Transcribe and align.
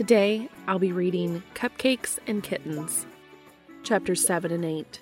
Today 0.00 0.48
I'll 0.66 0.78
be 0.78 0.92
reading 0.92 1.42
Cupcakes 1.54 2.18
and 2.26 2.42
Kittens, 2.42 3.04
chapters 3.82 4.26
7 4.26 4.50
and 4.50 4.64
8, 4.64 4.98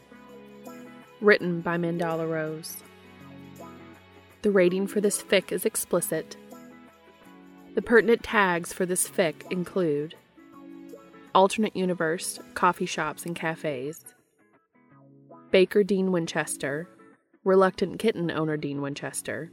written 1.21 1.61
by 1.61 1.77
Mandala 1.77 2.29
Rose. 2.29 2.79
The 4.43 4.51
rating 4.51 4.89
for 4.89 5.01
this 5.01 5.23
fic 5.23 5.53
is 5.53 5.65
explicit. 5.65 6.37
The 7.77 7.81
pertinent 7.81 8.25
tags 8.25 8.73
for 8.73 8.87
this 8.87 9.09
fic 9.09 9.49
include 9.53 10.17
alternate 11.33 11.77
universe, 11.77 12.41
coffee 12.55 12.85
shops, 12.85 13.25
and 13.25 13.37
cafes, 13.37 14.05
Baker 15.53 15.85
Dean 15.85 16.11
Winchester, 16.11 16.89
reluctant 17.45 18.01
kitten 18.01 18.33
owner 18.33 18.57
Dean 18.57 18.83
Winchester, 18.83 19.53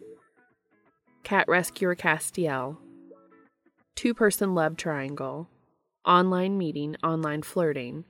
cat 1.21 1.47
rescuer 1.47 1.95
Castiel, 1.95 2.77
two 3.95 4.13
person 4.13 4.53
love 4.53 4.75
triangle, 4.75 5.47
online 6.05 6.57
meeting, 6.57 6.95
online 7.03 7.41
flirting, 7.41 8.03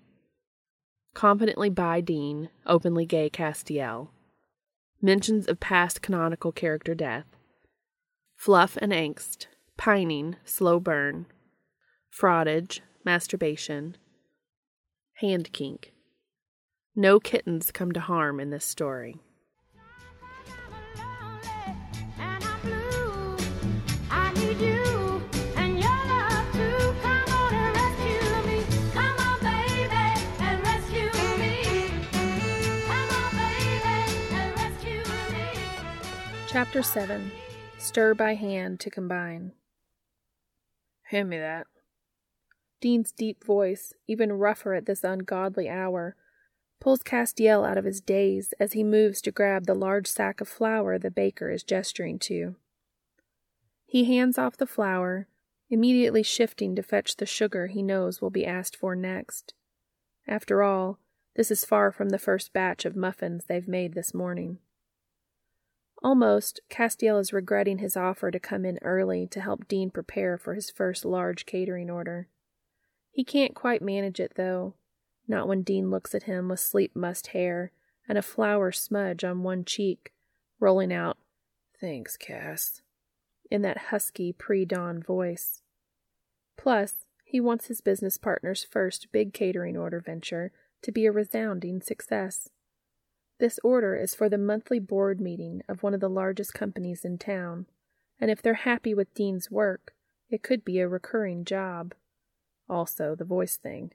confidently 1.14 1.70
bi 1.70 2.02
Dean, 2.02 2.50
openly 2.66 3.06
gay 3.06 3.30
Castiel, 3.30 4.10
mentions 5.02 5.48
of 5.48 5.60
past 5.60 6.02
canonical 6.02 6.52
character 6.52 6.96
death, 6.96 7.26
fluff 8.36 8.78
and 8.78 8.92
angst, 8.92 9.46
pining, 9.78 10.36
slow 10.44 10.80
burn, 10.80 11.28
frottage, 12.12 12.80
masturbation, 13.04 13.96
hand 15.20 15.52
kink. 15.54 15.94
No 16.96 17.20
kittens 17.20 17.72
come 17.72 17.92
to 17.92 18.00
harm 18.00 18.40
in 18.40 18.50
this 18.50 18.66
story. 18.66 19.18
Chapter 36.56 36.84
7 36.84 37.34
Stir 37.78 38.14
by 38.14 38.36
Hand 38.36 38.80
to 38.80 38.90
Combine. 38.90 39.52
Hand 41.10 41.30
me 41.30 41.38
that. 41.38 41.68
Dean's 42.80 43.12
deep 43.12 43.44
voice, 43.44 43.92
even 44.08 44.32
rougher 44.32 44.74
at 44.74 44.86
this 44.86 45.04
ungodly 45.04 45.68
hour, 45.68 46.16
pulls 46.80 47.04
Castiel 47.04 47.70
out 47.70 47.78
of 47.78 47.84
his 47.84 48.00
daze 48.00 48.54
as 48.58 48.72
he 48.72 48.86
moves 48.86 49.22
to 49.24 49.34
grab 49.34 49.66
the 49.66 49.74
large 49.74 50.08
sack 50.08 50.40
of 50.40 50.48
flour 50.48 50.98
the 50.98 51.12
baker 51.12 51.52
is 51.52 51.62
gesturing 51.62 52.20
to. 52.20 52.56
He 53.86 54.06
hands 54.06 54.38
off 54.38 54.56
the 54.56 54.66
flour, 54.66 55.28
immediately 55.70 56.24
shifting 56.24 56.74
to 56.78 56.82
fetch 56.82 57.18
the 57.18 57.26
sugar 57.26 57.68
he 57.68 57.84
knows 57.84 58.22
will 58.22 58.30
be 58.30 58.46
asked 58.46 58.78
for 58.78 58.96
next. 58.96 59.54
After 60.26 60.64
all, 60.64 61.00
this 61.36 61.52
is 61.52 61.66
far 61.66 61.92
from 61.92 62.12
the 62.12 62.18
first 62.18 62.54
batch 62.54 62.86
of 62.86 62.96
muffins 62.96 63.44
they've 63.44 63.68
made 63.68 63.94
this 63.94 64.14
morning. 64.14 64.60
Almost, 66.04 66.60
Castiel 66.70 67.20
is 67.20 67.34
regretting 67.34 67.80
his 67.80 67.98
offer 67.98 68.30
to 68.30 68.40
come 68.40 68.66
in 68.66 68.78
early 68.82 69.28
to 69.28 69.42
help 69.42 69.68
Dean 69.68 69.90
prepare 69.90 70.38
for 70.38 70.54
his 70.54 70.70
first 70.70 71.06
large 71.06 71.46
catering 71.46 71.90
order. 71.90 72.28
He 73.12 73.24
can't 73.24 73.56
quite 73.56 73.82
manage 73.82 74.20
it, 74.20 74.34
though, 74.36 74.76
not 75.28 75.48
when 75.48 75.64
Dean 75.64 75.90
looks 75.90 76.14
at 76.14 76.24
him 76.24 76.50
with 76.50 76.60
sleep 76.60 76.96
mussed 76.96 77.28
hair 77.28 77.72
and 78.08 78.18
a 78.18 78.22
flour 78.22 78.72
smudge 78.72 79.24
on 79.24 79.42
one 79.42 79.66
cheek, 79.66 80.14
rolling 80.60 80.94
out, 80.94 81.18
Thanks, 81.80 82.16
Cass, 82.18 82.82
in 83.52 83.62
that 83.64 83.90
husky 83.90 84.32
pre 84.32 84.66
dawn 84.66 85.02
voice. 85.02 85.62
Plus, 86.58 87.06
he 87.24 87.40
wants 87.40 87.68
his 87.68 87.82
business 87.82 88.18
partner's 88.18 88.64
first 88.64 89.12
big 89.12 89.34
catering 89.34 89.76
order 89.76 90.00
venture 90.00 90.52
to 90.84 90.92
be 90.92 91.06
a 91.06 91.12
resounding 91.12 91.82
success. 91.82 92.50
This 93.40 93.60
order 93.64 93.96
is 93.96 94.16
for 94.16 94.30
the 94.30 94.38
monthly 94.38 94.80
board 94.80 95.20
meeting 95.20 95.62
of 95.68 95.84
one 95.84 95.94
of 95.94 96.00
the 96.00 96.10
largest 96.10 96.54
companies 96.54 97.04
in 97.04 97.18
town, 97.18 97.66
and 98.20 98.32
if 98.32 98.42
they're 98.42 98.54
happy 98.54 98.94
with 98.94 99.14
Dean's 99.14 99.52
work, 99.52 99.94
it 100.30 100.42
could 100.42 100.64
be 100.64 100.80
a 100.80 100.88
recurring 100.88 101.44
job. 101.44 101.94
Also, 102.70 103.16
the 103.16 103.26
voice 103.26 103.58
thing. 103.58 103.92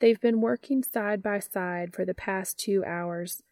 They've 0.00 0.20
been 0.20 0.40
working 0.40 0.82
side 0.82 1.22
by 1.22 1.40
side 1.40 1.92
for 1.92 2.04
the 2.04 2.14
past 2.14 2.58
two 2.58 2.84
hours, 2.84 3.42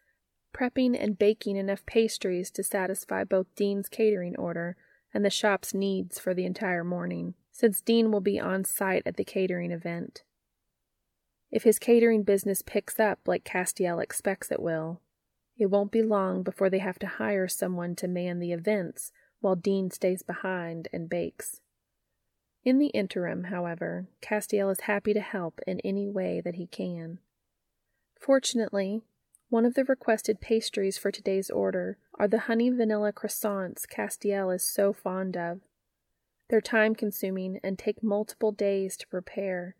prepping 0.53 0.95
and 1.01 1.17
baking 1.17 1.57
enough 1.57 1.85
pastries 1.85 2.51
to 2.51 2.63
satisfy 2.63 3.23
both 3.23 3.47
Dean's 3.55 3.89
catering 3.89 4.35
order 4.37 4.77
and 5.13 5.25
the 5.25 5.29
shop's 5.29 5.73
needs 5.73 6.19
for 6.19 6.33
the 6.33 6.45
entire 6.45 6.83
morning, 6.83 7.33
since 7.51 7.81
Dean 7.81 8.11
will 8.11 8.21
be 8.21 8.39
on 8.39 8.63
site 8.63 9.03
at 9.05 9.17
the 9.17 9.23
catering 9.23 9.71
event. 9.71 10.23
If 11.53 11.65
his 11.65 11.77
catering 11.77 12.23
business 12.23 12.63
picks 12.63 12.99
up 12.99 13.27
like 13.27 13.43
Castiel 13.43 14.01
expects 14.01 14.51
it 14.51 14.59
will, 14.59 15.01
it 15.55 15.67
won't 15.67 15.91
be 15.91 16.01
long 16.01 16.41
before 16.41 16.67
they 16.67 16.79
have 16.79 16.97
to 16.97 17.05
hire 17.05 17.47
someone 17.47 17.95
to 17.97 18.07
man 18.07 18.39
the 18.39 18.51
events 18.51 19.11
while 19.39 19.55
Dean 19.55 19.91
stays 19.91 20.23
behind 20.23 20.87
and 20.91 21.07
bakes. 21.07 21.61
In 22.63 22.79
the 22.79 22.87
interim, 22.87 23.45
however, 23.45 24.07
Castiel 24.19 24.71
is 24.71 24.81
happy 24.81 25.13
to 25.13 25.21
help 25.21 25.61
in 25.67 25.79
any 25.81 26.09
way 26.09 26.41
that 26.41 26.55
he 26.55 26.65
can. 26.65 27.19
Fortunately, 28.19 29.03
one 29.49 29.63
of 29.63 29.75
the 29.75 29.83
requested 29.83 30.41
pastries 30.41 30.97
for 30.97 31.11
today's 31.11 31.51
order 31.51 31.99
are 32.15 32.27
the 32.27 32.39
honey 32.49 32.71
vanilla 32.71 33.13
croissants 33.13 33.85
Castiel 33.85 34.49
is 34.49 34.63
so 34.63 34.91
fond 34.91 35.37
of. 35.37 35.59
They're 36.49 36.61
time 36.61 36.95
consuming 36.95 37.59
and 37.63 37.77
take 37.77 38.01
multiple 38.01 38.51
days 38.51 38.97
to 38.97 39.07
prepare, 39.07 39.75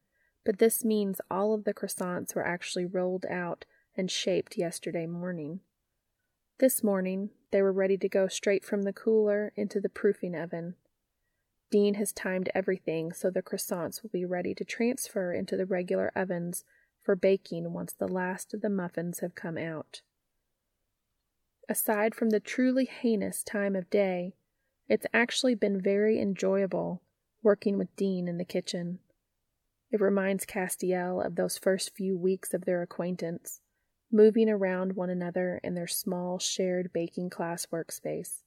but 0.46 0.60
this 0.60 0.84
means 0.84 1.22
all 1.32 1.54
of 1.54 1.64
the 1.64 1.74
croissants 1.74 2.36
were 2.36 2.46
actually 2.46 2.86
rolled 2.86 3.26
out 3.30 3.66
and 3.96 4.10
shaped 4.10 4.58
yesterday 4.58 5.06
morning. 5.06 5.62
This 6.60 6.84
morning, 6.84 7.30
they 7.52 7.62
were 7.62 7.74
ready 7.74 7.98
to 7.98 8.10
go 8.10 8.28
straight 8.28 8.66
from 8.66 8.84
the 8.84 8.94
cooler 8.94 9.54
into 9.56 9.80
the 9.80 9.90
proofing 9.90 10.36
oven. 10.36 10.76
Dean 11.72 11.96
has 11.96 12.12
timed 12.12 12.50
everything 12.54 13.12
so 13.12 13.30
the 13.30 13.42
croissants 13.42 14.04
will 14.04 14.10
be 14.12 14.26
ready 14.26 14.54
to 14.56 14.64
transfer 14.64 15.34
into 15.34 15.58
the 15.58 15.66
regular 15.66 16.12
ovens 16.16 16.64
for 17.02 17.16
baking 17.16 17.74
once 17.74 17.94
the 17.94 18.08
last 18.08 18.54
of 18.54 18.62
the 18.62 18.70
muffins 18.70 19.20
have 19.20 19.36
come 19.36 19.58
out. 19.58 20.02
Aside 21.70 22.14
from 22.14 22.30
the 22.30 22.40
truly 22.40 22.86
heinous 22.86 23.44
time 23.44 23.76
of 23.76 23.90
day, 23.90 24.36
it's 24.88 25.08
actually 25.14 25.56
been 25.56 25.82
very 25.82 26.20
enjoyable 26.20 27.02
working 27.42 27.78
with 27.78 27.96
Dean 27.96 28.28
in 28.28 28.38
the 28.38 28.46
kitchen. 28.46 29.00
It 29.94 30.02
reminds 30.02 30.48
Castiel 30.48 31.24
of 31.24 31.36
those 31.36 31.60
first 31.60 31.94
few 31.94 32.18
weeks 32.18 32.52
of 32.56 32.66
their 32.66 32.82
acquaintance, 32.82 33.62
moving 34.12 34.50
around 34.50 34.96
one 34.96 35.12
another 35.12 35.60
in 35.64 35.76
their 35.76 35.86
small 35.86 36.40
shared 36.40 36.92
baking 36.92 37.30
class 37.30 37.68
workspace. 37.68 38.42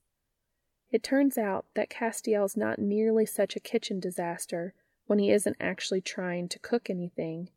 It 0.91 1.05
turns 1.05 1.39
out 1.39 1.67
that 1.75 1.89
Castiel's 1.89 2.57
not 2.57 2.81
nearly 2.81 3.27
such 3.27 3.55
a 3.55 3.61
kitchen 3.61 4.01
disaster 4.01 4.75
when 5.07 5.21
he 5.21 5.31
isn't 5.31 5.57
actually 5.61 6.01
trying 6.01 6.49
to 6.49 6.59
cook 6.59 6.91
anything. 6.91 7.51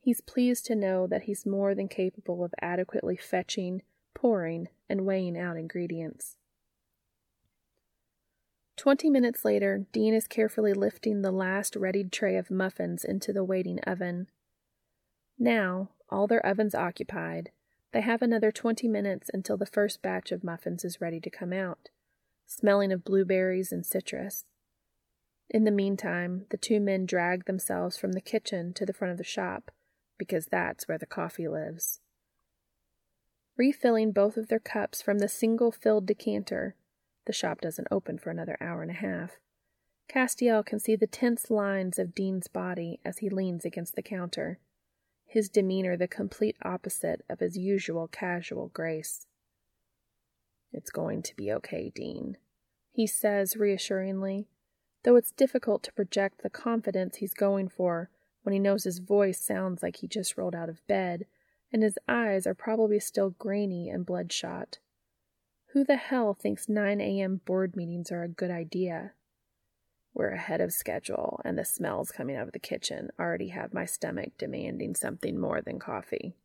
He's 0.00 0.22
pleased 0.22 0.64
to 0.66 0.74
know 0.74 1.06
that 1.06 1.24
he's 1.24 1.44
more 1.44 1.74
than 1.74 1.88
capable 1.88 2.42
of 2.42 2.54
adequately 2.62 3.18
fetching, 3.18 3.82
pouring, 4.14 4.68
and 4.88 5.04
weighing 5.04 5.38
out 5.38 5.58
ingredients. 5.58 6.38
Twenty 8.76 9.08
minutes 9.08 9.44
later, 9.44 9.86
Dean 9.92 10.14
is 10.14 10.26
carefully 10.26 10.72
lifting 10.72 11.22
the 11.22 11.30
last 11.30 11.76
readied 11.76 12.10
tray 12.10 12.36
of 12.36 12.50
muffins 12.50 13.04
into 13.04 13.32
the 13.32 13.44
waiting 13.44 13.78
oven. 13.80 14.28
Now, 15.38 15.90
all 16.10 16.26
their 16.26 16.44
ovens 16.44 16.74
occupied, 16.74 17.50
they 17.92 18.00
have 18.00 18.22
another 18.22 18.50
twenty 18.50 18.88
minutes 18.88 19.30
until 19.32 19.56
the 19.56 19.66
first 19.66 20.02
batch 20.02 20.32
of 20.32 20.42
muffins 20.42 20.84
is 20.84 21.00
ready 21.00 21.20
to 21.20 21.30
come 21.30 21.52
out, 21.52 21.90
smelling 22.46 22.92
of 22.92 23.04
blueberries 23.04 23.70
and 23.70 23.86
citrus. 23.86 24.44
In 25.48 25.64
the 25.64 25.70
meantime, 25.70 26.46
the 26.50 26.56
two 26.56 26.80
men 26.80 27.06
drag 27.06 27.44
themselves 27.44 27.96
from 27.96 28.12
the 28.12 28.20
kitchen 28.20 28.72
to 28.74 28.84
the 28.84 28.92
front 28.92 29.12
of 29.12 29.18
the 29.18 29.24
shop, 29.24 29.70
because 30.18 30.46
that's 30.46 30.88
where 30.88 30.98
the 30.98 31.06
coffee 31.06 31.46
lives. 31.46 32.00
Refilling 33.56 34.10
both 34.10 34.36
of 34.36 34.48
their 34.48 34.58
cups 34.58 35.00
from 35.00 35.20
the 35.20 35.28
single 35.28 35.70
filled 35.70 36.06
decanter, 36.06 36.74
the 37.26 37.32
shop 37.32 37.60
doesn't 37.60 37.88
open 37.90 38.18
for 38.18 38.30
another 38.30 38.56
hour 38.60 38.82
and 38.82 38.90
a 38.90 38.94
half. 38.94 39.38
Castiel 40.08 40.64
can 40.64 40.78
see 40.78 40.96
the 40.96 41.06
tense 41.06 41.50
lines 41.50 41.98
of 41.98 42.14
Dean's 42.14 42.48
body 42.48 43.00
as 43.04 43.18
he 43.18 43.30
leans 43.30 43.64
against 43.64 43.94
the 43.96 44.02
counter, 44.02 44.58
his 45.26 45.48
demeanor 45.48 45.96
the 45.96 46.06
complete 46.06 46.56
opposite 46.62 47.24
of 47.28 47.40
his 47.40 47.56
usual 47.56 48.06
casual 48.08 48.68
grace. 48.68 49.26
It's 50.72 50.90
going 50.90 51.22
to 51.22 51.36
be 51.36 51.52
okay, 51.52 51.90
Dean, 51.94 52.36
he 52.90 53.06
says 53.06 53.56
reassuringly, 53.56 54.48
though 55.02 55.16
it's 55.16 55.32
difficult 55.32 55.82
to 55.84 55.92
project 55.92 56.42
the 56.42 56.50
confidence 56.50 57.16
he's 57.16 57.34
going 57.34 57.68
for 57.68 58.10
when 58.42 58.52
he 58.52 58.58
knows 58.58 58.84
his 58.84 58.98
voice 58.98 59.40
sounds 59.40 59.82
like 59.82 59.96
he 59.96 60.06
just 60.06 60.36
rolled 60.36 60.54
out 60.54 60.68
of 60.68 60.86
bed 60.86 61.26
and 61.72 61.82
his 61.82 61.98
eyes 62.06 62.46
are 62.46 62.54
probably 62.54 63.00
still 63.00 63.30
grainy 63.30 63.88
and 63.88 64.06
bloodshot. 64.06 64.78
Who 65.74 65.82
the 65.82 65.96
hell 65.96 66.34
thinks 66.34 66.68
9 66.68 67.00
a.m. 67.00 67.40
board 67.44 67.74
meetings 67.74 68.12
are 68.12 68.22
a 68.22 68.28
good 68.28 68.52
idea? 68.52 69.10
We're 70.14 70.30
ahead 70.30 70.60
of 70.60 70.72
schedule, 70.72 71.40
and 71.44 71.58
the 71.58 71.64
smells 71.64 72.12
coming 72.12 72.36
out 72.36 72.46
of 72.46 72.52
the 72.52 72.60
kitchen 72.60 73.10
already 73.18 73.48
have 73.48 73.74
my 73.74 73.84
stomach 73.84 74.34
demanding 74.38 74.94
something 74.94 75.36
more 75.36 75.60
than 75.60 75.80
coffee. 75.80 76.36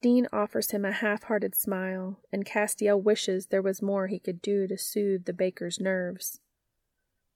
Dean 0.00 0.28
offers 0.32 0.70
him 0.70 0.84
a 0.84 0.92
half 0.92 1.24
hearted 1.24 1.56
smile, 1.56 2.20
and 2.32 2.46
Castiel 2.46 3.02
wishes 3.02 3.46
there 3.46 3.60
was 3.60 3.82
more 3.82 4.06
he 4.06 4.20
could 4.20 4.40
do 4.40 4.68
to 4.68 4.78
soothe 4.78 5.24
the 5.24 5.32
baker's 5.32 5.80
nerves. 5.80 6.38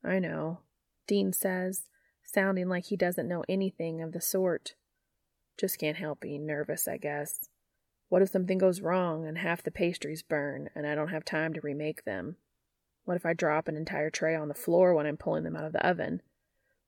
I 0.05 0.21
know, 0.21 0.61
Dean 1.09 1.33
says, 1.33 1.89
sounding 2.23 2.69
like 2.69 2.85
he 2.85 2.97
doesn't 2.97 3.27
know 3.27 3.43
anything 3.49 4.01
of 4.01 4.13
the 4.13 4.21
sort. 4.21 4.77
Just 5.59 5.81
can't 5.81 5.97
help 5.97 6.21
being 6.21 6.47
nervous, 6.47 6.87
I 6.87 6.99
guess. 6.99 7.49
What 8.09 8.23
if 8.23 8.29
something 8.29 8.59
goes 8.59 8.81
wrong 8.81 9.27
and 9.27 9.39
half 9.39 9.63
the 9.63 9.71
pastries 9.71 10.23
burn 10.23 10.71
and 10.75 10.87
I 10.87 10.95
don't 10.95 11.09
have 11.09 11.25
time 11.25 11.53
to 11.55 11.61
remake 11.61 12.05
them? 12.05 12.37
What 13.05 13.17
if 13.17 13.27
I 13.27 13.33
drop 13.33 13.69
an 13.69 13.77
entire 13.77 14.11
tray 14.11 14.35
on 14.35 14.49
the 14.49 14.55
floor 14.55 14.95
when 14.95 15.07
I'm 15.07 15.17
pulling 15.17 15.45
them 15.45 15.57
out 15.57 15.65
of 15.65 15.73
the 15.73 15.87
oven? 15.87 16.23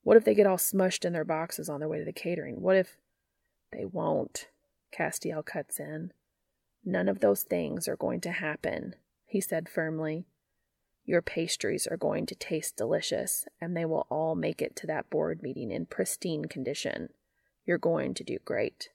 What 0.03 0.17
if 0.17 0.23
they 0.23 0.33
get 0.33 0.47
all 0.47 0.57
smushed 0.57 1.05
in 1.05 1.13
their 1.13 1.25
boxes 1.25 1.69
on 1.69 1.79
their 1.79 1.89
way 1.89 1.99
to 1.99 2.05
the 2.05 2.13
catering? 2.13 2.61
What 2.61 2.77
if. 2.77 2.97
They 3.71 3.83
won't, 3.83 4.47
Castiel 4.97 5.45
cuts 5.45 5.79
in. 5.79 6.13
None 6.85 7.09
of 7.09 7.19
those 7.19 7.43
things 7.43 7.87
are 7.87 7.97
going 7.97 8.21
to 8.21 8.31
happen, 8.31 8.95
he 9.25 9.41
said 9.41 9.67
firmly. 9.67 10.25
Your 11.03 11.21
pastries 11.21 11.87
are 11.87 11.97
going 11.97 12.25
to 12.27 12.35
taste 12.35 12.77
delicious, 12.77 13.45
and 13.59 13.75
they 13.75 13.85
will 13.85 14.07
all 14.09 14.35
make 14.35 14.61
it 14.61 14.75
to 14.77 14.87
that 14.87 15.09
board 15.09 15.41
meeting 15.41 15.71
in 15.71 15.85
pristine 15.85 16.45
condition. 16.45 17.09
You're 17.65 17.77
going 17.77 18.13
to 18.13 18.23
do 18.23 18.39
great. 18.43 18.89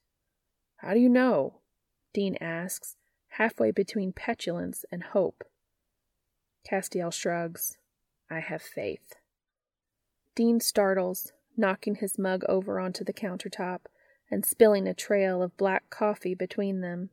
How 0.77 0.95
do 0.95 1.01
you 1.01 1.09
know? 1.09 1.61
Dean 2.13 2.37
asks, 2.41 2.97
halfway 3.29 3.71
between 3.71 4.13
petulance 4.13 4.85
and 4.91 5.03
hope. 5.03 5.45
Castiel 6.69 7.11
shrugs. 7.11 7.79
I 8.31 8.41
have 8.41 8.63
faith. 8.63 9.15
Dean 10.35 10.61
startles, 10.61 11.33
knocking 11.57 11.97
his 11.97 12.19
mug 12.19 12.45
over 12.49 12.79
onto 12.79 13.05
the 13.05 13.13
countertop 13.13 13.81
and 14.31 14.47
spilling 14.47 14.89
a 14.89 14.95
trail 14.95 15.43
of 15.43 15.57
black 15.57 15.91
coffee 15.91 16.35
between 16.35 16.81
them. 16.81 17.11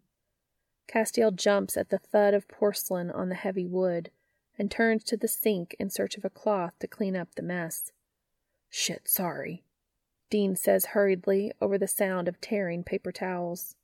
Castiel 0.87 1.31
jumps 1.31 1.77
at 1.77 1.89
the 1.89 1.97
thud 1.99 2.33
of 2.33 2.47
porcelain 2.47 3.11
on 3.11 3.29
the 3.29 3.35
heavy 3.35 3.65
wood 3.65 4.11
and 4.57 4.71
turns 4.71 5.03
to 5.05 5.17
the 5.17 5.27
sink 5.27 5.75
in 5.79 5.89
search 5.89 6.17
of 6.17 6.25
a 6.25 6.29
cloth 6.29 6.73
to 6.79 6.87
clean 6.87 7.15
up 7.15 7.35
the 7.35 7.41
mess. 7.41 7.91
Shit, 8.69 9.07
sorry. 9.07 9.63
Dean 10.29 10.55
says 10.55 10.87
hurriedly 10.87 11.51
over 11.61 11.77
the 11.77 11.87
sound 11.87 12.27
of 12.27 12.39
tearing 12.41 12.83
paper 12.83 13.11
towels. 13.11 13.75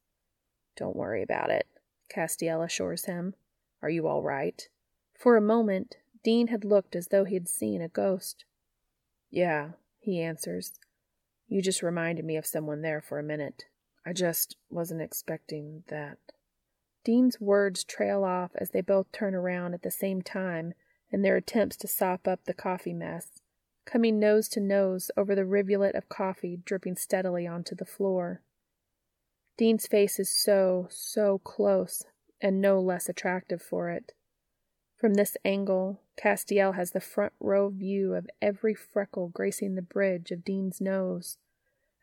Don't 0.75 0.95
worry 0.95 1.22
about 1.22 1.50
it, 1.50 1.68
Castiel 2.13 2.63
assures 2.63 3.06
him. 3.06 3.36
Are 3.81 3.89
you 3.89 4.07
all 4.07 4.22
right? 4.22 4.68
For 5.13 5.38
a 5.38 5.42
moment, 5.42 5.98
Dean 6.24 6.48
had 6.48 6.66
looked 6.66 6.95
as 6.95 7.07
though 7.07 7.24
he 7.24 7.36
had 7.36 7.48
seen 7.48 7.81
a 7.81 7.88
ghost. 7.88 8.45
Yeah, 9.30 9.72
he 10.00 10.22
answers. 10.22 10.74
You 11.48 11.62
just 11.62 11.83
reminded 11.83 12.25
me 12.25 12.36
of 12.38 12.45
someone 12.45 12.81
there 12.81 13.01
for 13.01 13.19
a 13.19 13.24
minute. 13.24 13.66
I 14.06 14.13
just 14.13 14.57
wasn't 14.69 15.01
expecting 15.01 15.83
that. 15.88 16.18
Dean's 17.04 17.39
words 17.39 17.83
trail 17.83 18.24
off 18.24 18.51
as 18.56 18.71
they 18.71 18.81
both 18.81 19.12
turn 19.12 19.36
around 19.36 19.74
at 19.74 19.83
the 19.83 19.92
same 19.92 20.21
time 20.21 20.74
in 21.12 21.21
their 21.21 21.36
attempts 21.36 21.78
to 21.78 21.88
sop 21.88 22.28
up 22.28 22.45
the 22.45 22.54
coffee 22.54 22.94
mess 22.94 23.42
coming 23.86 24.19
nose 24.19 24.50
to 24.50 24.60
nose 24.60 25.12
over 25.16 25.36
the 25.36 25.45
rivulet 25.45 25.95
of 25.95 26.10
coffee 26.10 26.60
dripping 26.66 26.95
steadily 26.95 27.48
onto 27.48 27.75
the 27.75 27.86
floor. 27.86 28.42
Dean's 29.57 29.88
face 29.88 30.19
is 30.19 30.30
so, 30.30 30.88
so 30.90 31.40
close, 31.40 32.04
and 32.42 32.62
no 32.62 32.80
less 32.80 33.07
attractive 33.07 33.62
for 33.62 33.90
it. 33.90 34.13
From 34.98 35.13
this 35.13 35.38
angle, 35.46 36.02
Castiel 36.18 36.75
has 36.75 36.92
the 36.92 37.00
front 37.00 37.34
row 37.40 37.69
view 37.69 38.13
of 38.13 38.30
every 38.42 38.74
freckle 38.74 39.30
gracing 39.30 39.75
the 39.75 39.81
bridge 39.81 40.31
of 40.31 40.44
Dean's 40.44 40.81
nose, 40.81 41.38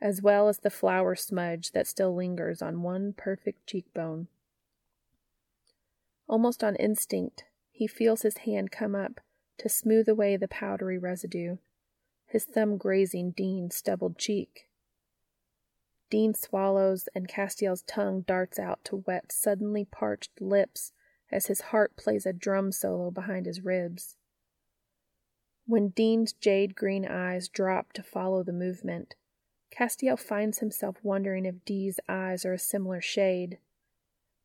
as 0.01 0.23
well 0.23 0.49
as 0.49 0.59
the 0.59 0.71
flour 0.71 1.15
smudge 1.15 1.73
that 1.73 1.87
still 1.87 2.15
lingers 2.15 2.63
on 2.63 2.83
one 2.83 3.13
perfect 3.13 3.67
cheekbone. 3.67 4.29
Almost 6.29 6.65
on 6.65 6.77
instinct, 6.77 7.45
he 7.71 7.87
feels 7.87 8.23
his 8.23 8.39
hand 8.39 8.71
come 8.71 8.95
up 8.95 9.21
to 9.59 9.69
smooth 9.69 10.09
away 10.09 10.37
the 10.37 10.49
powdery 10.49 10.99
residue 10.99 11.57
his 12.33 12.47
thumb 12.47 12.79
grazing 12.79 13.33
Dean's 13.33 13.77
stubbled 13.77 14.17
cheek. 14.17 14.67
Dean 16.13 16.35
swallows, 16.35 17.09
and 17.15 17.27
Castiel's 17.27 17.81
tongue 17.85 18.21
darts 18.21 18.59
out 18.59 18.85
to 18.85 18.97
wet 19.07 19.33
suddenly 19.33 19.87
parched 19.87 20.43
lips 20.43 20.93
as 21.31 21.47
his 21.47 21.63
heart 21.73 21.97
plays 21.97 22.27
a 22.27 22.35
drum 22.35 22.71
solo 22.71 23.11
behind 23.11 23.47
his 23.47 23.65
ribs. 23.65 24.19
When 25.65 25.89
Dean's 25.89 26.35
jade 26.35 26.75
green 26.75 27.07
eyes 27.07 27.49
drop 27.49 27.95
to 27.95 28.03
follow 28.03 28.43
the 28.43 28.53
movement, 28.53 29.15
Castiel 29.71 30.19
finds 30.19 30.59
himself 30.59 30.97
wondering 31.03 31.47
if 31.47 31.65
Dee's 31.65 31.99
eyes 32.07 32.45
are 32.45 32.53
a 32.53 32.59
similar 32.59 33.01
shade. 33.01 33.57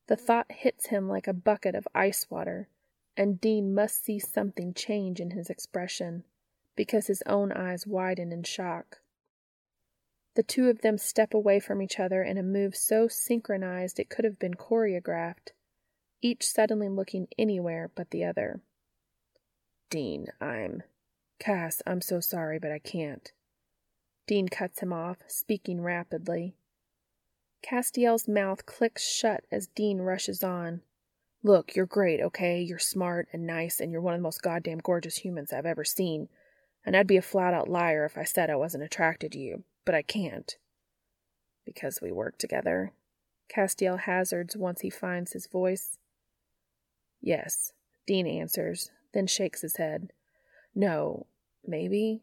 The 0.08 0.16
thought 0.16 0.50
hits 0.50 0.86
him 0.86 1.10
like 1.10 1.28
a 1.28 1.34
bucket 1.34 1.76
of 1.76 1.86
ice 1.94 2.28
water, 2.30 2.70
and 3.18 3.42
Dean 3.42 3.76
must 3.76 4.06
see 4.06 4.20
something 4.20 4.74
change 4.74 5.20
in 5.20 5.32
his 5.32 5.50
expression 5.50 6.24
because 6.78 7.08
his 7.08 7.24
own 7.26 7.52
eyes 7.52 7.86
widen 7.86 8.32
in 8.32 8.44
shock. 8.44 9.02
The 10.38 10.44
two 10.44 10.70
of 10.70 10.82
them 10.82 11.00
step 11.00 11.34
away 11.34 11.60
from 11.60 11.82
each 11.82 12.00
other 12.00 12.22
in 12.22 12.38
a 12.38 12.44
move 12.44 12.76
so 12.76 13.08
synchronized 13.08 14.00
it 14.00 14.08
could 14.12 14.24
have 14.24 14.38
been 14.38 14.54
choreographed, 14.54 15.50
each 16.22 16.48
suddenly 16.48 16.90
looking 16.90 17.28
anywhere 17.40 17.90
but 17.96 18.12
the 18.12 18.24
other. 18.24 18.62
Dean, 19.90 20.28
I'm. 20.40 20.84
Cass, 21.40 21.82
I'm 21.88 22.02
so 22.02 22.20
sorry, 22.20 22.60
but 22.60 22.72
I 22.72 22.78
can't. 22.78 23.32
Dean 24.28 24.48
cuts 24.48 24.80
him 24.80 24.94
off, 24.94 25.18
speaking 25.26 25.82
rapidly. 25.82 26.54
Castiel's 27.64 28.28
mouth 28.28 28.68
clicks 28.68 29.10
shut 29.10 29.44
as 29.52 29.66
Dean 29.66 30.02
rushes 30.02 30.44
on. 30.44 30.82
Look, 31.42 31.76
you're 31.76 31.88
great, 31.88 32.22
okay? 32.22 32.62
You're 32.62 32.78
smart 32.78 33.28
and 33.34 33.48
nice, 33.48 33.80
and 33.80 33.92
you're 33.92 34.02
one 34.02 34.14
of 34.14 34.20
the 34.20 34.24
most 34.24 34.44
goddamn 34.44 34.82
gorgeous 34.84 35.18
humans 35.18 35.52
I've 35.52 35.66
ever 35.66 35.84
seen 35.84 36.30
and 36.88 36.96
I'd 36.96 37.06
be 37.06 37.18
a 37.18 37.22
flat 37.22 37.54
out 37.54 37.68
liar 37.68 38.06
if 38.06 38.18
I 38.18 38.24
said 38.24 38.50
I 38.50 38.56
wasn't 38.56 38.86
attracted 38.86 39.34
to 39.34 39.40
you, 39.40 39.64
but 39.88 39.96
I 39.96 40.02
can't. 40.02 40.58
Because 41.66 42.02
we 42.02 42.12
work 42.12 42.38
together. 42.38 42.92
Castiel 43.50 44.02
hazards 44.02 44.58
once 44.58 44.82
he 44.82 44.90
finds 44.90 45.32
his 45.32 45.48
voice. 45.48 45.98
Yes, 47.22 47.72
Dean 48.06 48.28
answers, 48.28 48.92
then 49.14 49.28
shakes 49.28 49.62
his 49.62 49.78
head. 49.78 50.12
No, 50.76 51.26
maybe. 51.66 52.22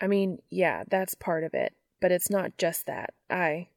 I 0.00 0.06
mean, 0.06 0.38
yeah, 0.48 0.84
that's 0.88 1.14
part 1.14 1.44
of 1.44 1.52
it, 1.52 1.74
but 2.00 2.10
it's 2.10 2.30
not 2.30 2.56
just 2.56 2.86
that. 2.86 3.12
I. 3.28 3.68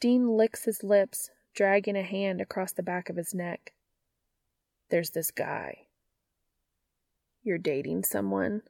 Dean 0.00 0.38
licks 0.38 0.64
his 0.64 0.82
lips, 0.82 1.30
dragging 1.54 1.96
a 1.96 2.02
hand 2.02 2.40
across 2.40 2.72
the 2.72 2.82
back 2.82 3.10
of 3.10 3.16
his 3.16 3.34
neck. 3.34 3.74
There's 4.88 5.10
this 5.10 5.30
guy. 5.30 5.82
You're 7.42 7.58
dating 7.58 8.04
someone? 8.04 8.62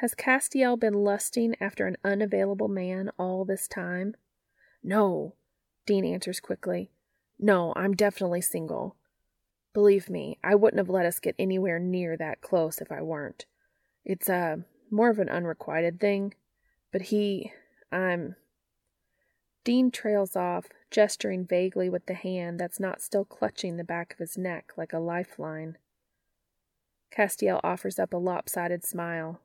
Has 0.00 0.14
Castiel 0.14 0.80
been 0.80 1.04
lusting 1.04 1.54
after 1.60 1.86
an 1.86 1.98
unavailable 2.02 2.68
man 2.68 3.10
all 3.18 3.44
this 3.44 3.68
time? 3.68 4.14
No, 4.82 5.34
Dean 5.84 6.06
answers 6.06 6.40
quickly. 6.40 6.90
No, 7.38 7.74
I'm 7.76 7.92
definitely 7.92 8.40
single. 8.40 8.96
Believe 9.74 10.08
me, 10.08 10.38
I 10.42 10.54
wouldn't 10.54 10.78
have 10.78 10.88
let 10.88 11.04
us 11.04 11.18
get 11.18 11.34
anywhere 11.38 11.78
near 11.78 12.16
that 12.16 12.40
close 12.40 12.78
if 12.78 12.90
I 12.90 13.02
weren't. 13.02 13.44
It's, 14.02 14.30
uh, 14.30 14.56
more 14.90 15.10
of 15.10 15.18
an 15.18 15.28
unrequited 15.28 16.00
thing. 16.00 16.32
But 16.92 17.02
he, 17.02 17.52
I'm. 17.92 18.36
Dean 19.64 19.90
trails 19.90 20.34
off, 20.34 20.68
gesturing 20.90 21.44
vaguely 21.44 21.90
with 21.90 22.06
the 22.06 22.14
hand 22.14 22.58
that's 22.58 22.80
not 22.80 23.02
still 23.02 23.26
clutching 23.26 23.76
the 23.76 23.84
back 23.84 24.14
of 24.14 24.18
his 24.18 24.38
neck 24.38 24.72
like 24.78 24.94
a 24.94 24.98
lifeline. 24.98 25.76
Castiel 27.14 27.60
offers 27.62 27.98
up 27.98 28.14
a 28.14 28.16
lopsided 28.16 28.82
smile. 28.82 29.42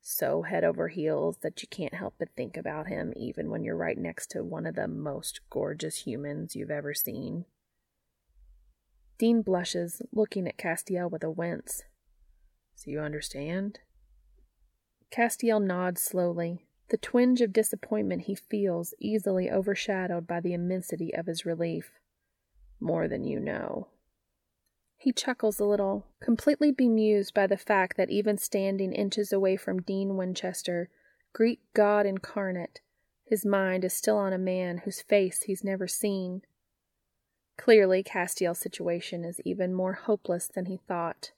So 0.00 0.42
head 0.42 0.64
over 0.64 0.88
heels 0.88 1.38
that 1.42 1.62
you 1.62 1.68
can't 1.68 1.94
help 1.94 2.14
but 2.18 2.30
think 2.36 2.56
about 2.56 2.88
him 2.88 3.12
even 3.16 3.50
when 3.50 3.62
you're 3.62 3.76
right 3.76 3.98
next 3.98 4.30
to 4.32 4.42
one 4.42 4.66
of 4.66 4.74
the 4.74 4.88
most 4.88 5.40
gorgeous 5.50 6.06
humans 6.06 6.56
you've 6.56 6.70
ever 6.70 6.94
seen. 6.94 7.44
Dean 9.18 9.42
blushes, 9.42 10.00
looking 10.12 10.48
at 10.48 10.56
Castiel 10.56 11.10
with 11.10 11.22
a 11.22 11.30
wince. 11.30 11.82
So 12.74 12.90
you 12.90 13.00
understand? 13.00 13.80
Castiel 15.10 15.60
nods 15.60 16.00
slowly, 16.00 16.64
the 16.88 16.96
twinge 16.96 17.42
of 17.42 17.52
disappointment 17.52 18.22
he 18.22 18.34
feels 18.34 18.94
easily 18.98 19.50
overshadowed 19.50 20.26
by 20.26 20.40
the 20.40 20.54
immensity 20.54 21.14
of 21.14 21.26
his 21.26 21.44
relief. 21.44 21.92
More 22.80 23.06
than 23.06 23.24
you 23.24 23.38
know. 23.38 23.88
He 25.00 25.12
chuckles 25.12 25.58
a 25.58 25.64
little, 25.64 26.08
completely 26.20 26.70
bemused 26.70 27.32
by 27.32 27.46
the 27.46 27.56
fact 27.56 27.96
that 27.96 28.10
even 28.10 28.36
standing 28.36 28.92
inches 28.92 29.32
away 29.32 29.56
from 29.56 29.80
Dean 29.80 30.18
Winchester, 30.18 30.90
Greek 31.32 31.60
god 31.72 32.04
incarnate, 32.04 32.82
his 33.24 33.46
mind 33.46 33.82
is 33.82 33.94
still 33.94 34.18
on 34.18 34.34
a 34.34 34.38
man 34.38 34.82
whose 34.84 35.00
face 35.00 35.44
he's 35.44 35.64
never 35.64 35.88
seen. 35.88 36.42
Clearly, 37.56 38.02
Castiel's 38.02 38.58
situation 38.58 39.24
is 39.24 39.40
even 39.42 39.72
more 39.72 39.94
hopeless 39.94 40.48
than 40.48 40.66
he 40.66 40.82
thought. 40.86 41.32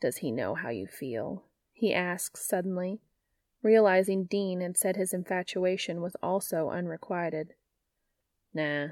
Does 0.00 0.16
he 0.16 0.32
know 0.32 0.56
how 0.56 0.70
you 0.70 0.88
feel? 0.88 1.44
he 1.72 1.94
asks 1.94 2.44
suddenly, 2.44 2.98
realizing 3.62 4.24
Dean 4.24 4.62
had 4.62 4.76
said 4.76 4.96
his 4.96 5.14
infatuation 5.14 6.00
was 6.00 6.16
also 6.20 6.70
unrequited. 6.70 7.54
Nah, 8.52 8.88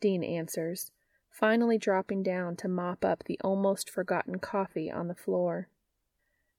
Dean 0.00 0.24
answers, 0.24 0.90
finally 1.32 1.78
dropping 1.78 2.22
down 2.22 2.54
to 2.54 2.68
mop 2.68 3.04
up 3.04 3.24
the 3.24 3.40
almost 3.42 3.88
forgotten 3.88 4.38
coffee 4.38 4.90
on 4.90 5.08
the 5.08 5.14
floor. 5.14 5.68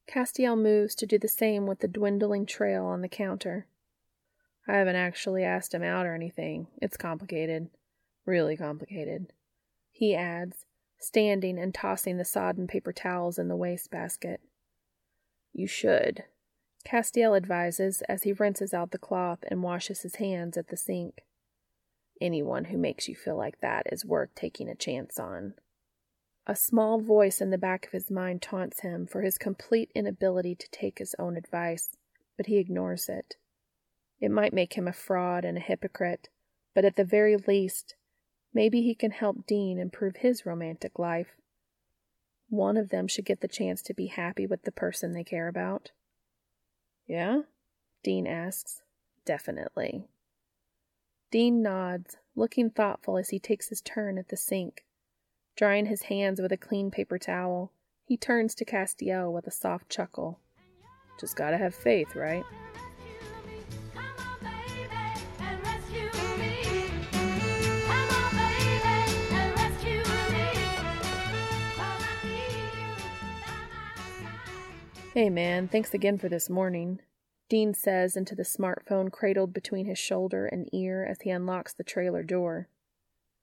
Castiel 0.08 0.60
moves 0.60 0.96
to 0.96 1.06
do 1.06 1.18
the 1.18 1.28
same 1.28 1.68
with 1.68 1.80
the 1.80 1.88
dwindling 1.88 2.46
trail 2.46 2.84
on 2.84 3.02
the 3.02 3.08
counter. 3.08 3.68
I 4.68 4.74
haven't 4.74 4.96
actually 4.96 5.44
asked 5.44 5.74
him 5.74 5.84
out 5.84 6.06
or 6.06 6.16
anything. 6.16 6.68
It's 6.82 6.98
complicated. 6.98 7.70
Really 8.26 8.58
complicated. 8.58 9.32
He 9.92 10.16
adds, 10.16 10.66
standing 10.98 11.60
and 11.60 11.74
tossing 11.74 12.18
the 12.18 12.26
sodden 12.26 12.66
paper 12.68 12.92
towels 12.92 13.38
in 13.38 13.50
the 13.50 13.56
wastebasket. 13.56 14.42
You 15.54 15.68
should, 15.68 16.24
Castiel 16.86 17.38
advises 17.38 18.02
as 18.10 18.24
he 18.24 18.34
rinses 18.34 18.74
out 18.74 18.92
the 18.92 18.98
cloth 18.98 19.40
and 19.48 19.64
washes 19.64 20.02
his 20.02 20.16
hands 20.16 20.58
at 20.58 20.68
the 20.68 20.78
sink. 20.78 21.24
Anyone 22.24 22.66
who 22.66 22.78
makes 22.78 23.10
you 23.10 23.16
feel 23.16 23.36
like 23.36 23.60
that 23.60 23.86
is 23.92 24.06
worth 24.06 24.34
taking 24.34 24.70
a 24.70 24.76
chance 24.76 25.20
on. 25.20 25.56
A 26.48 26.56
small 26.56 27.02
voice 27.02 27.42
in 27.42 27.50
the 27.50 27.58
back 27.58 27.86
of 27.86 27.92
his 27.92 28.10
mind 28.10 28.42
taunts 28.42 28.80
him 28.80 29.06
for 29.06 29.24
his 29.24 29.38
complete 29.38 29.92
inability 29.94 30.56
to 30.56 30.72
take 30.72 31.00
his 31.00 31.14
own 31.20 31.36
advice, 31.36 31.98
but 32.38 32.46
he 32.46 32.60
ignores 32.60 33.10
it. 33.10 33.36
It 34.22 34.32
might 34.32 34.54
make 34.54 34.76
him 34.76 34.88
a 34.88 34.94
fraud 34.94 35.44
and 35.44 35.58
a 35.58 35.62
hypocrite, 35.62 36.30
but 36.74 36.86
at 36.86 36.96
the 36.96 37.04
very 37.04 37.36
least, 37.36 37.96
maybe 38.54 38.82
he 38.82 38.96
can 38.96 39.12
help 39.12 39.46
Dean 39.46 39.78
improve 39.78 40.16
his 40.18 40.46
romantic 40.46 40.98
life. 40.98 41.36
One 42.48 42.78
of 42.78 42.88
them 42.88 43.10
should 43.10 43.26
get 43.26 43.42
the 43.42 43.50
chance 43.50 43.82
to 43.82 43.94
be 43.94 44.08
happy 44.08 44.48
with 44.48 44.64
the 44.64 44.72
person 44.72 45.12
they 45.12 45.26
care 45.26 45.50
about. 45.50 45.92
Yeah? 47.06 47.42
Dean 48.02 48.26
asks. 48.28 48.82
Definitely. 49.26 50.08
Dean 51.34 51.64
nods, 51.64 52.18
looking 52.36 52.70
thoughtful 52.70 53.18
as 53.18 53.30
he 53.30 53.40
takes 53.40 53.70
his 53.70 53.82
turn 53.82 54.20
at 54.20 54.28
the 54.28 54.38
sink. 54.38 54.86
Drying 55.56 55.88
his 55.88 56.04
hands 56.04 56.40
with 56.40 56.52
a 56.52 56.58
clean 56.58 56.92
paper 56.92 57.18
towel, 57.18 57.72
he 58.06 58.16
turns 58.18 58.54
to 58.54 58.64
Castiel 58.64 59.34
with 59.34 59.48
a 59.48 59.50
soft 59.50 59.90
chuckle. 59.90 60.38
Just 61.20 61.36
gotta 61.36 61.58
have 61.58 61.74
faith, 61.74 62.16
right? 62.16 62.44
Hey 75.16 75.32
man, 75.32 75.68
thanks 75.68 75.96
again 75.96 76.20
for 76.20 76.30
this 76.30 76.48
morning. 76.48 77.00
Dean 77.54 77.76
says 77.76 78.18
into 78.18 78.34
the 78.34 78.42
smartphone 78.42 79.12
cradled 79.12 79.54
between 79.54 79.86
his 79.86 80.00
shoulder 80.00 80.48
and 80.48 80.68
ear 80.74 81.06
as 81.06 81.22
he 81.22 81.30
unlocks 81.30 81.72
the 81.72 81.84
trailer 81.84 82.24
door. 82.24 82.68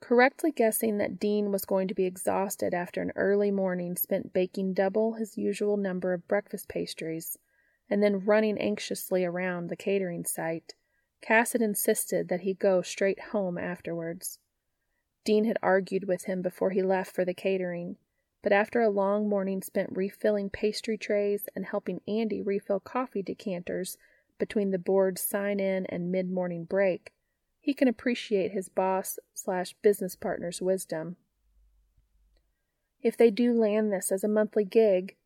Correctly 0.00 0.50
guessing 0.50 0.98
that 0.98 1.20
Dean 1.20 1.52
was 1.52 1.64
going 1.64 1.86
to 1.86 1.94
be 1.94 2.06
exhausted 2.06 2.74
after 2.74 3.00
an 3.00 3.12
early 3.14 3.52
morning 3.52 3.94
spent 3.94 4.32
baking 4.32 4.74
double 4.74 5.12
his 5.12 5.38
usual 5.38 5.76
number 5.76 6.12
of 6.12 6.26
breakfast 6.26 6.66
pastries 6.66 7.38
and 7.88 8.02
then 8.02 8.24
running 8.24 8.58
anxiously 8.58 9.24
around 9.24 9.68
the 9.68 9.76
catering 9.76 10.24
site, 10.24 10.74
Cass 11.22 11.52
had 11.52 11.62
insisted 11.62 12.26
that 12.26 12.40
he 12.40 12.52
go 12.52 12.82
straight 12.82 13.20
home 13.30 13.56
afterwards. 13.56 14.40
Dean 15.24 15.44
had 15.44 15.58
argued 15.62 16.08
with 16.08 16.24
him 16.24 16.42
before 16.42 16.70
he 16.70 16.82
left 16.82 17.14
for 17.14 17.24
the 17.24 17.32
catering 17.32 17.96
but 18.42 18.52
after 18.52 18.80
a 18.80 18.88
long 18.88 19.28
morning 19.28 19.62
spent 19.62 19.96
refilling 19.96 20.48
pastry 20.48 20.96
trays 20.96 21.48
and 21.54 21.66
helping 21.66 22.00
Andy 22.08 22.40
refill 22.40 22.80
coffee 22.80 23.22
decanters 23.22 23.98
between 24.38 24.70
the 24.70 24.78
board's 24.78 25.20
sign 25.20 25.60
in 25.60 25.86
and 25.86 26.10
mid 26.10 26.30
morning 26.30 26.64
break, 26.64 27.12
he 27.60 27.74
can 27.74 27.88
appreciate 27.88 28.52
his 28.52 28.68
boss 28.68 29.18
slash 29.34 29.74
business 29.82 30.16
partner's 30.16 30.62
wisdom. 30.62 31.16
If 33.02 33.16
they 33.16 33.30
do 33.30 33.52
land 33.52 33.92
this 33.92 34.10
as 34.10 34.24
a 34.24 34.28
monthly 34.28 34.64
gig, 34.64 35.16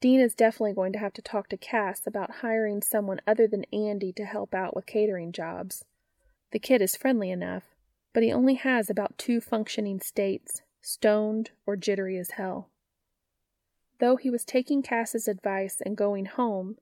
Dean 0.00 0.20
is 0.20 0.34
definitely 0.34 0.74
going 0.74 0.92
to 0.92 0.98
have 0.98 1.12
to 1.14 1.22
talk 1.22 1.48
to 1.48 1.56
Cass 1.56 2.06
about 2.06 2.36
hiring 2.36 2.82
someone 2.82 3.20
other 3.26 3.48
than 3.48 3.64
Andy 3.72 4.12
to 4.12 4.24
help 4.24 4.54
out 4.54 4.76
with 4.76 4.86
catering 4.86 5.32
jobs. 5.32 5.84
The 6.52 6.58
kid 6.58 6.80
is 6.80 6.96
friendly 6.96 7.30
enough, 7.30 7.64
but 8.14 8.22
he 8.22 8.32
only 8.32 8.54
has 8.54 8.88
about 8.88 9.18
two 9.18 9.40
functioning 9.40 10.00
states 10.00 10.62
stoned 10.80 11.50
or 11.66 11.76
jittery 11.76 12.16
as 12.16 12.32
hell. 12.32 12.70
Though 13.98 14.16
he 14.16 14.30
was 14.30 14.44
taking 14.44 14.82
Cass's 14.82 15.28
advice 15.28 15.80
and 15.84 15.96
going 15.96 16.26
home, 16.26 16.76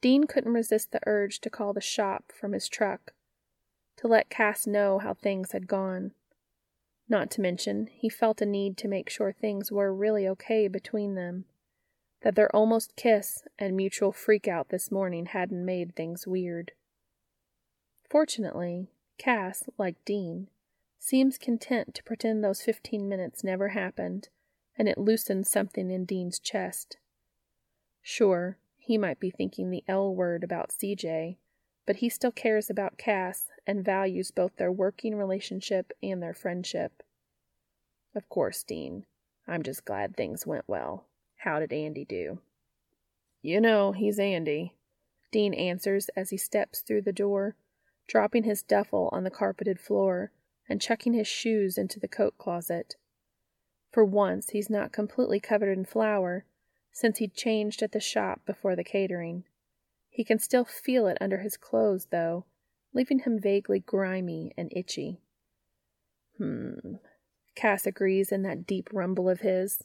Dean 0.00 0.24
couldn't 0.24 0.52
resist 0.52 0.92
the 0.92 1.00
urge 1.06 1.40
to 1.40 1.50
call 1.50 1.72
the 1.72 1.80
shop 1.80 2.32
from 2.34 2.52
his 2.52 2.68
truck, 2.68 3.12
to 3.96 4.06
let 4.06 4.30
Cass 4.30 4.66
know 4.66 4.98
how 4.98 5.12
things 5.12 5.52
had 5.52 5.66
gone. 5.66 6.12
Not 7.08 7.30
to 7.32 7.40
mention, 7.40 7.88
he 7.92 8.08
felt 8.08 8.40
a 8.40 8.46
need 8.46 8.76
to 8.78 8.88
make 8.88 9.10
sure 9.10 9.32
things 9.32 9.72
were 9.72 9.92
really 9.92 10.28
okay 10.28 10.68
between 10.68 11.16
them, 11.16 11.44
that 12.22 12.36
their 12.36 12.54
almost 12.54 12.96
kiss 12.96 13.42
and 13.58 13.76
mutual 13.76 14.12
freakout 14.12 14.68
this 14.68 14.90
morning 14.90 15.26
hadn't 15.26 15.64
made 15.64 15.96
things 15.96 16.26
weird. 16.26 16.72
Fortunately, 18.08 18.88
Cass, 19.18 19.64
like 19.76 19.96
Dean, 20.04 20.48
seems 21.02 21.38
content 21.38 21.94
to 21.94 22.04
pretend 22.04 22.44
those 22.44 22.62
fifteen 22.62 23.08
minutes 23.08 23.42
never 23.42 23.68
happened, 23.68 24.28
and 24.76 24.86
it 24.86 24.98
loosened 24.98 25.46
something 25.46 25.90
in 25.90 26.04
Dean's 26.04 26.38
chest. 26.38 26.98
Sure, 28.02 28.58
he 28.76 28.98
might 28.98 29.18
be 29.18 29.30
thinking 29.30 29.70
the 29.70 29.82
L 29.88 30.14
word 30.14 30.44
about 30.44 30.70
CJ, 30.70 31.38
but 31.86 31.96
he 31.96 32.10
still 32.10 32.30
cares 32.30 32.68
about 32.68 32.98
Cass 32.98 33.48
and 33.66 33.84
values 33.84 34.30
both 34.30 34.56
their 34.56 34.70
working 34.70 35.16
relationship 35.16 35.90
and 36.02 36.22
their 36.22 36.34
friendship. 36.34 37.02
Of 38.14 38.28
course, 38.28 38.62
Dean. 38.62 39.06
I'm 39.48 39.62
just 39.62 39.86
glad 39.86 40.16
things 40.16 40.46
went 40.46 40.64
well. 40.68 41.06
How 41.38 41.60
did 41.60 41.72
Andy 41.72 42.04
do? 42.04 42.40
You 43.40 43.60
know, 43.60 43.92
he's 43.92 44.18
Andy, 44.18 44.74
Dean 45.32 45.54
answers 45.54 46.10
as 46.10 46.28
he 46.28 46.36
steps 46.36 46.80
through 46.80 47.02
the 47.02 47.12
door, 47.12 47.56
dropping 48.06 48.44
his 48.44 48.62
duffel 48.62 49.08
on 49.12 49.24
the 49.24 49.30
carpeted 49.30 49.80
floor 49.80 50.32
and 50.70 50.80
chucking 50.80 51.12
his 51.12 51.26
shoes 51.26 51.76
into 51.76 51.98
the 51.98 52.08
coat 52.08 52.38
closet. 52.38 52.94
For 53.90 54.04
once, 54.04 54.50
he's 54.50 54.70
not 54.70 54.92
completely 54.92 55.40
covered 55.40 55.76
in 55.76 55.84
flour, 55.84 56.44
since 56.92 57.18
he'd 57.18 57.34
changed 57.34 57.82
at 57.82 57.90
the 57.90 58.00
shop 58.00 58.40
before 58.46 58.76
the 58.76 58.84
catering. 58.84 59.44
He 60.08 60.22
can 60.22 60.38
still 60.38 60.64
feel 60.64 61.08
it 61.08 61.18
under 61.20 61.38
his 61.38 61.56
clothes, 61.56 62.06
though, 62.10 62.44
leaving 62.94 63.20
him 63.20 63.40
vaguely 63.40 63.80
grimy 63.80 64.52
and 64.56 64.72
itchy. 64.74 65.20
Hmm. 66.38 66.94
Cass 67.56 67.84
agrees 67.84 68.30
in 68.30 68.42
that 68.42 68.66
deep 68.66 68.88
rumble 68.92 69.28
of 69.28 69.40
his. 69.40 69.82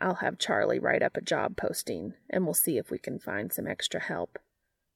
I'll 0.00 0.16
have 0.16 0.38
Charlie 0.38 0.78
write 0.80 1.02
up 1.02 1.16
a 1.16 1.22
job 1.22 1.56
posting, 1.56 2.14
and 2.28 2.44
we'll 2.44 2.54
see 2.54 2.76
if 2.76 2.90
we 2.90 2.98
can 2.98 3.18
find 3.18 3.52
some 3.52 3.68
extra 3.68 4.00
help, 4.00 4.38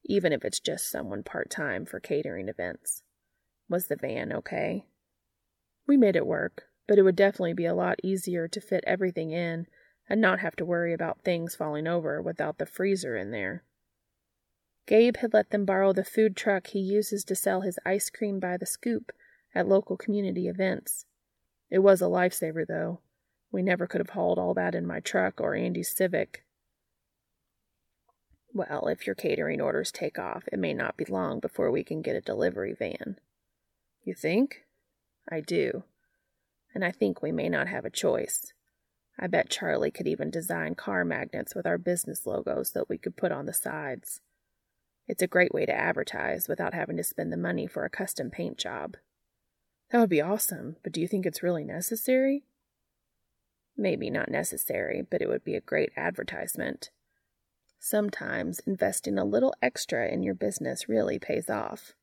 even 0.04 0.32
if 0.32 0.44
it's 0.44 0.60
just 0.60 0.90
someone 0.90 1.22
part 1.22 1.48
time 1.48 1.86
for 1.86 2.00
catering 2.00 2.48
events. 2.48 3.02
Was 3.68 3.86
the 3.86 3.96
van 3.96 4.32
okay? 4.32 4.86
We 5.86 5.96
made 5.96 6.16
it 6.16 6.26
work, 6.26 6.64
but 6.86 6.98
it 6.98 7.02
would 7.02 7.16
definitely 7.16 7.54
be 7.54 7.66
a 7.66 7.74
lot 7.74 8.00
easier 8.02 8.48
to 8.48 8.60
fit 8.60 8.84
everything 8.86 9.30
in 9.30 9.66
and 10.08 10.20
not 10.20 10.40
have 10.40 10.56
to 10.56 10.64
worry 10.64 10.92
about 10.92 11.22
things 11.24 11.54
falling 11.54 11.86
over 11.86 12.20
without 12.20 12.58
the 12.58 12.66
freezer 12.66 13.16
in 13.16 13.30
there. 13.30 13.64
Gabe 14.86 15.16
had 15.16 15.32
let 15.32 15.50
them 15.50 15.64
borrow 15.64 15.92
the 15.92 16.04
food 16.04 16.36
truck 16.36 16.68
he 16.68 16.78
uses 16.78 17.24
to 17.24 17.34
sell 17.34 17.62
his 17.62 17.78
ice 17.86 18.10
cream 18.10 18.38
by 18.38 18.58
the 18.58 18.66
scoop 18.66 19.12
at 19.54 19.68
local 19.68 19.96
community 19.96 20.46
events. 20.46 21.06
It 21.70 21.78
was 21.78 22.02
a 22.02 22.06
lifesaver, 22.06 22.66
though. 22.66 23.00
We 23.50 23.62
never 23.62 23.86
could 23.86 24.00
have 24.00 24.10
hauled 24.10 24.38
all 24.38 24.52
that 24.54 24.74
in 24.74 24.86
my 24.86 25.00
truck 25.00 25.40
or 25.40 25.54
Andy's 25.54 25.94
Civic. 25.94 26.44
Well, 28.52 28.88
if 28.88 29.06
your 29.06 29.14
catering 29.14 29.60
orders 29.60 29.90
take 29.90 30.18
off, 30.18 30.44
it 30.52 30.58
may 30.58 30.74
not 30.74 30.96
be 30.96 31.04
long 31.06 31.40
before 31.40 31.70
we 31.70 31.82
can 31.82 32.02
get 32.02 32.16
a 32.16 32.20
delivery 32.20 32.74
van. 32.78 33.18
You 34.04 34.14
think? 34.14 34.64
I 35.30 35.40
do. 35.40 35.84
And 36.74 36.84
I 36.84 36.92
think 36.92 37.22
we 37.22 37.32
may 37.32 37.48
not 37.48 37.68
have 37.68 37.84
a 37.84 37.90
choice. 37.90 38.52
I 39.18 39.28
bet 39.28 39.48
Charlie 39.48 39.90
could 39.90 40.06
even 40.06 40.30
design 40.30 40.74
car 40.74 41.04
magnets 41.04 41.54
with 41.54 41.66
our 41.66 41.78
business 41.78 42.26
logos 42.26 42.72
that 42.72 42.88
we 42.88 42.98
could 42.98 43.16
put 43.16 43.32
on 43.32 43.46
the 43.46 43.54
sides. 43.54 44.20
It's 45.06 45.22
a 45.22 45.28
great 45.28 45.54
way 45.54 45.64
to 45.66 45.74
advertise 45.74 46.48
without 46.48 46.74
having 46.74 46.96
to 46.98 47.04
spend 47.04 47.32
the 47.32 47.38
money 47.38 47.66
for 47.66 47.84
a 47.84 47.90
custom 47.90 48.30
paint 48.30 48.58
job. 48.58 48.96
That 49.90 50.00
would 50.00 50.10
be 50.10 50.20
awesome, 50.20 50.76
but 50.82 50.92
do 50.92 51.00
you 51.00 51.08
think 51.08 51.24
it's 51.24 51.42
really 51.42 51.64
necessary? 51.64 52.44
Maybe 53.76 54.10
not 54.10 54.30
necessary, 54.30 55.06
but 55.08 55.22
it 55.22 55.28
would 55.28 55.44
be 55.44 55.54
a 55.54 55.60
great 55.60 55.92
advertisement. 55.96 56.90
Sometimes 57.78 58.60
investing 58.60 59.18
a 59.18 59.24
little 59.24 59.54
extra 59.62 60.08
in 60.08 60.22
your 60.22 60.34
business 60.34 60.88
really 60.88 61.18
pays 61.18 61.48
off. 61.48 61.94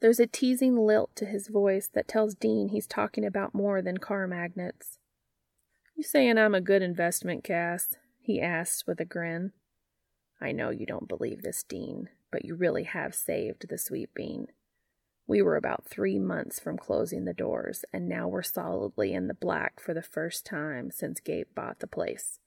There's 0.00 0.20
a 0.20 0.26
teasing 0.26 0.76
lilt 0.76 1.16
to 1.16 1.24
his 1.24 1.48
voice 1.48 1.88
that 1.94 2.08
tells 2.08 2.34
Dean 2.34 2.68
he's 2.68 2.86
talking 2.86 3.24
about 3.24 3.54
more 3.54 3.80
than 3.80 3.98
car 3.98 4.26
magnets. 4.26 4.98
You 5.94 6.02
saying 6.02 6.36
I'm 6.36 6.54
a 6.54 6.60
good 6.60 6.82
investment, 6.82 7.44
Cass? 7.44 7.96
he 8.20 8.40
asks 8.40 8.86
with 8.86 9.00
a 9.00 9.04
grin. 9.04 9.52
I 10.40 10.52
know 10.52 10.70
you 10.70 10.84
don't 10.84 11.08
believe 11.08 11.42
this, 11.42 11.62
Dean, 11.62 12.08
but 12.30 12.44
you 12.44 12.56
really 12.56 12.82
have 12.82 13.14
saved 13.14 13.68
the 13.68 13.78
sweet 13.78 14.12
bean. 14.14 14.48
We 15.28 15.40
were 15.42 15.56
about 15.56 15.88
three 15.88 16.18
months 16.18 16.60
from 16.60 16.76
closing 16.76 17.24
the 17.24 17.32
doors, 17.32 17.84
and 17.92 18.08
now 18.08 18.28
we're 18.28 18.42
solidly 18.42 19.14
in 19.14 19.28
the 19.28 19.34
black 19.34 19.80
for 19.80 19.94
the 19.94 20.02
first 20.02 20.44
time 20.44 20.90
since 20.90 21.20
Gabe 21.20 21.48
bought 21.54 21.78
the 21.78 21.86
place. 21.86 22.38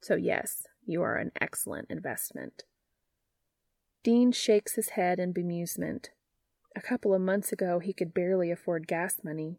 So, 0.00 0.16
yes, 0.16 0.66
you 0.84 1.02
are 1.02 1.16
an 1.16 1.32
excellent 1.40 1.90
investment. 1.90 2.64
Dean 4.02 4.32
shakes 4.32 4.74
his 4.74 4.90
head 4.90 5.18
in 5.18 5.34
bemusement. 5.34 6.08
A 6.78 6.80
couple 6.80 7.12
of 7.12 7.20
months 7.20 7.50
ago, 7.50 7.80
he 7.80 7.92
could 7.92 8.14
barely 8.14 8.52
afford 8.52 8.86
gas 8.86 9.24
money. 9.24 9.58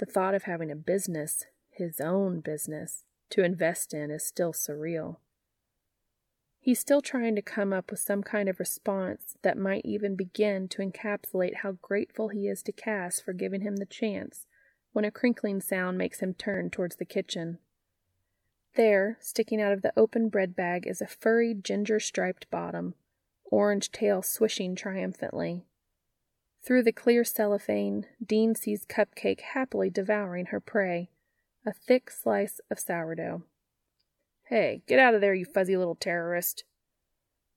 The 0.00 0.04
thought 0.04 0.34
of 0.34 0.42
having 0.42 0.70
a 0.70 0.76
business, 0.76 1.46
his 1.70 1.98
own 1.98 2.40
business, 2.40 3.04
to 3.30 3.42
invest 3.42 3.94
in 3.94 4.10
is 4.10 4.26
still 4.26 4.52
surreal. 4.52 5.16
He's 6.60 6.78
still 6.78 7.00
trying 7.00 7.36
to 7.36 7.40
come 7.40 7.72
up 7.72 7.90
with 7.90 8.00
some 8.00 8.22
kind 8.22 8.50
of 8.50 8.60
response 8.60 9.38
that 9.40 9.56
might 9.56 9.86
even 9.86 10.14
begin 10.14 10.68
to 10.68 10.82
encapsulate 10.82 11.54
how 11.62 11.78
grateful 11.80 12.28
he 12.28 12.48
is 12.48 12.62
to 12.64 12.72
Cass 12.72 13.18
for 13.18 13.32
giving 13.32 13.62
him 13.62 13.76
the 13.76 13.86
chance 13.86 14.44
when 14.92 15.06
a 15.06 15.10
crinkling 15.10 15.62
sound 15.62 15.96
makes 15.96 16.20
him 16.20 16.34
turn 16.34 16.68
towards 16.68 16.96
the 16.96 17.06
kitchen. 17.06 17.60
There, 18.74 19.16
sticking 19.20 19.62
out 19.62 19.72
of 19.72 19.80
the 19.80 19.98
open 19.98 20.28
bread 20.28 20.54
bag, 20.54 20.86
is 20.86 21.00
a 21.00 21.06
furry 21.06 21.54
ginger 21.54 21.98
striped 21.98 22.50
bottom, 22.50 22.92
orange 23.46 23.90
tail 23.90 24.20
swishing 24.20 24.76
triumphantly. 24.76 25.64
Through 26.62 26.82
the 26.82 26.92
clear 26.92 27.24
cellophane, 27.24 28.06
Dean 28.24 28.54
sees 28.54 28.84
Cupcake 28.84 29.40
happily 29.40 29.90
devouring 29.90 30.46
her 30.46 30.60
prey, 30.60 31.10
a 31.64 31.72
thick 31.72 32.10
slice 32.10 32.60
of 32.70 32.78
sourdough. 32.78 33.44
Hey, 34.48 34.82
get 34.86 34.98
out 34.98 35.14
of 35.14 35.20
there, 35.20 35.34
you 35.34 35.44
fuzzy 35.44 35.76
little 35.76 35.94
terrorist! 35.94 36.64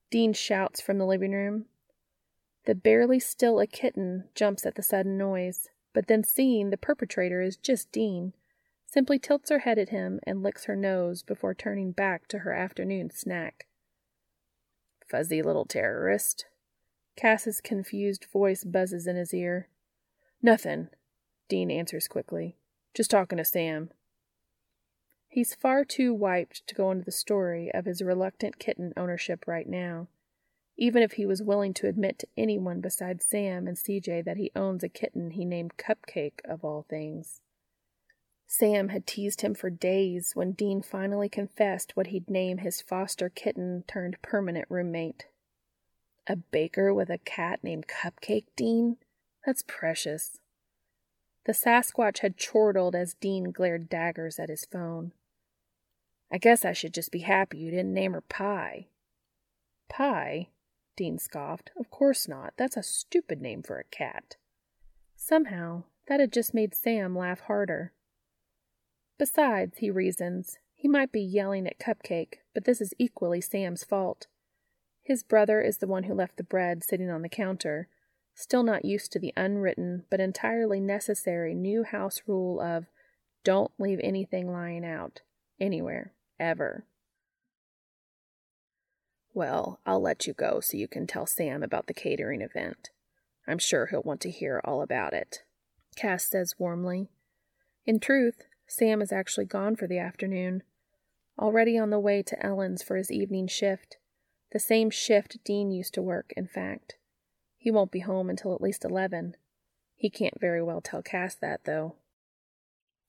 Dean 0.10 0.34
shouts 0.34 0.82
from 0.82 0.98
the 0.98 1.06
living 1.06 1.32
room. 1.32 1.66
The 2.66 2.76
barely 2.76 3.20
still 3.20 3.60
a 3.60 3.68
kitten 3.68 4.30
jumps 4.36 4.66
at 4.66 4.76
the 4.76 4.84
sudden 4.84 5.18
noise, 5.18 5.70
but 5.94 6.08
then 6.08 6.24
seeing 6.24 6.70
the 6.70 6.78
perpetrator 6.78 7.42
is 7.42 7.58
just 7.58 7.92
Dean, 7.92 8.34
simply 8.86 9.18
tilts 9.18 9.50
her 9.50 9.60
head 9.60 9.80
at 9.80 9.90
him 9.90 10.20
and 10.24 10.44
licks 10.44 10.66
her 10.66 10.76
nose 10.76 11.24
before 11.24 11.54
turning 11.54 11.92
back 11.92 12.28
to 12.28 12.40
her 12.40 12.54
afternoon 12.54 13.10
snack. 13.10 13.68
Fuzzy 15.08 15.42
little 15.42 15.66
terrorist, 15.66 16.46
Cass's 17.16 17.62
confused 17.62 18.26
voice 18.32 18.64
buzzes 18.64 19.08
in 19.08 19.16
his 19.16 19.34
ear. 19.34 19.68
Nothing, 20.42 20.90
Dean 21.50 21.70
answers 21.70 22.08
quickly. 22.08 22.56
Just 22.94 23.12
talking 23.12 23.38
to 23.38 23.46
Sam. 23.46 23.92
He's 25.28 25.56
far 25.56 25.86
too 25.86 26.14
wiped 26.14 26.68
to 26.68 26.76
go 26.76 26.92
into 26.92 27.06
the 27.06 27.12
story 27.12 27.72
of 27.74 27.86
his 27.86 28.02
reluctant 28.02 28.60
kitten 28.60 28.92
ownership 28.98 29.48
right 29.48 29.68
now, 29.68 30.08
even 30.78 31.02
if 31.02 31.14
he 31.14 31.26
was 31.26 31.42
willing 31.42 31.74
to 31.76 31.88
admit 31.88 32.20
to 32.20 32.28
anyone 32.36 32.82
besides 32.82 33.26
Sam 33.26 33.68
and 33.68 33.78
CJ 33.78 34.26
that 34.26 34.38
he 34.38 34.52
owns 34.56 34.84
a 34.84 34.90
kitten 34.90 35.32
he 35.32 35.46
named 35.46 35.78
Cupcake, 35.78 36.42
of 36.44 36.66
all 36.66 36.86
things. 36.90 37.40
Sam 38.46 38.90
had 38.90 39.08
teased 39.08 39.40
him 39.40 39.56
for 39.56 39.70
days 39.70 40.32
when 40.34 40.52
Dean 40.52 40.82
finally 40.82 41.30
confessed 41.30 41.96
what 41.96 42.08
he'd 42.08 42.30
name 42.30 42.58
his 42.58 42.82
foster 42.82 43.30
kitten 43.30 43.86
turned 43.88 44.22
permanent 44.22 44.66
roommate. 44.70 45.28
A 46.28 46.36
baker 46.36 46.94
with 46.94 47.10
a 47.10 47.18
cat 47.18 47.64
named 47.64 47.88
Cupcake, 47.88 48.46
Dean? 48.56 48.98
That's 49.46 49.64
precious. 49.68 50.38
The 51.46 51.54
Sasquatch 51.54 52.20
had 52.20 52.38
chortled 52.38 52.96
as 52.96 53.16
Dean 53.16 53.52
glared 53.52 53.90
daggers 53.90 54.38
at 54.38 54.50
his 54.50 54.66
phone. 54.66 55.14
I 56.32 56.38
guess 56.38 56.64
I 56.64 56.74
should 56.74 56.94
just 56.94 57.12
be 57.12 57.20
happy 57.20 57.58
you 57.58 57.72
didn't 57.72 57.94
name 57.94 58.14
her 58.14 58.22
Pie. 58.22 58.88
Pie? 59.90 60.50
Dean 60.96 61.18
scoffed. 61.18 61.72
Of 61.78 61.90
course 61.90 62.28
not. 62.28 62.54
That's 62.58 62.78
a 62.78 62.84
stupid 62.84 63.42
name 63.42 63.64
for 63.64 63.80
a 63.80 63.84
cat. 63.84 64.36
Somehow, 65.16 65.84
that 66.08 66.20
had 66.20 66.32
just 66.32 66.54
made 66.54 66.76
Sam 66.76 67.18
laugh 67.18 67.42
harder. 67.42 67.94
Besides, 69.18 69.80
he 69.80 69.90
reasons, 69.90 70.58
he 70.76 70.88
might 70.88 71.12
be 71.12 71.22
yelling 71.22 71.68
at 71.68 71.80
Cupcake, 71.80 72.40
but 72.54 72.66
this 72.66 72.82
is 72.82 72.94
equally 72.98 73.42
Sam's 73.42 73.84
fault. 73.84 74.28
His 75.12 75.24
brother 75.24 75.60
is 75.60 75.80
the 75.80 75.88
one 75.88 76.04
who 76.04 76.14
left 76.14 76.38
the 76.38 76.44
bread 76.44 76.86
sitting 76.86 77.10
on 77.10 77.22
the 77.22 77.28
counter, 77.28 77.90
still 78.34 78.64
not 78.64 78.86
used 78.86 79.12
to 79.12 79.20
the 79.20 79.34
unwritten 79.36 80.06
but 80.10 80.22
entirely 80.22 80.80
necessary 80.80 81.54
new 81.54 81.84
house 81.84 82.22
rule 82.28 82.62
of 82.62 82.86
don't 83.44 83.74
leave 83.78 84.00
anything 84.02 84.50
lying 84.50 84.86
out, 84.86 85.20
anywhere, 85.60 86.14
ever. 86.40 86.86
Well, 89.34 89.82
I'll 89.86 90.00
let 90.00 90.28
you 90.28 90.34
go 90.34 90.62
so 90.62 90.78
you 90.78 90.88
can 90.88 91.08
tell 91.08 91.26
Sam 91.26 91.62
about 91.62 91.88
the 91.88 91.94
catering 91.94 92.42
event. 92.42 92.92
I'm 93.46 93.60
sure 93.60 93.88
he'll 93.88 94.04
want 94.04 94.22
to 94.22 94.32
hear 94.32 94.62
all 94.64 94.82
about 94.82 95.12
it, 95.12 95.44
Cass 95.98 96.24
says 96.24 96.56
warmly. 96.58 97.10
In 97.86 98.00
truth, 98.00 98.44
Sam 98.66 99.02
is 99.02 99.12
actually 99.12 99.48
gone 99.48 99.76
for 99.76 99.88
the 99.88 100.00
afternoon, 100.00 100.64
already 101.38 101.78
on 101.78 101.90
the 101.90 102.00
way 102.00 102.24
to 102.24 102.46
Ellen's 102.46 102.82
for 102.82 102.96
his 102.96 103.12
evening 103.12 103.50
shift. 103.50 103.98
The 104.52 104.60
same 104.60 104.90
shift 104.90 105.44
Dean 105.44 105.72
used 105.72 105.94
to 105.94 106.02
work, 106.02 106.34
in 106.36 106.48
fact. 106.48 106.96
He 107.58 107.72
won't 107.72 107.92
be 107.92 108.00
home 108.00 108.30
until 108.30 108.54
at 108.54 108.62
least 108.62 108.84
eleven. 108.84 109.36
He 109.96 110.10
can't 110.10 110.40
very 110.40 110.64
well 110.64 110.82
tell 110.82 111.02
Cass 111.02 111.36
that, 111.36 111.66
though. 111.66 111.96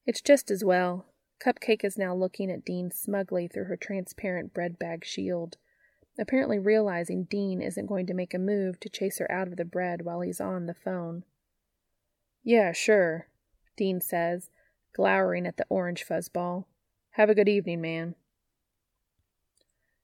It's 0.06 0.20
just 0.20 0.50
as 0.50 0.64
well. 0.64 1.06
Cupcake 1.44 1.84
is 1.84 1.98
now 1.98 2.14
looking 2.14 2.50
at 2.50 2.64
Dean 2.64 2.90
smugly 2.90 3.48
through 3.48 3.64
her 3.64 3.76
transparent 3.76 4.54
bread 4.54 4.78
bag 4.78 5.04
shield, 5.04 5.56
apparently 6.18 6.58
realizing 6.58 7.24
Dean 7.24 7.60
isn't 7.60 7.86
going 7.86 8.06
to 8.06 8.14
make 8.14 8.34
a 8.34 8.38
move 8.38 8.78
to 8.80 8.88
chase 8.88 9.18
her 9.18 9.30
out 9.30 9.48
of 9.48 9.56
the 9.56 9.64
bread 9.64 10.02
while 10.02 10.20
he's 10.20 10.40
on 10.40 10.66
the 10.66 10.74
phone. 10.74 11.24
Yeah, 12.44 12.72
sure, 12.72 13.26
Dean 13.76 14.00
says, 14.00 14.50
glowering 14.94 15.46
at 15.46 15.56
the 15.56 15.66
orange 15.68 16.06
fuzzball. 16.06 16.66
Have 17.12 17.30
a 17.30 17.34
good 17.34 17.48
evening, 17.48 17.80
man. 17.80 18.14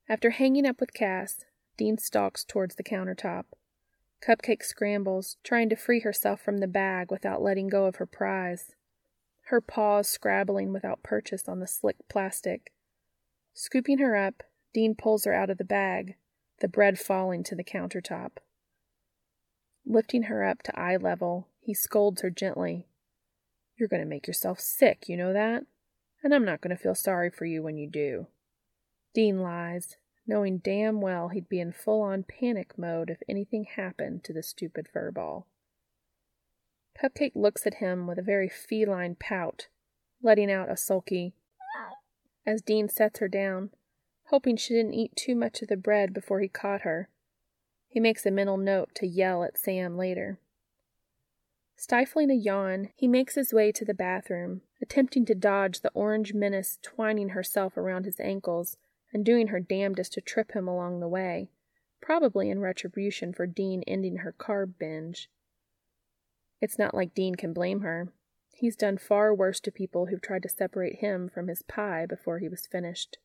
After 0.09 0.31
hanging 0.31 0.67
up 0.67 0.81
with 0.81 0.95
Cass, 0.95 1.45
Dean 1.77 1.99
stalks 1.99 2.45
towards 2.45 2.77
the 2.77 2.83
countertop. 2.83 3.45
Cupcake 4.27 4.65
scrambles, 4.65 5.37
trying 5.45 5.69
to 5.69 5.77
free 5.77 6.01
herself 6.01 6.41
from 6.41 6.59
the 6.59 6.67
bag 6.67 7.11
without 7.11 7.43
letting 7.43 7.69
go 7.69 7.85
of 7.85 7.97
her 7.97 8.07
prize, 8.07 8.75
her 9.49 9.61
paws 9.61 10.09
scrabbling 10.09 10.73
without 10.73 11.03
purchase 11.03 11.49
on 11.49 11.61
the 11.61 11.67
slick 11.67 11.97
plastic. 12.09 12.73
Scooping 13.53 13.99
her 13.99 14.17
up, 14.17 14.43
Dean 14.75 14.95
pulls 14.95 15.25
her 15.25 15.35
out 15.35 15.51
of 15.51 15.59
the 15.59 15.65
bag, 15.65 16.17
the 16.61 16.69
bread 16.69 16.99
falling 16.99 17.45
to 17.45 17.55
the 17.55 17.65
countertop. 17.65 18.33
Lifting 19.87 20.25
her 20.25 20.45
up 20.45 20.63
to 20.65 20.79
eye 20.79 20.97
level, 20.97 21.49
he 21.61 21.75
scolds 21.75 22.23
her 22.23 22.31
gently. 22.31 22.87
You're 23.77 23.89
going 23.89 24.03
to 24.03 24.09
make 24.09 24.27
yourself 24.27 24.59
sick, 24.59 25.09
you 25.09 25.17
know 25.17 25.33
that? 25.33 25.65
And 26.25 26.35
I'm 26.35 26.45
not 26.45 26.61
going 26.61 26.77
to 26.77 26.83
feel 26.83 26.95
sorry 26.95 27.31
for 27.31 27.45
you 27.45 27.63
when 27.63 27.79
you 27.79 27.89
do. 27.89 28.27
Dean 29.19 29.41
lies, 29.41 29.97
knowing 30.29 30.59
damn 30.59 31.01
well 31.01 31.31
he'd 31.31 31.49
be 31.49 31.59
in 31.59 31.73
full 31.73 32.03
on 32.03 32.23
panic 32.23 32.79
mode 32.79 33.11
if 33.11 33.21
anything 33.29 33.65
happened 33.65 34.23
to 34.23 34.33
the 34.33 34.45
stupid 34.45 34.87
furball. 34.95 35.43
Cupcake 36.97 37.35
looks 37.35 37.67
at 37.67 37.83
him 37.83 38.07
with 38.07 38.21
a 38.21 38.23
very 38.23 38.49
feline 38.49 39.17
pout, 39.19 39.67
letting 40.23 40.53
out 40.53 40.71
a 40.71 40.77
sulky 40.77 41.35
as 42.47 42.63
Dean 42.63 42.89
sets 42.89 43.19
her 43.19 43.27
down, 43.27 43.71
hoping 44.27 44.57
she 44.57 44.73
didn't 44.75 44.95
eat 44.95 45.17
too 45.17 45.35
much 45.35 45.63
of 45.63 45.69
the 45.69 45.77
bread 45.77 46.15
before 46.15 46.39
he 46.39 46.47
caught 46.47 46.83
her. 46.83 47.09
He 47.89 47.99
makes 47.99 48.25
a 48.25 48.31
mental 48.31 48.57
note 48.57 48.95
to 48.95 49.07
yell 49.09 49.43
at 49.43 49.59
Sam 49.59 49.97
later. 49.97 50.39
Stifling 51.75 52.31
a 52.31 52.35
yawn, 52.35 52.91
he 52.95 53.09
makes 53.09 53.35
his 53.35 53.53
way 53.53 53.73
to 53.73 53.85
the 53.85 53.95
bathroom, 53.95 54.61
attempting 54.81 55.25
to 55.25 55.35
dodge 55.35 55.81
the 55.81 55.91
orange 55.93 56.35
menace 56.35 56.79
twining 56.83 57.31
herself 57.31 57.77
around 57.77 58.05
his 58.05 58.21
ankles 58.21 58.77
and 59.13 59.25
doing 59.25 59.49
her 59.49 59.61
damnedest 59.61 60.13
to 60.15 60.21
trip 60.21 60.53
him 60.53 60.69
along 60.69 61.01
the 61.01 61.09
way, 61.09 61.51
probably 62.01 62.51
in 62.51 62.61
retribution 62.61 63.33
for 63.33 63.47
Dean 63.47 63.83
ending 63.87 64.19
her 64.19 64.35
carb 64.39 64.75
binge. 64.79 65.31
It's 66.61 66.79
not 66.79 66.95
like 66.95 67.15
Dean 67.15 67.35
can 67.35 67.53
blame 67.53 67.81
her. 67.81 68.13
He's 68.55 68.77
done 68.77 68.99
far 68.99 69.35
worse 69.35 69.61
to 69.61 69.71
people 69.71 70.07
who've 70.07 70.21
tried 70.21 70.43
to 70.43 70.49
separate 70.49 70.97
him 70.97 71.29
from 71.29 71.49
his 71.49 71.63
pie 71.63 72.07
before 72.07 72.41
he 72.41 72.49
was 72.49 72.67
finished. 72.67 73.19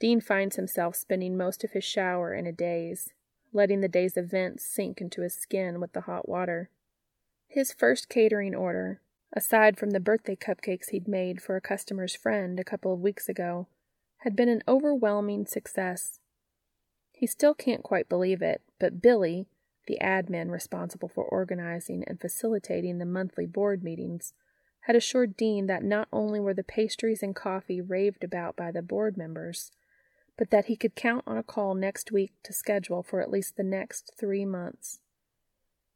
Dean 0.00 0.20
finds 0.20 0.56
himself 0.56 0.96
spending 0.96 1.36
most 1.36 1.62
of 1.62 1.72
his 1.72 1.84
shower 1.84 2.34
in 2.34 2.46
a 2.46 2.52
daze, 2.52 3.12
letting 3.52 3.82
the 3.82 3.88
day's 3.88 4.16
events 4.16 4.64
sink 4.64 5.00
into 5.00 5.20
his 5.20 5.34
skin 5.34 5.80
with 5.80 5.92
the 5.92 6.00
hot 6.02 6.28
water. 6.28 6.70
His 7.46 7.72
first 7.72 8.08
catering 8.08 8.54
order, 8.54 9.00
aside 9.32 9.76
from 9.76 9.90
the 9.90 10.00
birthday 10.00 10.34
cupcakes 10.34 10.88
he'd 10.88 11.06
made 11.06 11.42
for 11.42 11.54
a 11.54 11.60
customer's 11.60 12.16
friend 12.16 12.58
a 12.58 12.64
couple 12.64 12.92
of 12.92 13.00
weeks 13.00 13.28
ago, 13.28 13.68
had 14.22 14.36
been 14.36 14.48
an 14.48 14.62
overwhelming 14.68 15.46
success. 15.46 16.20
He 17.10 17.26
still 17.26 17.54
can't 17.54 17.82
quite 17.82 18.08
believe 18.08 18.40
it, 18.40 18.62
but 18.78 19.02
Billy, 19.02 19.46
the 19.88 19.98
admin 20.00 20.48
responsible 20.48 21.08
for 21.08 21.24
organizing 21.24 22.04
and 22.06 22.20
facilitating 22.20 22.98
the 22.98 23.04
monthly 23.04 23.46
board 23.46 23.82
meetings, 23.82 24.32
had 24.82 24.94
assured 24.94 25.36
Dean 25.36 25.66
that 25.66 25.82
not 25.82 26.06
only 26.12 26.38
were 26.38 26.54
the 26.54 26.62
pastries 26.62 27.20
and 27.20 27.34
coffee 27.34 27.80
raved 27.80 28.22
about 28.22 28.54
by 28.54 28.70
the 28.70 28.80
board 28.80 29.16
members, 29.16 29.72
but 30.38 30.50
that 30.50 30.66
he 30.66 30.76
could 30.76 30.94
count 30.94 31.24
on 31.26 31.36
a 31.36 31.42
call 31.42 31.74
next 31.74 32.12
week 32.12 32.32
to 32.44 32.52
schedule 32.52 33.02
for 33.02 33.20
at 33.20 33.30
least 33.30 33.56
the 33.56 33.64
next 33.64 34.12
three 34.18 34.44
months. 34.44 35.00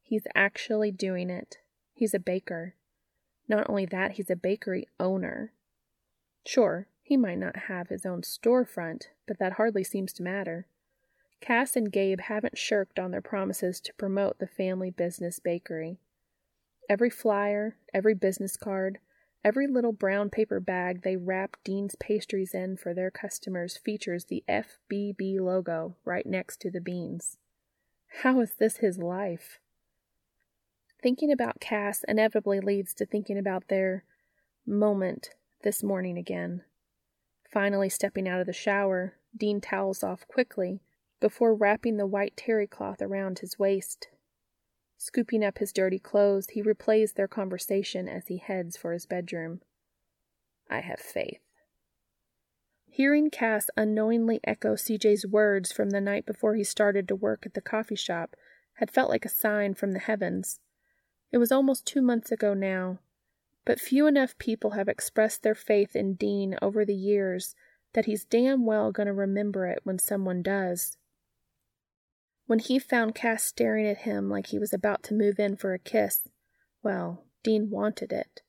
He's 0.01 0.27
actually 0.35 0.91
doing 0.91 1.29
it. 1.29 1.59
He's 1.93 2.13
a 2.13 2.19
baker. 2.19 2.75
Not 3.47 3.69
only 3.69 3.85
that, 3.85 4.13
he's 4.13 4.29
a 4.29 4.35
bakery 4.35 4.87
owner. 4.99 5.53
Sure, 6.45 6.87
he 7.07 7.15
might 7.15 7.37
not 7.37 7.55
have 7.55 7.87
his 7.87 8.05
own 8.05 8.21
storefront, 8.21 9.03
but 9.25 9.39
that 9.39 9.53
hardly 9.53 9.81
seems 9.81 10.11
to 10.11 10.21
matter. 10.21 10.67
Cass 11.39 11.77
and 11.77 11.89
Gabe 11.89 12.19
haven't 12.19 12.57
shirked 12.57 12.99
on 12.99 13.11
their 13.11 13.21
promises 13.21 13.79
to 13.79 13.93
promote 13.93 14.39
the 14.39 14.45
family 14.45 14.91
business 14.91 15.39
bakery. 15.39 16.01
Every 16.89 17.09
flyer, 17.09 17.77
every 17.93 18.13
business 18.13 18.57
card, 18.57 18.97
every 19.41 19.67
little 19.67 19.93
brown 19.93 20.29
paper 20.29 20.59
bag 20.59 21.03
they 21.03 21.15
wrap 21.15 21.55
Dean's 21.63 21.95
pastries 21.95 22.53
in 22.53 22.75
for 22.75 22.93
their 22.93 23.09
customers 23.09 23.77
features 23.77 24.25
the 24.25 24.43
FBB 24.49 25.39
logo 25.39 25.95
right 26.03 26.25
next 26.25 26.59
to 26.59 26.69
the 26.69 26.81
beans. 26.81 27.37
How 28.21 28.41
is 28.41 28.55
this 28.59 28.77
his 28.77 28.97
life? 28.97 29.59
Thinking 31.01 31.31
about 31.31 31.61
Cass 31.61 32.03
inevitably 32.05 32.59
leads 32.59 32.93
to 32.95 33.05
thinking 33.05 33.37
about 33.37 33.69
their 33.69 34.03
moment 34.65 35.29
this 35.63 35.81
morning 35.81 36.17
again. 36.17 36.63
Finally, 37.51 37.89
stepping 37.89 38.27
out 38.27 38.41
of 38.41 38.45
the 38.45 38.53
shower, 38.53 39.15
Dean 39.35 39.61
towels 39.61 40.03
off 40.03 40.27
quickly 40.27 40.81
before 41.19 41.55
wrapping 41.55 41.97
the 41.97 42.05
white 42.05 42.35
terry 42.35 42.67
cloth 42.67 43.01
around 43.01 43.39
his 43.39 43.57
waist. 43.57 44.09
Scooping 44.97 45.43
up 45.43 45.59
his 45.59 45.71
dirty 45.71 45.99
clothes, 45.99 46.49
he 46.49 46.61
replays 46.61 47.13
their 47.13 47.27
conversation 47.27 48.09
as 48.09 48.27
he 48.27 48.37
heads 48.37 48.75
for 48.75 48.93
his 48.93 49.05
bedroom. 49.05 49.61
I 50.69 50.79
have 50.81 50.99
faith. 50.99 51.41
Hearing 52.89 53.29
Cass 53.29 53.69
unknowingly 53.77 54.39
echo 54.43 54.73
CJ's 54.73 55.25
words 55.25 55.71
from 55.71 55.91
the 55.91 56.01
night 56.01 56.25
before 56.25 56.55
he 56.55 56.63
started 56.63 57.07
to 57.07 57.15
work 57.15 57.45
at 57.45 57.53
the 57.53 57.61
coffee 57.61 57.95
shop 57.95 58.35
had 58.73 58.91
felt 58.91 59.09
like 59.09 59.25
a 59.25 59.29
sign 59.29 59.75
from 59.75 59.91
the 59.91 59.99
heavens. 59.99 60.59
It 61.31 61.37
was 61.37 61.51
almost 61.51 61.85
two 61.85 62.01
months 62.01 62.31
ago 62.31 62.53
now, 62.53 62.99
but 63.67 63.81
few 63.81 64.07
enough 64.07 64.37
people 64.37 64.71
have 64.71 64.87
expressed 64.87 65.43
their 65.43 65.53
faith 65.53 65.93
in 65.93 66.13
Dean 66.13 66.57
over 66.61 66.85
the 66.85 66.95
years 66.95 67.53
that 67.93 68.05
he's 68.05 68.23
damn 68.23 68.65
well 68.65 68.93
going 68.93 69.07
to 69.07 69.13
remember 69.13 69.67
it 69.67 69.79
when 69.83 69.99
someone 69.99 70.41
does. 70.41 70.95
When 72.45 72.59
he 72.59 72.79
found 72.79 73.13
Cass 73.13 73.43
staring 73.43 73.85
at 73.85 73.99
him 73.99 74.29
like 74.29 74.47
he 74.47 74.57
was 74.57 74.71
about 74.71 75.03
to 75.03 75.13
move 75.13 75.37
in 75.37 75.57
for 75.57 75.73
a 75.73 75.79
kiss, 75.79 76.29
well, 76.81 77.25
Dean 77.43 77.69
wanted 77.69 78.13
it. 78.13 78.41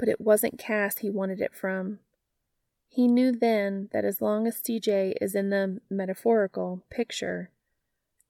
But 0.00 0.08
it 0.08 0.20
wasn't 0.20 0.58
Cass 0.58 0.98
he 0.98 1.10
wanted 1.10 1.40
it 1.40 1.54
from. 1.54 2.00
He 2.88 3.06
knew 3.06 3.30
then 3.30 3.88
that 3.92 4.04
as 4.04 4.20
long 4.20 4.48
as 4.48 4.60
CJ 4.60 5.14
is 5.20 5.36
in 5.36 5.50
the 5.50 5.78
metaphorical 5.88 6.82
picture, 6.90 7.52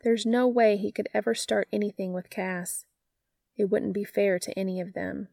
there's 0.02 0.26
no 0.26 0.46
way 0.46 0.76
he 0.76 0.92
could 0.92 1.08
ever 1.14 1.34
start 1.34 1.66
anything 1.72 2.12
with 2.12 2.28
Cass. 2.28 2.84
It 3.56 3.70
wouldn't 3.70 3.94
be 3.94 4.04
fair 4.04 4.38
to 4.38 4.58
any 4.58 4.82
of 4.82 4.92
them. 4.92 5.28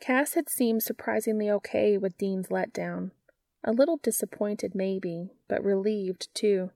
Cass 0.00 0.34
had 0.34 0.48
seemed 0.48 0.82
surprisingly 0.82 1.50
okay 1.50 1.96
with 1.98 2.18
Dean's 2.18 2.48
letdown. 2.48 3.10
A 3.64 3.72
little 3.72 3.96
disappointed, 3.96 4.74
maybe, 4.74 5.32
but 5.48 5.64
relieved, 5.64 6.32
too. 6.34 6.70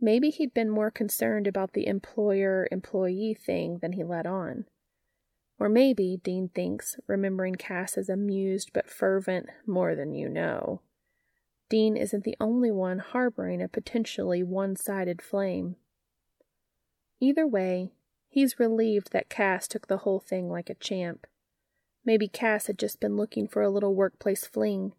Maybe 0.00 0.30
he'd 0.30 0.54
been 0.54 0.70
more 0.70 0.90
concerned 0.90 1.46
about 1.46 1.72
the 1.72 1.86
employer 1.86 2.68
employee 2.70 3.34
thing 3.34 3.78
than 3.78 3.92
he 3.92 4.04
let 4.04 4.26
on. 4.26 4.66
Or 5.58 5.68
maybe, 5.68 6.20
Dean 6.22 6.48
thinks, 6.48 6.96
remembering 7.06 7.56
Cass's 7.56 8.08
amused 8.08 8.70
but 8.72 8.88
fervent, 8.88 9.48
more 9.66 9.96
than 9.96 10.14
you 10.14 10.28
know, 10.28 10.82
Dean 11.68 11.96
isn't 11.96 12.24
the 12.24 12.36
only 12.40 12.70
one 12.70 13.00
harboring 13.00 13.60
a 13.60 13.68
potentially 13.68 14.42
one 14.42 14.76
sided 14.76 15.20
flame. 15.20 15.76
Either 17.20 17.46
way, 17.46 17.92
he's 18.28 18.58
relieved 18.58 19.12
that 19.12 19.28
Cass 19.28 19.68
took 19.68 19.88
the 19.88 19.98
whole 19.98 20.20
thing 20.20 20.48
like 20.48 20.70
a 20.70 20.74
champ. 20.74 21.26
Maybe 22.08 22.26
Cass 22.26 22.68
had 22.68 22.78
just 22.78 23.00
been 23.00 23.18
looking 23.18 23.46
for 23.46 23.60
a 23.60 23.68
little 23.68 23.94
workplace 23.94 24.46
fling, 24.46 24.94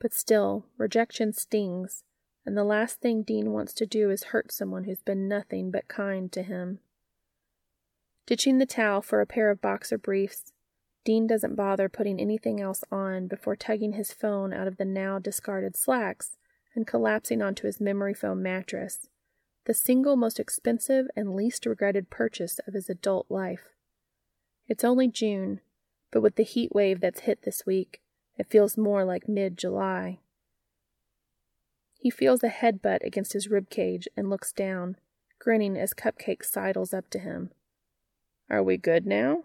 but 0.00 0.12
still, 0.12 0.64
rejection 0.76 1.32
stings, 1.32 2.02
and 2.44 2.56
the 2.56 2.64
last 2.64 2.98
thing 2.98 3.22
Dean 3.22 3.52
wants 3.52 3.72
to 3.74 3.86
do 3.86 4.10
is 4.10 4.34
hurt 4.34 4.50
someone 4.50 4.82
who's 4.82 5.00
been 5.00 5.28
nothing 5.28 5.70
but 5.70 5.86
kind 5.86 6.32
to 6.32 6.42
him. 6.42 6.80
Ditching 8.26 8.58
the 8.58 8.66
towel 8.66 9.02
for 9.02 9.20
a 9.20 9.24
pair 9.24 9.50
of 9.50 9.60
boxer 9.60 9.98
briefs, 9.98 10.52
Dean 11.04 11.28
doesn't 11.28 11.54
bother 11.54 11.88
putting 11.88 12.18
anything 12.18 12.60
else 12.60 12.82
on 12.90 13.28
before 13.28 13.54
tugging 13.54 13.92
his 13.92 14.12
phone 14.12 14.52
out 14.52 14.66
of 14.66 14.78
the 14.78 14.84
now 14.84 15.20
discarded 15.20 15.76
slacks 15.76 16.38
and 16.74 16.88
collapsing 16.88 17.40
onto 17.40 17.68
his 17.68 17.80
memory 17.80 18.14
foam 18.14 18.42
mattress, 18.42 19.08
the 19.66 19.74
single 19.74 20.16
most 20.16 20.40
expensive 20.40 21.06
and 21.14 21.36
least 21.36 21.66
regretted 21.66 22.10
purchase 22.10 22.58
of 22.66 22.74
his 22.74 22.90
adult 22.90 23.26
life. 23.30 23.68
It's 24.66 24.82
only 24.82 25.06
June, 25.06 25.60
but 26.10 26.22
with 26.22 26.36
the 26.36 26.42
heat 26.42 26.74
wave 26.74 27.00
that's 27.00 27.20
hit 27.20 27.42
this 27.42 27.64
week, 27.66 28.00
it 28.36 28.50
feels 28.50 28.76
more 28.76 29.04
like 29.04 29.28
mid 29.28 29.58
July. 29.58 30.20
He 31.98 32.10
feels 32.10 32.42
a 32.42 32.48
headbutt 32.48 33.02
against 33.02 33.32
his 33.32 33.48
rib 33.48 33.70
cage 33.70 34.08
and 34.16 34.30
looks 34.30 34.52
down, 34.52 34.96
grinning 35.38 35.76
as 35.76 35.92
Cupcake 35.92 36.44
sidles 36.44 36.94
up 36.94 37.10
to 37.10 37.18
him. 37.18 37.50
Are 38.48 38.62
we 38.62 38.76
good 38.76 39.06
now? 39.06 39.44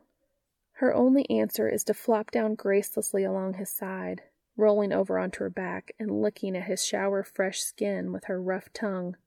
Her 0.73 0.93
only 0.93 1.29
answer 1.29 1.67
is 1.67 1.83
to 1.85 1.93
flop 1.93 2.31
down 2.31 2.55
gracelessly 2.55 3.27
along 3.27 3.55
his 3.55 3.69
side, 3.69 4.21
rolling 4.55 4.93
over 4.93 5.17
onto 5.17 5.39
her 5.39 5.49
back 5.49 5.93
and 5.99 6.21
licking 6.21 6.55
at 6.55 6.63
his 6.63 6.85
shower 6.85 7.23
fresh 7.23 7.61
skin 7.61 8.11
with 8.11 8.25
her 8.25 8.41
rough 8.41 8.71
tongue. 8.73 9.17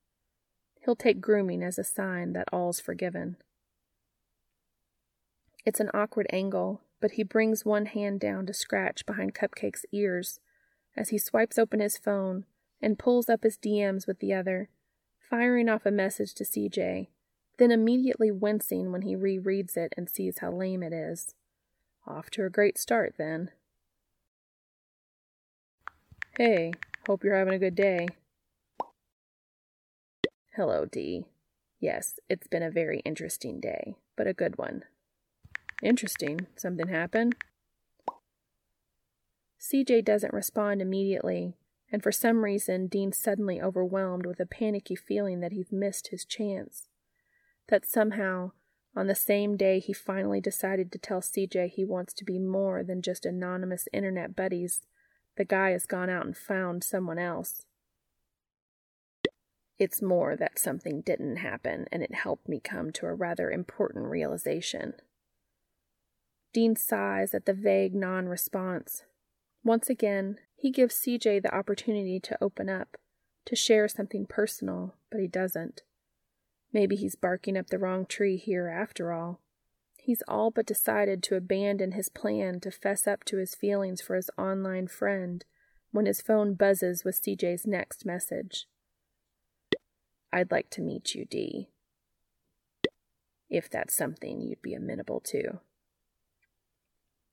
He'll 0.84 0.96
take 0.96 1.20
grooming 1.20 1.62
as 1.62 1.78
a 1.78 1.84
sign 1.84 2.32
that 2.34 2.48
all's 2.52 2.78
forgiven. 2.78 3.36
It's 5.64 5.80
an 5.80 5.90
awkward 5.92 6.28
angle, 6.30 6.80
but 7.00 7.12
he 7.12 7.22
brings 7.22 7.64
one 7.64 7.86
hand 7.86 8.20
down 8.20 8.46
to 8.46 8.54
scratch 8.54 9.04
behind 9.06 9.34
Cupcake's 9.34 9.84
ears 9.92 10.40
as 10.96 11.10
he 11.10 11.18
swipes 11.18 11.58
open 11.58 11.80
his 11.80 11.98
phone 11.98 12.44
and 12.80 12.98
pulls 12.98 13.28
up 13.28 13.42
his 13.42 13.58
DMs 13.58 14.06
with 14.06 14.18
the 14.20 14.32
other, 14.32 14.68
firing 15.18 15.68
off 15.68 15.86
a 15.86 15.90
message 15.90 16.34
to 16.34 16.44
CJ, 16.44 17.08
then 17.58 17.70
immediately 17.70 18.30
wincing 18.30 18.92
when 18.92 19.02
he 19.02 19.16
rereads 19.16 19.76
it 19.76 19.92
and 19.96 20.08
sees 20.08 20.38
how 20.38 20.50
lame 20.50 20.82
it 20.82 20.92
is. 20.92 21.34
Off 22.06 22.30
to 22.30 22.44
a 22.44 22.50
great 22.50 22.78
start, 22.78 23.14
then. 23.18 23.50
Hey, 26.36 26.72
hope 27.06 27.24
you're 27.24 27.36
having 27.36 27.54
a 27.54 27.58
good 27.58 27.74
day. 27.74 28.06
Hello, 30.54 30.84
D. 30.84 31.24
Yes, 31.80 32.18
it's 32.28 32.46
been 32.46 32.62
a 32.62 32.70
very 32.70 33.00
interesting 33.00 33.60
day, 33.60 33.96
but 34.16 34.26
a 34.26 34.32
good 34.32 34.56
one. 34.56 34.84
Interesting. 35.82 36.46
Something 36.56 36.88
happened? 36.88 37.36
CJ 39.60 40.04
doesn't 40.04 40.32
respond 40.32 40.80
immediately, 40.80 41.54
and 41.90 42.02
for 42.02 42.12
some 42.12 42.44
reason 42.44 42.86
Dean's 42.86 43.18
suddenly 43.18 43.60
overwhelmed 43.60 44.24
with 44.24 44.40
a 44.40 44.46
panicky 44.46 44.94
feeling 44.94 45.40
that 45.40 45.52
he's 45.52 45.72
missed 45.72 46.08
his 46.08 46.24
chance. 46.24 46.88
That 47.68 47.84
somehow, 47.84 48.52
on 48.94 49.08
the 49.08 49.14
same 49.14 49.56
day 49.56 49.80
he 49.80 49.92
finally 49.92 50.40
decided 50.40 50.92
to 50.92 50.98
tell 50.98 51.20
CJ 51.20 51.70
he 51.70 51.84
wants 51.84 52.14
to 52.14 52.24
be 52.24 52.38
more 52.38 52.84
than 52.84 53.02
just 53.02 53.26
anonymous 53.26 53.88
internet 53.92 54.36
buddies, 54.36 54.82
the 55.36 55.44
guy 55.44 55.70
has 55.70 55.84
gone 55.84 56.08
out 56.08 56.24
and 56.24 56.36
found 56.36 56.84
someone 56.84 57.18
else. 57.18 57.66
It's 59.78 60.00
more 60.00 60.36
that 60.36 60.58
something 60.58 61.02
didn't 61.02 61.36
happen 61.36 61.86
and 61.92 62.02
it 62.02 62.14
helped 62.14 62.48
me 62.48 62.60
come 62.60 62.92
to 62.92 63.06
a 63.06 63.14
rather 63.14 63.50
important 63.50 64.06
realization. 64.06 64.94
Dean 66.56 66.74
sighs 66.74 67.34
at 67.34 67.44
the 67.44 67.52
vague 67.52 67.94
non 67.94 68.30
response. 68.30 69.04
Once 69.62 69.90
again, 69.90 70.38
he 70.54 70.70
gives 70.70 70.94
CJ 70.94 71.42
the 71.42 71.54
opportunity 71.54 72.18
to 72.18 72.38
open 72.42 72.70
up, 72.70 72.96
to 73.44 73.54
share 73.54 73.86
something 73.88 74.24
personal, 74.24 74.94
but 75.10 75.20
he 75.20 75.26
doesn't. 75.26 75.82
Maybe 76.72 76.96
he's 76.96 77.14
barking 77.14 77.58
up 77.58 77.66
the 77.66 77.78
wrong 77.78 78.06
tree 78.06 78.38
here 78.38 78.68
after 78.68 79.12
all. 79.12 79.42
He's 79.98 80.22
all 80.26 80.50
but 80.50 80.64
decided 80.64 81.22
to 81.24 81.36
abandon 81.36 81.92
his 81.92 82.08
plan 82.08 82.60
to 82.60 82.70
fess 82.70 83.06
up 83.06 83.24
to 83.24 83.36
his 83.36 83.54
feelings 83.54 84.00
for 84.00 84.16
his 84.16 84.30
online 84.38 84.88
friend 84.88 85.44
when 85.90 86.06
his 86.06 86.22
phone 86.22 86.54
buzzes 86.54 87.04
with 87.04 87.20
CJ's 87.20 87.66
next 87.66 88.06
message. 88.06 88.66
I'd 90.32 90.50
like 90.50 90.70
to 90.70 90.80
meet 90.80 91.14
you, 91.14 91.26
Dee. 91.26 91.68
If 93.50 93.68
that's 93.68 93.94
something 93.94 94.40
you'd 94.40 94.62
be 94.62 94.72
amenable 94.72 95.20
to. 95.26 95.60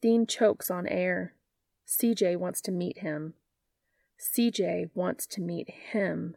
Dean 0.04 0.28
chokes 0.28 0.70
on 0.70 0.86
air. 0.86 1.34
CJ 1.88 2.36
wants 2.36 2.60
to 2.64 2.74
meet 2.74 2.98
him. 2.98 3.36
CJ 4.20 4.90
wants 4.94 5.26
to 5.28 5.40
meet 5.40 5.70
him. 5.70 6.36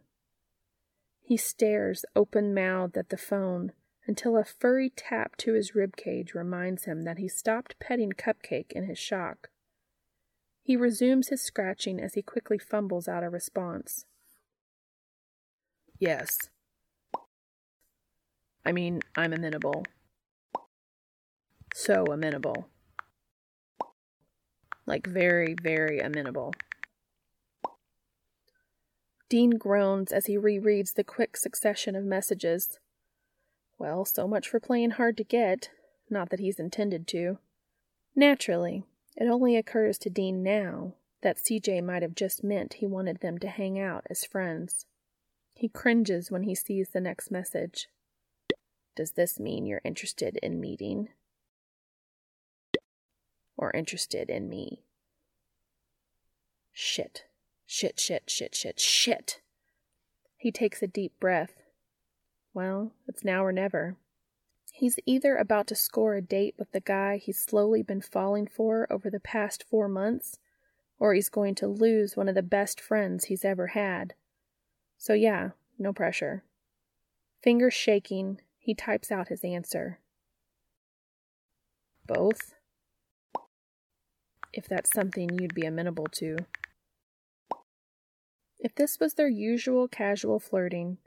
He 1.19 1.35
stares 1.35 2.05
open 2.15 2.53
mouthed 2.53 2.95
at 2.95 3.09
the 3.09 3.17
phone 3.17 3.73
until 4.07 4.37
a 4.37 4.45
furry 4.45 4.89
tap 4.89 5.35
to 5.39 5.53
his 5.53 5.75
rib 5.75 5.97
cage 5.97 6.33
reminds 6.33 6.85
him 6.85 7.01
that 7.01 7.17
he 7.17 7.27
stopped 7.27 7.77
petting 7.77 8.13
Cupcake 8.13 8.71
in 8.71 8.85
his 8.85 8.97
shock. 8.97 9.49
He 10.63 10.77
resumes 10.77 11.27
his 11.27 11.41
scratching 11.41 11.99
as 11.99 12.13
he 12.13 12.21
quickly 12.21 12.57
fumbles 12.57 13.09
out 13.09 13.21
a 13.21 13.29
response. 13.29 14.05
Yes. 15.99 16.37
I 18.65 18.71
mean, 18.71 19.01
I'm 19.17 19.33
amenable. 19.33 19.83
So 21.73 22.05
amenable. 22.05 22.69
Like, 24.87 25.05
very, 25.05 25.53
very 25.61 25.99
amenable. 25.99 26.53
Dean 29.29 29.51
groans 29.51 30.13
as 30.13 30.27
he 30.27 30.37
rereads 30.37 30.93
the 30.93 31.03
quick 31.03 31.35
succession 31.35 31.95
of 31.95 32.05
messages. 32.05 32.79
Well, 33.77 34.05
so 34.05 34.27
much 34.27 34.47
for 34.47 34.59
playing 34.59 34.91
hard 34.91 35.17
to 35.17 35.23
get. 35.23 35.69
Not 36.09 36.29
that 36.29 36.39
he's 36.39 36.59
intended 36.59 37.07
to. 37.09 37.37
Naturally, 38.15 38.83
it 39.17 39.27
only 39.27 39.57
occurs 39.57 39.97
to 39.99 40.09
Dean 40.09 40.41
now 40.41 40.93
that 41.21 41.37
CJ 41.37 41.83
might 41.83 42.01
have 42.01 42.15
just 42.15 42.43
meant 42.43 42.75
he 42.75 42.85
wanted 42.85 43.19
them 43.19 43.37
to 43.39 43.49
hang 43.49 43.79
out 43.79 44.05
as 44.09 44.23
friends. 44.23 44.85
He 45.53 45.67
cringes 45.67 46.31
when 46.31 46.43
he 46.43 46.55
sees 46.55 46.89
the 46.89 47.01
next 47.01 47.29
message. 47.29 47.87
Does 48.95 49.11
this 49.11 49.39
mean 49.39 49.65
you're 49.65 49.81
interested 49.83 50.37
in 50.41 50.61
meeting? 50.61 51.09
Or 53.57 53.71
interested 53.71 54.29
in 54.29 54.47
me? 54.47 54.83
Shit. 56.71 57.25
Shit, 57.65 57.99
shit, 57.99 58.29
shit, 58.29 58.55
shit, 58.55 58.79
shit. 58.79 59.41
He 60.37 60.51
takes 60.51 60.81
a 60.81 60.87
deep 60.87 61.19
breath. 61.19 61.63
Well, 62.53 62.93
it's 63.07 63.25
now 63.25 63.43
or 63.43 63.51
never. 63.51 63.97
He's 64.71 64.99
either 65.07 65.35
about 65.35 65.65
to 65.67 65.75
score 65.75 66.13
a 66.13 66.21
date 66.21 66.53
with 66.59 66.71
the 66.71 66.79
guy 66.79 67.17
he's 67.17 67.39
slowly 67.39 67.81
been 67.81 68.01
falling 68.01 68.45
for 68.45 68.85
over 68.91 69.09
the 69.09 69.19
past 69.19 69.65
four 69.67 69.89
months, 69.89 70.37
or 70.99 71.15
he's 71.15 71.29
going 71.29 71.55
to 71.55 71.67
lose 71.67 72.15
one 72.15 72.29
of 72.29 72.35
the 72.35 72.43
best 72.43 72.79
friends 72.79 73.25
he's 73.25 73.43
ever 73.43 73.67
had. 73.67 74.13
So, 74.99 75.13
yeah, 75.13 75.49
no 75.79 75.93
pressure. 75.93 76.43
Fingers 77.41 77.73
shaking, 77.73 78.41
he 78.59 78.75
types 78.75 79.11
out 79.11 79.29
his 79.29 79.43
answer. 79.43 79.99
Both? 82.05 82.53
If 84.53 84.67
that's 84.67 84.91
something 84.91 85.39
you'd 85.39 85.53
be 85.53 85.65
amenable 85.65 86.07
to. 86.13 86.37
If 88.59 88.73
this 88.73 88.99
was 88.99 89.13
their 89.13 89.27
usual 89.27 89.87
casual 89.87 90.39
flirting, 90.39 90.97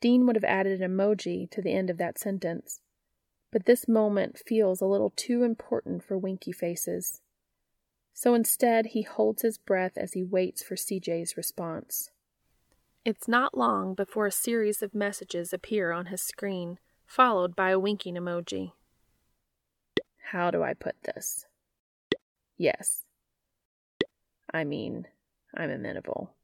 Dean 0.00 0.26
would 0.26 0.36
have 0.36 0.44
added 0.44 0.80
an 0.80 0.90
emoji 0.90 1.50
to 1.50 1.62
the 1.62 1.72
end 1.72 1.90
of 1.90 1.98
that 1.98 2.18
sentence. 2.18 2.80
But 3.50 3.66
this 3.66 3.88
moment 3.88 4.42
feels 4.44 4.80
a 4.80 4.86
little 4.86 5.12
too 5.16 5.42
important 5.42 6.04
for 6.04 6.18
winky 6.18 6.52
faces. 6.52 7.20
So 8.12 8.34
instead, 8.34 8.86
he 8.86 9.02
holds 9.02 9.42
his 9.42 9.58
breath 9.58 9.96
as 9.96 10.12
he 10.12 10.22
waits 10.22 10.62
for 10.62 10.76
CJ's 10.76 11.36
response. 11.36 12.10
It's 13.04 13.28
not 13.28 13.56
long 13.56 13.94
before 13.94 14.26
a 14.26 14.32
series 14.32 14.82
of 14.82 14.94
messages 14.94 15.52
appear 15.52 15.90
on 15.90 16.06
his 16.06 16.22
screen, 16.22 16.78
followed 17.06 17.56
by 17.56 17.70
a 17.70 17.78
winking 17.78 18.14
emoji. 18.14 18.72
How 20.30 20.50
do 20.50 20.62
I 20.62 20.74
put 20.74 20.96
this? 21.02 21.46
Yes. 22.56 23.02
I 24.52 24.64
mean, 24.64 25.06
I'm 25.56 25.70
amenable. 25.70 26.34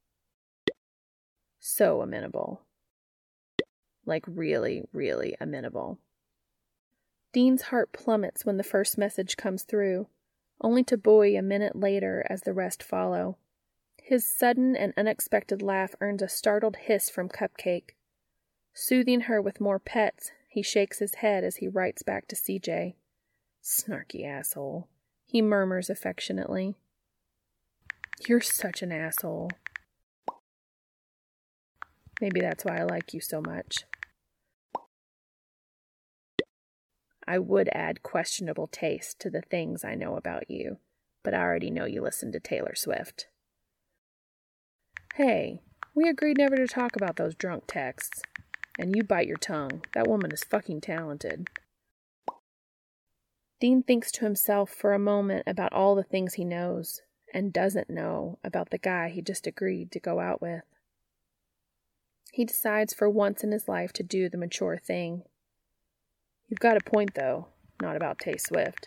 So 1.61 2.01
amenable. 2.01 2.63
Like, 4.07 4.25
really, 4.27 4.83
really 4.93 5.37
amenable. 5.41 5.99
Dean's 7.33 7.63
heart 7.63 7.93
plummets 7.93 8.45
when 8.45 8.57
the 8.57 8.65
first 8.65 8.99
message 8.99 9.37
comes 9.37 9.63
through, 9.63 10.09
only 10.61 10.83
to 10.85 10.97
buoy 10.97 11.37
a 11.37 11.43
minute 11.43 11.77
later 11.77 12.27
as 12.29 12.41
the 12.41 12.53
rest 12.53 12.83
follow. 12.83 13.37
His 14.03 14.29
sudden 14.29 14.75
and 14.75 14.93
unexpected 14.97 15.63
laugh 15.63 15.95
earns 16.01 16.23
a 16.23 16.29
startled 16.29 16.77
hiss 16.77 17.09
from 17.09 17.29
Cupcake. 17.29 17.91
Soothing 18.75 19.23
her 19.23 19.41
with 19.41 19.61
more 19.61 19.79
pets, 19.79 20.33
he 20.49 20.63
shakes 20.63 20.99
his 20.99 21.17
head 21.17 21.45
as 21.45 21.57
he 21.57 21.69
writes 21.69 22.03
back 22.03 22.27
to 22.29 22.37
CJ. 22.37 22.95
Snarky 23.63 24.27
asshole, 24.27 24.89
he 25.31 25.41
murmurs 25.41 25.89
affectionately. 25.89 26.75
You're 28.27 28.41
such 28.41 28.83
an 28.83 28.91
asshole. 28.91 29.49
Maybe 32.21 32.41
that's 32.41 32.65
why 32.65 32.79
I 32.79 32.83
like 32.83 33.15
you 33.15 33.21
so 33.21 33.41
much. 33.41 33.85
I 37.29 37.39
would 37.39 37.69
add 37.73 38.03
questionable 38.03 38.67
taste 38.67 39.21
to 39.21 39.31
the 39.31 39.43
things 39.43 39.85
I 39.85 39.95
know 39.95 40.17
about 40.17 40.51
you, 40.51 40.79
but 41.23 41.33
I 41.33 41.43
already 41.43 41.71
know 41.71 41.85
you 41.85 42.03
listen 42.03 42.33
to 42.33 42.41
Taylor 42.41 42.75
Swift. 42.75 43.29
Hey, 45.15 45.61
we 45.95 46.09
agreed 46.09 46.39
never 46.39 46.57
to 46.57 46.67
talk 46.67 46.97
about 46.97 47.15
those 47.17 47.37
drunk 47.37 47.65
texts. 47.69 48.21
And 48.81 48.97
you 48.97 49.05
bite 49.05 49.29
your 49.29 49.37
tongue. 49.37 49.83
That 49.95 50.09
woman 50.09 50.33
is 50.33 50.43
fucking 50.43 50.81
talented. 50.81 51.49
Dean 53.61 53.83
thinks 53.83 54.11
to 54.13 54.25
himself 54.25 54.71
for 54.71 54.95
a 54.95 54.99
moment 54.99 55.45
about 55.47 55.73
all 55.73 55.95
the 55.95 56.03
things 56.03 56.35
he 56.35 56.45
knows 56.45 57.03
and 57.35 57.53
doesn't 57.53 57.91
know 57.91 58.39
about 58.43 58.71
the 58.71 58.79
guy 58.79 59.11
he 59.11 59.21
just 59.21 59.47
agreed 59.47 59.93
to 59.93 60.01
go 60.01 60.19
out 60.19 60.41
with. 60.41 60.63
He 62.33 62.45
decides 62.45 62.95
for 62.95 63.11
once 63.11 63.45
in 63.45 63.53
his 63.53 63.69
life 63.69 63.93
to 63.95 64.03
do 64.03 64.29
the 64.29 64.39
mature 64.39 64.79
thing. 64.79 65.25
You've 66.49 66.59
got 66.59 66.77
a 66.77 66.91
point, 66.91 67.15
though, 67.15 67.49
not 67.83 67.97
about 67.97 68.19
Tay 68.19 68.37
Swift. 68.39 68.87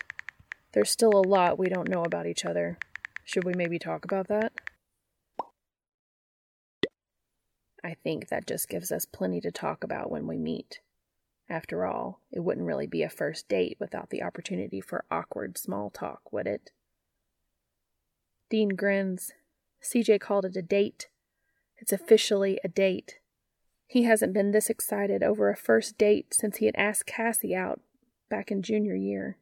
There's 0.72 0.90
still 0.90 1.12
a 1.14 1.28
lot 1.28 1.58
we 1.58 1.68
don't 1.68 1.88
know 1.88 2.02
about 2.02 2.26
each 2.26 2.44
other. 2.44 2.78
Should 3.24 3.44
we 3.44 3.52
maybe 3.54 3.78
talk 3.78 4.04
about 4.04 4.28
that? 4.28 4.52
I 7.84 7.94
think 8.02 8.28
that 8.28 8.46
just 8.46 8.68
gives 8.68 8.90
us 8.90 9.04
plenty 9.04 9.40
to 9.42 9.52
talk 9.52 9.84
about 9.84 10.10
when 10.10 10.26
we 10.26 10.36
meet. 10.36 10.80
After 11.48 11.84
all, 11.84 12.20
it 12.32 12.40
wouldn't 12.40 12.66
really 12.66 12.86
be 12.86 13.02
a 13.02 13.10
first 13.10 13.48
date 13.48 13.76
without 13.78 14.10
the 14.10 14.22
opportunity 14.22 14.80
for 14.80 15.04
awkward 15.10 15.58
small 15.58 15.90
talk, 15.90 16.32
would 16.32 16.46
it? 16.46 16.70
Dean 18.48 18.70
grins. 18.70 19.32
CJ 19.82 20.20
called 20.20 20.46
it 20.46 20.56
a 20.56 20.62
date. 20.62 21.08
It's 21.76 21.92
officially 21.92 22.58
a 22.64 22.68
date. 22.68 23.18
He 23.86 24.04
hasn't 24.04 24.32
been 24.32 24.52
this 24.52 24.70
excited 24.70 25.22
over 25.22 25.50
a 25.50 25.56
first 25.56 25.98
date 25.98 26.32
since 26.32 26.56
he 26.56 26.66
had 26.66 26.76
asked 26.76 27.06
Cassie 27.06 27.54
out 27.54 27.80
back 28.30 28.50
in 28.50 28.62
junior 28.62 28.94
year. 28.94 29.36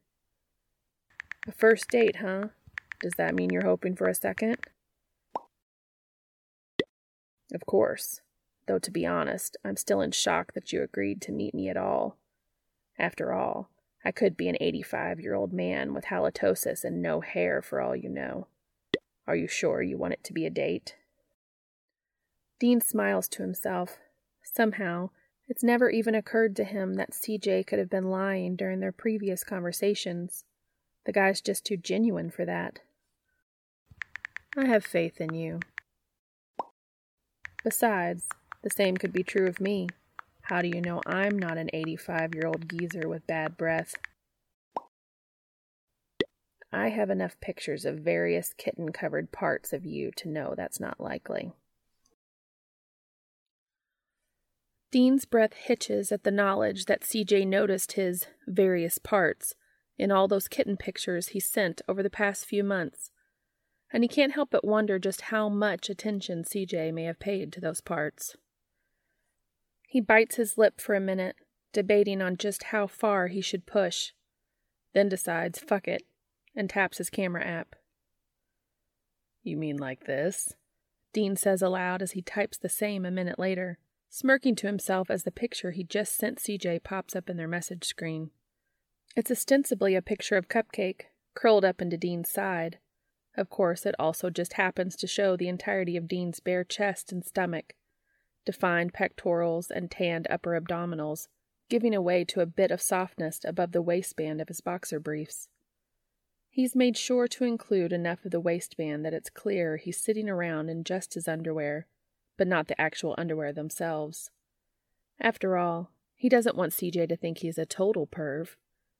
A 1.47 1.53
first 1.53 1.89
date, 1.89 2.17
huh? 2.17 2.49
Does 3.01 3.13
that 3.17 3.35
mean 3.35 3.51
you're 3.51 3.65
hoping 3.65 3.95
for 3.95 4.09
a 4.09 4.15
second? 4.15 4.57
Of 7.55 7.65
course 7.67 8.21
though 8.67 8.79
to 8.79 8.91
be 8.91 9.07
honest, 9.07 9.57
I'm 9.65 9.77
still 9.77 10.01
in 10.01 10.13
shock 10.13 10.55
that 10.55 10.73
you 10.73 10.83
agreed 10.83 11.21
to 11.23 11.33
meet 11.33 11.55
me 11.55 11.69
at 11.69 11.77
all. 11.77 12.17
After 12.99 13.33
all, 13.33 13.71
I 14.05 14.13
could 14.13 14.37
be 14.37 14.49
an 14.49 14.57
85 14.61 15.21
year 15.21 15.35
old 15.35 15.53
man 15.53 15.95
with 15.95 16.07
halitosis 16.07 16.85
and 16.85 17.03
no 17.03 17.21
hair 17.21 17.63
for 17.63 17.81
all 17.81 17.95
you 17.95 18.09
know. 18.09 18.49
Are 19.27 19.37
you 19.37 19.47
sure 19.47 19.83
you 19.83 19.97
want 19.97 20.15
it 20.15 20.25
to 20.25 20.33
be 20.33 20.47
a 20.47 20.51
date? 20.51 20.97
Dean 22.59 22.81
smiles 22.81 23.29
to 23.29 23.43
himself. 23.43 23.99
Somehow, 24.43 25.11
it's 25.49 25.63
never 25.63 25.91
even 25.91 26.15
occurred 26.15 26.57
to 26.57 26.65
him 26.65 26.95
that 26.95 27.13
CJ 27.13 27.67
could 27.67 27.79
have 27.79 27.91
been 27.91 28.11
lying 28.11 28.57
during 28.57 28.81
their 28.81 28.93
previous 28.93 29.45
conversations. 29.45 30.45
The 31.05 31.13
guy's 31.13 31.41
just 31.41 31.65
too 31.65 31.77
genuine 31.77 32.31
for 32.31 32.45
that. 32.45 32.81
I 34.57 34.67
have 34.67 34.85
faith 34.85 35.21
in 35.21 35.35
you. 35.35 35.61
Besides, 37.65 38.29
The 38.63 38.71
same 38.71 38.97
could 38.97 39.13
be 39.13 39.23
true 39.23 39.47
of 39.47 39.61
me. 39.61 39.89
How 40.43 40.63
do 40.63 40.69
you 40.69 40.81
know 40.81 41.01
I'm 41.07 41.39
not 41.39 41.59
an 41.59 41.71
85 41.73 42.35
year 42.35 42.47
old 42.47 42.69
geezer 42.69 43.09
with 43.09 43.27
bad 43.27 43.57
breath? 43.57 43.95
I 46.73 46.89
have 46.89 47.11
enough 47.11 47.39
pictures 47.41 47.85
of 47.85 47.99
various 47.99 48.55
kitten 48.57 48.93
covered 48.93 49.31
parts 49.31 49.73
of 49.73 49.85
you 49.85 50.11
to 50.17 50.29
know 50.29 50.55
that's 50.57 50.81
not 50.81 51.01
likely. 51.01 51.53
Dean's 54.91 55.25
breath 55.25 55.55
hitches 55.55 56.13
at 56.13 56.23
the 56.23 56.31
knowledge 56.31 56.85
that 56.87 57.03
CJ 57.03 57.47
noticed 57.47 57.93
his 57.93 58.27
various 58.47 58.99
parts 58.99 59.55
in 59.99 60.11
all 60.11 60.29
those 60.29 60.49
kitten 60.49 60.77
pictures 60.77 61.29
he 61.29 61.41
sent 61.41 61.83
over 61.89 62.03
the 62.03 62.11
past 62.11 62.47
few 62.47 62.63
months, 62.65 63.11
and 63.93 64.05
he 64.05 64.09
can't 64.09 64.33
help 64.35 64.51
but 64.51 64.65
wonder 64.65 64.99
just 64.99 65.23
how 65.23 65.49
much 65.49 65.89
attention 65.89 66.45
CJ 66.45 66.93
may 66.93 67.05
have 67.05 67.19
paid 67.19 67.53
to 67.53 67.61
those 67.61 67.81
parts. 67.81 68.37
He 69.93 70.01
bites 70.01 70.37
his 70.37 70.57
lip 70.57 70.81
for 70.81 70.95
a 70.95 71.01
minute, 71.01 71.37
debating 71.75 72.23
on 72.23 72.39
just 72.39 72.63
how 72.63 72.87
far 72.87 73.27
he 73.27 73.43
should 73.43 73.67
push, 73.67 74.13
then 74.95 75.11
decides, 75.11 75.59
fuck 75.59 75.87
it, 75.87 76.05
and 76.57 76.71
taps 76.71 76.97
his 76.97 77.11
camera 77.11 77.45
app. 77.45 77.77
You 79.43 79.59
mean 79.59 79.77
like 79.77 80.07
this? 80.07 80.55
Dean 81.13 81.37
says 81.37 81.61
aloud 81.61 82.01
as 82.01 82.13
he 82.13 82.23
types 82.23 82.57
the 82.57 82.71
same 82.71 83.05
a 83.05 83.11
minute 83.11 83.39
later, 83.39 83.77
smirking 84.09 84.55
to 84.55 84.67
himself 84.67 85.11
as 85.11 85.25
the 85.25 85.31
picture 85.31 85.73
he 85.73 85.85
just 85.85 86.17
sent 86.17 86.39
CJ 86.39 86.83
pops 86.83 87.15
up 87.15 87.29
in 87.29 87.37
their 87.37 87.47
message 87.47 87.85
screen. 87.85 88.31
It's 89.15 89.31
ostensibly 89.31 89.95
a 89.95 90.01
picture 90.01 90.39
of 90.39 90.49
Cupcake, 90.49 91.03
curled 91.35 91.67
up 91.67 91.83
into 91.83 91.99
Dean's 91.99 92.31
side. 92.31 92.79
Of 93.37 93.51
course, 93.51 93.85
it 93.85 93.95
also 93.99 94.31
just 94.31 94.55
happens 94.55 94.97
to 94.97 95.07
show 95.07 95.37
the 95.37 95.49
entirety 95.49 95.99
of 95.99 96.09
Dean's 96.09 96.41
bare 96.41 96.65
chest 96.65 97.13
and 97.13 97.23
stomach, 97.23 97.75
defined 98.45 98.93
pectorals 98.93 99.71
and 99.71 99.91
tanned 99.91 100.27
upper 100.31 100.61
abdominals, 100.61 101.29
giving 101.69 101.95
away 101.95 102.25
to 102.25 102.41
a 102.41 102.47
bit 102.47 102.71
of 102.71 102.83
softness 102.83 103.41
above 103.45 103.73
the 103.73 103.83
waistband 103.83 104.41
of 104.41 104.49
his 104.49 104.61
boxer 104.61 105.01
briefs. 105.01 105.49
He's 106.51 106.77
made 106.77 106.99
sure 106.99 107.27
to 107.29 107.45
include 107.45 107.93
enough 107.93 108.25
of 108.25 108.31
the 108.31 108.41
waistband 108.41 109.05
that 109.07 109.15
it's 109.15 109.31
clear 109.31 109.79
he's 109.79 109.97
sitting 109.97 110.29
around 110.29 110.69
in 110.69 110.85
just 110.85 111.15
his 111.15 111.27
underwear, 111.27 111.87
but 112.37 112.47
not 112.47 112.69
the 112.69 112.79
actual 112.81 113.15
underwear 113.17 113.53
themselves. 113.53 114.31
After 115.19 115.57
all, 115.57 115.91
he 116.15 116.29
doesn't 116.29 116.57
want 116.57 116.73
CJ 116.73 117.09
to 117.09 117.17
think 117.17 117.39
he's 117.39 117.59
a 117.59 117.65
total 117.65 118.07
perv, 118.07 118.57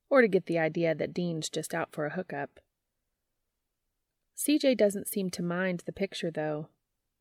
or 0.09 0.23
to 0.23 0.29
get 0.29 0.47
the 0.47 0.59
idea 0.59 0.95
that 0.95 1.13
Dean's 1.13 1.51
just 1.51 1.75
out 1.75 1.93
for 1.93 2.07
a 2.07 2.15
hookup. 2.15 2.61
CJ 4.37 4.77
doesn't 4.77 5.09
seem 5.09 5.31
to 5.31 5.43
mind 5.43 5.83
the 5.85 5.93
picture, 5.93 6.31
though, 6.31 6.69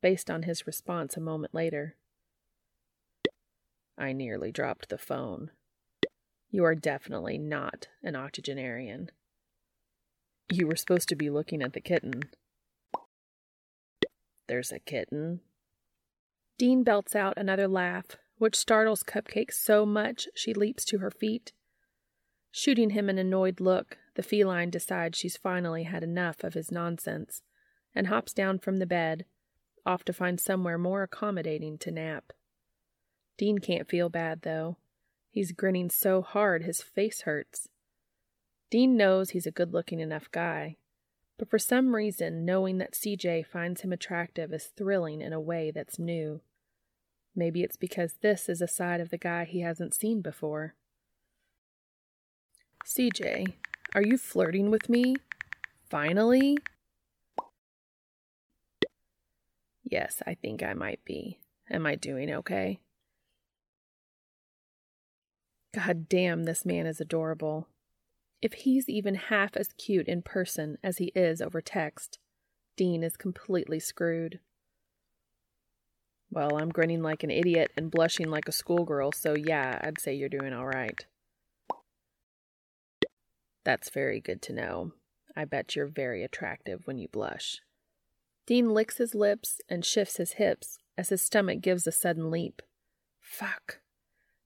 based 0.00 0.30
on 0.30 0.44
his 0.44 0.66
response 0.66 1.16
a 1.16 1.20
moment 1.20 1.54
later. 1.54 1.96
I 3.98 4.12
nearly 4.12 4.52
dropped 4.52 4.88
the 4.88 4.98
phone. 4.98 5.50
You 6.50 6.64
are 6.64 6.74
definitely 6.74 7.38
not 7.38 7.88
an 8.02 8.16
octogenarian. 8.16 9.10
You 10.50 10.66
were 10.66 10.76
supposed 10.76 11.08
to 11.08 11.16
be 11.16 11.30
looking 11.30 11.62
at 11.62 11.72
the 11.72 11.80
kitten. 11.80 12.22
There's 14.48 14.72
a 14.72 14.78
kitten. 14.78 15.40
Dean 16.58 16.82
belts 16.82 17.16
out 17.16 17.34
another 17.36 17.66
laugh, 17.68 18.16
which 18.36 18.56
startles 18.56 19.02
Cupcake 19.02 19.52
so 19.52 19.86
much 19.86 20.28
she 20.34 20.52
leaps 20.52 20.84
to 20.86 20.98
her 20.98 21.10
feet. 21.10 21.52
Shooting 22.50 22.90
him 22.90 23.08
an 23.08 23.18
annoyed 23.18 23.60
look, 23.60 23.96
the 24.14 24.22
feline 24.22 24.68
decides 24.68 25.16
she's 25.16 25.38
finally 25.38 25.84
had 25.84 26.02
enough 26.02 26.44
of 26.44 26.54
his 26.54 26.70
nonsense 26.70 27.40
and 27.94 28.08
hops 28.08 28.34
down 28.34 28.58
from 28.58 28.76
the 28.76 28.86
bed, 28.86 29.24
off 29.86 30.04
to 30.04 30.12
find 30.12 30.38
somewhere 30.38 30.76
more 30.76 31.02
accommodating 31.02 31.78
to 31.78 31.90
nap. 31.90 32.32
Dean 33.38 33.58
can't 33.58 33.88
feel 33.88 34.08
bad, 34.08 34.42
though. 34.42 34.76
He's 35.30 35.52
grinning 35.52 35.90
so 35.90 36.22
hard 36.22 36.62
his 36.62 36.82
face 36.82 37.22
hurts. 37.22 37.68
Dean 38.70 38.96
knows 38.96 39.30
he's 39.30 39.46
a 39.46 39.50
good 39.50 39.72
looking 39.72 40.00
enough 40.00 40.30
guy, 40.30 40.76
but 41.38 41.48
for 41.50 41.58
some 41.58 41.94
reason, 41.94 42.44
knowing 42.44 42.78
that 42.78 42.92
CJ 42.92 43.46
finds 43.46 43.80
him 43.80 43.92
attractive 43.92 44.52
is 44.52 44.66
thrilling 44.76 45.20
in 45.20 45.32
a 45.32 45.40
way 45.40 45.70
that's 45.70 45.98
new. 45.98 46.40
Maybe 47.34 47.62
it's 47.62 47.76
because 47.76 48.14
this 48.20 48.48
is 48.48 48.60
a 48.60 48.68
side 48.68 49.00
of 49.00 49.10
the 49.10 49.18
guy 49.18 49.44
he 49.44 49.60
hasn't 49.60 49.94
seen 49.94 50.20
before. 50.20 50.74
CJ, 52.86 53.54
are 53.94 54.02
you 54.02 54.18
flirting 54.18 54.70
with 54.70 54.88
me? 54.88 55.16
Finally? 55.88 56.58
Yes, 59.82 60.22
I 60.26 60.34
think 60.34 60.62
I 60.62 60.74
might 60.74 61.04
be. 61.04 61.38
Am 61.70 61.86
I 61.86 61.94
doing 61.94 62.30
okay? 62.32 62.80
God 65.74 66.08
damn, 66.08 66.44
this 66.44 66.64
man 66.66 66.86
is 66.86 67.00
adorable. 67.00 67.68
If 68.42 68.52
he's 68.52 68.88
even 68.88 69.14
half 69.14 69.56
as 69.56 69.72
cute 69.78 70.08
in 70.08 70.22
person 70.22 70.76
as 70.82 70.98
he 70.98 71.12
is 71.14 71.40
over 71.40 71.60
text, 71.60 72.18
Dean 72.76 73.02
is 73.02 73.16
completely 73.16 73.78
screwed. 73.78 74.40
Well, 76.30 76.58
I'm 76.58 76.70
grinning 76.70 77.02
like 77.02 77.22
an 77.22 77.30
idiot 77.30 77.70
and 77.76 77.90
blushing 77.90 78.30
like 78.30 78.48
a 78.48 78.52
schoolgirl, 78.52 79.12
so 79.12 79.34
yeah, 79.34 79.78
I'd 79.82 80.00
say 80.00 80.14
you're 80.14 80.28
doing 80.28 80.52
all 80.52 80.66
right. 80.66 81.06
That's 83.64 83.90
very 83.90 84.20
good 84.20 84.42
to 84.42 84.52
know. 84.52 84.92
I 85.36 85.44
bet 85.44 85.76
you're 85.76 85.86
very 85.86 86.24
attractive 86.24 86.86
when 86.86 86.98
you 86.98 87.08
blush. 87.08 87.60
Dean 88.46 88.70
licks 88.70 88.96
his 88.96 89.14
lips 89.14 89.60
and 89.68 89.84
shifts 89.84 90.16
his 90.16 90.32
hips 90.32 90.78
as 90.98 91.10
his 91.10 91.22
stomach 91.22 91.60
gives 91.60 91.86
a 91.86 91.92
sudden 91.92 92.30
leap. 92.30 92.60
Fuck. 93.20 93.78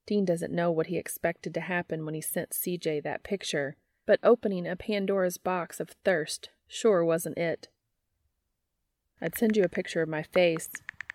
Dean 0.06 0.24
doesn't 0.24 0.52
know 0.52 0.70
what 0.70 0.86
he 0.86 0.96
expected 0.96 1.52
to 1.54 1.60
happen 1.60 2.04
when 2.04 2.14
he 2.14 2.20
sent 2.20 2.50
CJ 2.50 3.02
that 3.02 3.24
picture, 3.24 3.76
but 4.06 4.20
opening 4.22 4.66
a 4.66 4.76
Pandora's 4.76 5.36
box 5.36 5.80
of 5.80 5.90
thirst 6.04 6.50
sure 6.68 7.04
wasn't 7.04 7.38
it. 7.38 7.68
I'd 9.20 9.36
send 9.36 9.56
you 9.56 9.64
a 9.64 9.68
picture 9.68 10.02
of 10.02 10.08
my 10.08 10.22
face, 10.22 10.68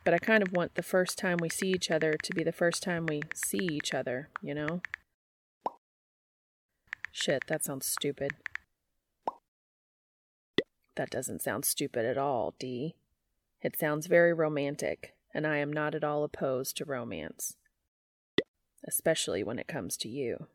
but 0.03 0.13
I 0.13 0.17
kind 0.17 0.43
of 0.43 0.51
want 0.53 0.75
the 0.75 0.83
first 0.83 1.17
time 1.17 1.37
we 1.39 1.49
see 1.49 1.69
each 1.69 1.89
other 1.89 2.15
to 2.21 2.33
be 2.33 2.43
the 2.43 2.51
first 2.51 2.83
time 2.83 3.05
we 3.05 3.21
see 3.33 3.59
each 3.59 3.93
other, 3.93 4.29
you 4.41 4.53
know? 4.53 4.81
Shit, 7.11 7.43
that 7.47 7.63
sounds 7.63 7.85
stupid. 7.85 8.31
That 10.95 11.09
doesn't 11.09 11.41
sound 11.41 11.63
stupid 11.65 12.05
at 12.05 12.17
all, 12.17 12.55
Dee. 12.59 12.95
It 13.61 13.77
sounds 13.77 14.07
very 14.07 14.33
romantic, 14.33 15.13
and 15.33 15.45
I 15.45 15.57
am 15.57 15.71
not 15.71 15.95
at 15.95 16.03
all 16.03 16.23
opposed 16.23 16.75
to 16.77 16.85
romance 16.85 17.55
especially 18.87 19.43
when 19.43 19.59
it 19.59 19.67
comes 19.67 19.97
to 19.97 20.09
you. 20.09 20.47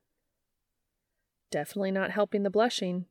Definitely 1.50 1.92
not 1.92 2.10
helping 2.10 2.42
the 2.42 2.50
blushing. 2.50 3.06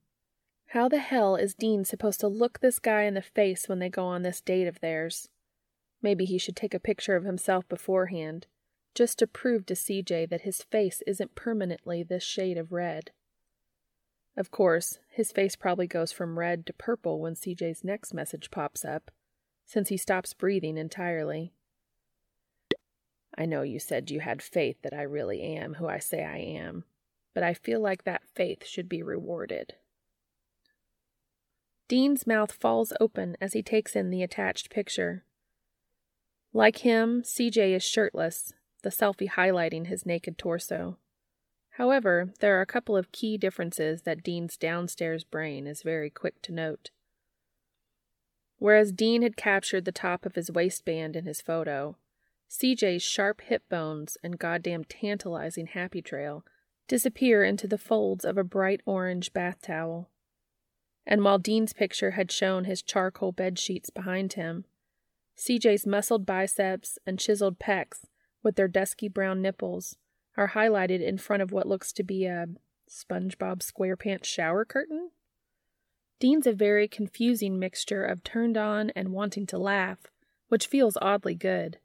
How 0.67 0.89
the 0.89 0.99
hell 0.99 1.35
is 1.35 1.53
Dean 1.53 1.85
supposed 1.85 2.19
to 2.19 2.27
look 2.27 2.59
this 2.59 2.79
guy 2.79 3.03
in 3.03 3.13
the 3.13 3.21
face 3.21 3.69
when 3.69 3.79
they 3.79 3.89
go 3.89 4.05
on 4.05 4.23
this 4.23 4.41
date 4.41 4.67
of 4.67 4.81
theirs? 4.81 5.29
Maybe 6.01 6.25
he 6.25 6.37
should 6.37 6.55
take 6.55 6.73
a 6.73 6.79
picture 6.79 7.15
of 7.15 7.23
himself 7.23 7.67
beforehand, 7.67 8.47
just 8.93 9.17
to 9.19 9.27
prove 9.27 9.65
to 9.65 9.73
CJ 9.73 10.29
that 10.29 10.41
his 10.41 10.63
face 10.63 11.01
isn't 11.07 11.35
permanently 11.35 12.03
this 12.03 12.23
shade 12.23 12.57
of 12.57 12.71
red. 12.71 13.11
Of 14.37 14.51
course, 14.51 14.99
his 15.09 15.31
face 15.31 15.55
probably 15.55 15.87
goes 15.87 16.11
from 16.11 16.37
red 16.37 16.65
to 16.65 16.73
purple 16.73 17.19
when 17.19 17.35
CJ's 17.35 17.83
next 17.83 18.13
message 18.13 18.51
pops 18.51 18.85
up, 18.85 19.09
since 19.65 19.89
he 19.89 19.97
stops 19.97 20.33
breathing 20.33 20.77
entirely. 20.77 21.53
I 23.37 23.45
know 23.45 23.63
you 23.63 23.79
said 23.79 24.11
you 24.11 24.21
had 24.21 24.41
faith 24.41 24.77
that 24.81 24.93
I 24.93 25.01
really 25.01 25.41
am 25.41 25.75
who 25.75 25.87
I 25.87 25.99
say 25.99 26.23
I 26.23 26.37
am, 26.37 26.85
but 27.33 27.43
I 27.43 27.53
feel 27.53 27.81
like 27.81 28.03
that 28.03 28.27
faith 28.33 28.65
should 28.65 28.87
be 28.87 29.03
rewarded. 29.03 29.75
Dean's 31.87 32.25
mouth 32.25 32.51
falls 32.51 32.93
open 32.99 33.37
as 33.39 33.53
he 33.53 33.61
takes 33.61 33.95
in 33.95 34.09
the 34.09 34.23
attached 34.23 34.69
picture. 34.69 35.23
Like 36.53 36.77
him, 36.77 37.21
CJ 37.21 37.75
is 37.75 37.83
shirtless, 37.83 38.53
the 38.81 38.89
selfie 38.89 39.29
highlighting 39.29 39.87
his 39.87 40.05
naked 40.05 40.37
torso. 40.37 40.97
However, 41.71 42.31
there 42.39 42.57
are 42.57 42.61
a 42.61 42.65
couple 42.65 42.95
of 42.95 43.11
key 43.11 43.37
differences 43.37 44.03
that 44.03 44.23
Dean's 44.23 44.55
downstairs 44.55 45.25
brain 45.25 45.67
is 45.67 45.83
very 45.83 46.09
quick 46.09 46.41
to 46.43 46.53
note. 46.53 46.91
Whereas 48.57 48.93
Dean 48.93 49.21
had 49.21 49.35
captured 49.35 49.83
the 49.83 49.91
top 49.91 50.25
of 50.25 50.35
his 50.35 50.49
waistband 50.49 51.17
in 51.17 51.25
his 51.25 51.41
photo, 51.41 51.97
CJ's 52.49 53.03
sharp 53.03 53.41
hip 53.41 53.63
bones 53.69 54.17
and 54.23 54.39
goddamn 54.39 54.83
tantalizing 54.83 55.67
happy 55.67 56.01
trail 56.01 56.45
disappear 56.87 57.43
into 57.43 57.67
the 57.67 57.77
folds 57.77 58.23
of 58.23 58.37
a 58.37 58.43
bright 58.43 58.81
orange 58.85 59.33
bath 59.33 59.61
towel. 59.61 60.09
And 61.05 61.23
while 61.23 61.37
Dean's 61.37 61.73
picture 61.73 62.11
had 62.11 62.31
shown 62.31 62.65
his 62.65 62.81
charcoal 62.81 63.31
bed 63.31 63.59
sheets 63.59 63.89
behind 63.89 64.33
him, 64.33 64.65
CJ's 65.37 65.85
muscled 65.85 66.25
biceps 66.25 66.97
and 67.05 67.19
chiseled 67.19 67.59
pecs, 67.59 68.05
with 68.41 68.55
their 68.55 68.67
dusky 68.67 69.07
brown 69.07 69.41
nipples, 69.41 69.97
are 70.37 70.49
highlighted 70.49 71.01
in 71.01 71.17
front 71.17 71.43
of 71.43 71.51
what 71.51 71.67
looks 71.67 71.91
to 71.93 72.03
be 72.03 72.25
a 72.25 72.47
SpongeBob 72.89 73.59
SquarePants 73.59 74.25
shower 74.25 74.65
curtain. 74.65 75.11
Dean's 76.19 76.47
a 76.47 76.53
very 76.53 76.87
confusing 76.87 77.59
mixture 77.59 78.03
of 78.03 78.23
turned 78.23 78.57
on 78.57 78.91
and 78.95 79.09
wanting 79.11 79.45
to 79.47 79.57
laugh, 79.57 80.07
which 80.47 80.67
feels 80.67 80.97
oddly 81.01 81.35
good. 81.35 81.79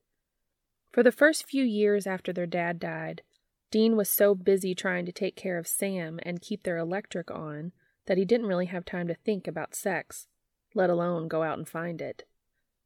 For 0.90 1.02
the 1.02 1.12
first 1.12 1.46
few 1.46 1.64
years 1.64 2.06
after 2.06 2.32
their 2.32 2.46
dad 2.46 2.80
died, 2.80 3.22
Dean 3.70 3.96
was 3.96 4.08
so 4.08 4.34
busy 4.34 4.74
trying 4.74 5.06
to 5.06 5.12
take 5.12 5.36
care 5.36 5.56
of 5.56 5.68
Sam 5.68 6.18
and 6.24 6.40
keep 6.40 6.64
their 6.64 6.76
electric 6.76 7.30
on 7.30 7.72
that 8.06 8.18
he 8.18 8.24
didn't 8.24 8.48
really 8.48 8.66
have 8.66 8.84
time 8.84 9.06
to 9.06 9.14
think 9.14 9.46
about 9.46 9.76
sex, 9.76 10.26
let 10.74 10.90
alone 10.90 11.28
go 11.28 11.44
out 11.44 11.58
and 11.58 11.68
find 11.68 12.02
it. 12.02 12.24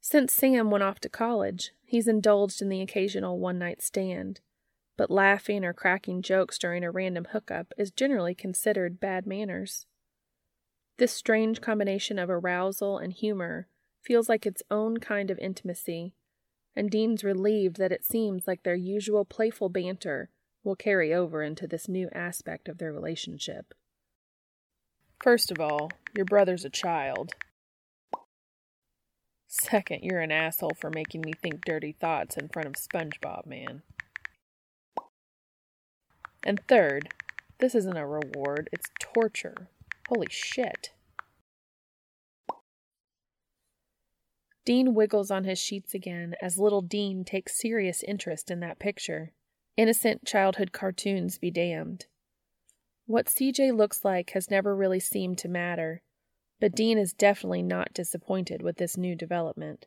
Since 0.03 0.35
Sam 0.35 0.71
went 0.71 0.85
off 0.85 1.01
to 1.01 1.09
college, 1.09 1.73
he's 1.83 2.07
indulged 2.07 2.61
in 2.61 2.69
the 2.69 2.83
occasional 2.83 3.39
one 3.39 3.59
night 3.59 3.81
stand, 3.81 4.41
but 4.99 5.11
laughing 5.11 5.65
or 5.65 5.73
cracking 5.73 6.21
jokes 6.21 6.59
during 6.59 6.85
a 6.85 6.91
random 6.91 7.29
hookup 7.33 7.73
is 7.79 7.91
generally 7.91 8.35
considered 8.35 9.01
bad 9.01 9.27
manners. 9.27 9.87
This 10.99 11.13
strange 11.13 11.63
combination 11.63 12.19
of 12.19 12.29
arousal 12.29 12.99
and 12.99 13.15
humor 13.15 13.67
feels 14.03 14.29
like 14.29 14.45
its 14.45 14.63
own 14.71 14.99
kind 14.99 15.31
of 15.31 15.39
intimacy, 15.39 16.13
and 16.77 16.91
Dean's 16.91 17.25
relieved 17.25 17.77
that 17.77 17.93
it 17.93 18.05
seems 18.05 18.47
like 18.47 18.63
their 18.63 18.75
usual 18.75 19.25
playful 19.25 19.69
banter 19.69 20.31
will 20.63 20.77
carry 20.77 21.13
over 21.15 21.43
into 21.43 21.67
this 21.67 21.89
new 21.89 22.09
aspect 22.13 22.69
of 22.69 22.79
their 22.79 22.93
relationship. 22.93 23.75
First 25.23 25.51
of 25.51 25.61
all, 25.61 25.91
your 26.15 26.25
brother's 26.25 26.65
a 26.65 26.71
child. 26.71 27.33
Second, 29.47 30.01
you're 30.03 30.21
an 30.21 30.33
asshole 30.33 30.73
for 30.81 30.91
making 30.91 31.21
me 31.21 31.33
think 31.33 31.65
dirty 31.65 31.93
thoughts 31.93 32.37
in 32.37 32.49
front 32.49 32.67
of 32.67 32.75
SpongeBob, 32.75 33.47
man. 33.47 33.83
And 36.45 36.61
third, 36.69 37.15
this 37.59 37.75
isn't 37.75 37.97
a 37.97 38.07
reward, 38.07 38.69
it's 38.73 38.91
torture. 38.99 39.69
Holy 40.09 40.27
shit. 40.29 40.91
Dean 44.65 44.95
wiggles 44.95 45.31
on 45.31 45.45
his 45.45 45.59
sheets 45.59 45.95
again 45.95 46.35
as 46.41 46.59
little 46.59 46.81
Dean 46.81 47.25
takes 47.25 47.59
serious 47.59 48.03
interest 48.03 48.51
in 48.51 48.61
that 48.61 48.79
picture. 48.79 49.33
Innocent 49.77 50.25
childhood 50.25 50.73
cartoons 50.73 51.37
be 51.37 51.51
damned. 51.51 52.07
What 53.07 53.27
CJ 53.27 53.77
looks 53.77 54.05
like 54.05 54.31
has 54.31 54.51
never 54.51 54.75
really 54.75 55.01
seemed 55.01 55.37
to 55.39 55.49
matter, 55.49 56.01
but 56.61 56.75
Dean 56.75 56.97
is 56.97 57.13
definitely 57.13 57.63
not 57.63 57.93
disappointed 57.93 58.63
with 58.63 58.79
this 58.79 58.97
new 58.97 59.15
development. 59.15 59.87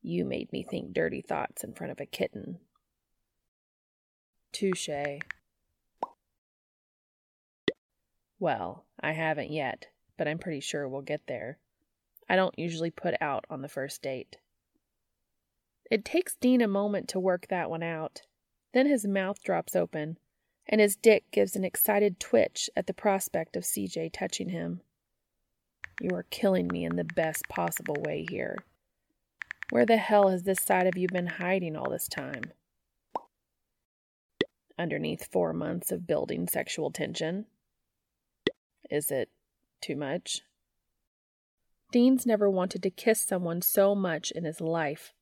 You 0.00 0.24
made 0.24 0.50
me 0.52 0.62
think 0.62 0.94
dirty 0.94 1.20
thoughts 1.20 1.62
in 1.62 1.74
front 1.74 1.90
of 1.90 2.00
a 2.00 2.06
kitten. 2.06 2.60
Touche. 4.52 4.88
Well, 8.38 8.86
I 8.98 9.12
haven't 9.12 9.50
yet, 9.50 9.88
but 10.16 10.26
I'm 10.28 10.38
pretty 10.38 10.60
sure 10.60 10.88
we'll 10.88 11.02
get 11.02 11.26
there. 11.26 11.58
I 12.28 12.36
don't 12.36 12.58
usually 12.58 12.90
put 12.90 13.14
out 13.20 13.44
on 13.48 13.62
the 13.62 13.68
first 13.68 14.02
date. 14.02 14.38
It 15.90 16.04
takes 16.04 16.34
Dean 16.34 16.60
a 16.60 16.68
moment 16.68 17.08
to 17.08 17.20
work 17.20 17.46
that 17.48 17.70
one 17.70 17.82
out. 17.82 18.22
Then 18.74 18.86
his 18.86 19.06
mouth 19.06 19.42
drops 19.42 19.76
open, 19.76 20.18
and 20.68 20.80
his 20.80 20.96
dick 20.96 21.24
gives 21.30 21.54
an 21.54 21.64
excited 21.64 22.18
twitch 22.18 22.68
at 22.76 22.86
the 22.86 22.94
prospect 22.94 23.56
of 23.56 23.62
CJ 23.62 24.12
touching 24.12 24.48
him. 24.48 24.80
You 26.00 26.10
are 26.14 26.26
killing 26.30 26.68
me 26.68 26.84
in 26.84 26.96
the 26.96 27.04
best 27.04 27.48
possible 27.48 27.96
way 28.04 28.26
here. 28.28 28.58
Where 29.70 29.86
the 29.86 29.96
hell 29.96 30.28
has 30.28 30.42
this 30.42 30.60
side 30.60 30.86
of 30.86 30.98
you 30.98 31.08
been 31.08 31.26
hiding 31.26 31.76
all 31.76 31.90
this 31.90 32.08
time? 32.08 32.52
Underneath 34.78 35.28
four 35.32 35.52
months 35.52 35.90
of 35.90 36.06
building 36.06 36.48
sexual 36.48 36.90
tension? 36.90 37.46
Is 38.90 39.10
it 39.10 39.30
too 39.80 39.96
much? 39.96 40.42
Dean's 41.92 42.26
never 42.26 42.50
wanted 42.50 42.82
to 42.82 42.90
kiss 42.90 43.20
someone 43.20 43.62
so 43.62 43.94
much 43.94 44.30
in 44.30 44.44
his 44.44 44.60
life. 44.60 45.12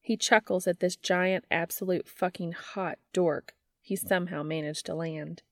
He 0.00 0.16
chuckles 0.16 0.66
at 0.66 0.80
this 0.80 0.96
giant, 0.96 1.44
absolute 1.50 2.08
fucking 2.08 2.52
hot 2.52 2.98
dork 3.12 3.54
he 3.82 3.96
somehow 3.96 4.42
managed 4.42 4.86
to 4.86 4.94
land. 4.94 5.42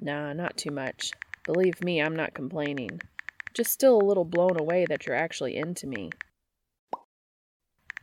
Nah, 0.00 0.32
not 0.32 0.56
too 0.56 0.70
much. 0.70 1.12
Believe 1.44 1.82
me, 1.82 2.00
I'm 2.00 2.16
not 2.16 2.34
complaining. 2.34 3.00
Just 3.54 3.72
still 3.72 3.96
a 3.96 4.04
little 4.04 4.24
blown 4.24 4.58
away 4.58 4.86
that 4.88 5.06
you're 5.06 5.16
actually 5.16 5.56
into 5.56 5.86
me. 5.86 6.10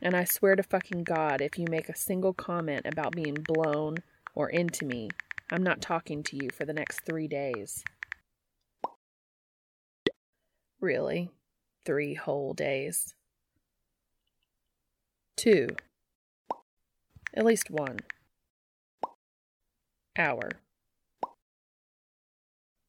And 0.00 0.14
I 0.14 0.24
swear 0.24 0.56
to 0.56 0.62
fucking 0.62 1.04
God, 1.04 1.40
if 1.40 1.58
you 1.58 1.66
make 1.68 1.88
a 1.88 1.96
single 1.96 2.32
comment 2.32 2.82
about 2.84 3.16
being 3.16 3.34
blown 3.34 3.96
or 4.34 4.48
into 4.50 4.84
me, 4.84 5.08
I'm 5.50 5.62
not 5.62 5.80
talking 5.80 6.22
to 6.24 6.36
you 6.36 6.50
for 6.52 6.64
the 6.64 6.74
next 6.74 7.00
three 7.00 7.28
days. 7.28 7.82
Really? 10.80 11.30
Three 11.84 12.14
whole 12.14 12.52
days? 12.52 13.14
Two. 15.36 15.68
At 17.34 17.44
least 17.44 17.70
one. 17.70 17.98
Hour. 20.18 20.50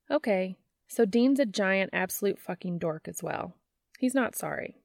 Okay, 0.09 0.57
so 0.87 1.05
Dean's 1.05 1.39
a 1.39 1.45
giant 1.45 1.89
absolute 1.91 2.39
fucking 2.39 2.79
dork 2.79 3.07
as 3.07 3.21
well. 3.21 3.55
He's 3.99 4.15
not 4.15 4.35
sorry. 4.35 4.75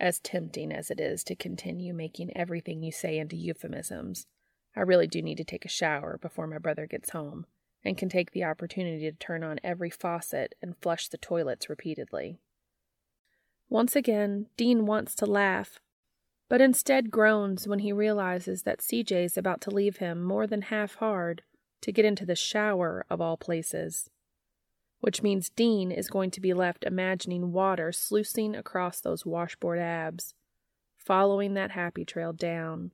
As 0.00 0.18
tempting 0.18 0.72
as 0.72 0.90
it 0.90 1.00
is 1.00 1.22
to 1.24 1.36
continue 1.36 1.94
making 1.94 2.36
everything 2.36 2.82
you 2.82 2.90
say 2.92 3.18
into 3.18 3.36
euphemisms, 3.36 4.26
I 4.76 4.80
really 4.80 5.06
do 5.06 5.22
need 5.22 5.38
to 5.38 5.44
take 5.44 5.64
a 5.64 5.68
shower 5.68 6.18
before 6.20 6.46
my 6.46 6.58
brother 6.58 6.86
gets 6.86 7.10
home 7.10 7.46
and 7.86 7.96
can 7.96 8.08
take 8.08 8.32
the 8.32 8.42
opportunity 8.42 9.08
to 9.08 9.16
turn 9.16 9.44
on 9.44 9.60
every 9.62 9.90
faucet 9.90 10.56
and 10.60 10.76
flush 10.76 11.08
the 11.08 11.16
toilets 11.16 11.70
repeatedly. 11.70 12.36
Once 13.68 13.94
again, 13.94 14.46
Dean 14.56 14.86
wants 14.86 15.14
to 15.14 15.24
laugh, 15.24 15.78
but 16.48 16.60
instead 16.60 17.12
groans 17.12 17.68
when 17.68 17.78
he 17.78 17.92
realizes 17.92 18.62
that 18.62 18.80
CJ 18.80 19.24
is 19.24 19.38
about 19.38 19.60
to 19.60 19.70
leave 19.70 19.98
him 19.98 20.24
more 20.24 20.48
than 20.48 20.62
half 20.62 20.96
hard 20.96 21.42
to 21.80 21.92
get 21.92 22.04
into 22.04 22.26
the 22.26 22.34
shower 22.34 23.06
of 23.08 23.20
all 23.20 23.36
places. 23.36 24.10
Which 24.98 25.22
means 25.22 25.50
Dean 25.50 25.92
is 25.92 26.08
going 26.08 26.32
to 26.32 26.40
be 26.40 26.54
left 26.54 26.84
imagining 26.84 27.52
water 27.52 27.92
sluicing 27.92 28.56
across 28.56 29.00
those 29.00 29.24
washboard 29.24 29.78
abs, 29.78 30.34
following 30.96 31.54
that 31.54 31.72
happy 31.72 32.04
trail 32.04 32.32
down, 32.32 32.90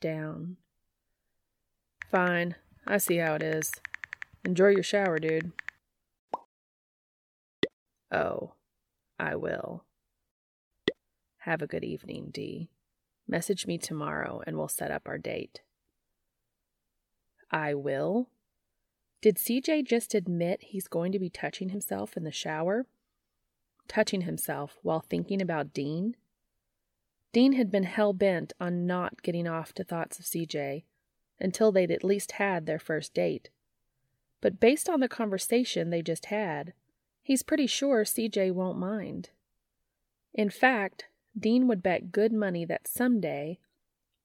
down. 0.00 0.58
Fine, 2.08 2.54
I 2.86 2.98
see 2.98 3.16
how 3.16 3.34
it 3.34 3.42
is. 3.42 3.72
Enjoy 4.44 4.68
your 4.68 4.82
shower, 4.82 5.18
dude. 5.18 5.52
Oh, 8.10 8.54
I 9.18 9.36
will. 9.36 9.84
Have 11.38 11.62
a 11.62 11.66
good 11.66 11.84
evening, 11.84 12.30
Dee. 12.32 12.68
Message 13.26 13.66
me 13.66 13.78
tomorrow 13.78 14.42
and 14.46 14.56
we'll 14.56 14.68
set 14.68 14.90
up 14.90 15.02
our 15.06 15.18
date. 15.18 15.62
I 17.50 17.74
will? 17.74 18.28
Did 19.20 19.36
CJ 19.36 19.86
just 19.86 20.14
admit 20.14 20.62
he's 20.62 20.88
going 20.88 21.12
to 21.12 21.18
be 21.18 21.30
touching 21.30 21.68
himself 21.68 22.16
in 22.16 22.24
the 22.24 22.32
shower? 22.32 22.86
Touching 23.86 24.22
himself 24.22 24.78
while 24.82 25.00
thinking 25.00 25.40
about 25.40 25.72
Dean? 25.72 26.16
Dean 27.32 27.52
had 27.52 27.70
been 27.70 27.84
hell 27.84 28.12
bent 28.12 28.52
on 28.60 28.86
not 28.86 29.22
getting 29.22 29.46
off 29.46 29.72
to 29.74 29.84
thoughts 29.84 30.18
of 30.18 30.24
CJ 30.24 30.84
until 31.40 31.72
they'd 31.72 31.90
at 31.90 32.04
least 32.04 32.32
had 32.32 32.66
their 32.66 32.78
first 32.78 33.14
date. 33.14 33.48
But 34.42 34.60
based 34.60 34.90
on 34.90 35.00
the 35.00 35.08
conversation 35.08 35.88
they 35.88 36.02
just 36.02 36.26
had, 36.26 36.74
he's 37.22 37.42
pretty 37.42 37.66
sure 37.66 38.04
CJ 38.04 38.52
won't 38.52 38.76
mind. 38.76 39.30
In 40.34 40.50
fact, 40.50 41.06
Dean 41.38 41.66
would 41.68 41.82
bet 41.82 42.12
good 42.12 42.32
money 42.32 42.66
that 42.66 42.86
someday, 42.86 43.58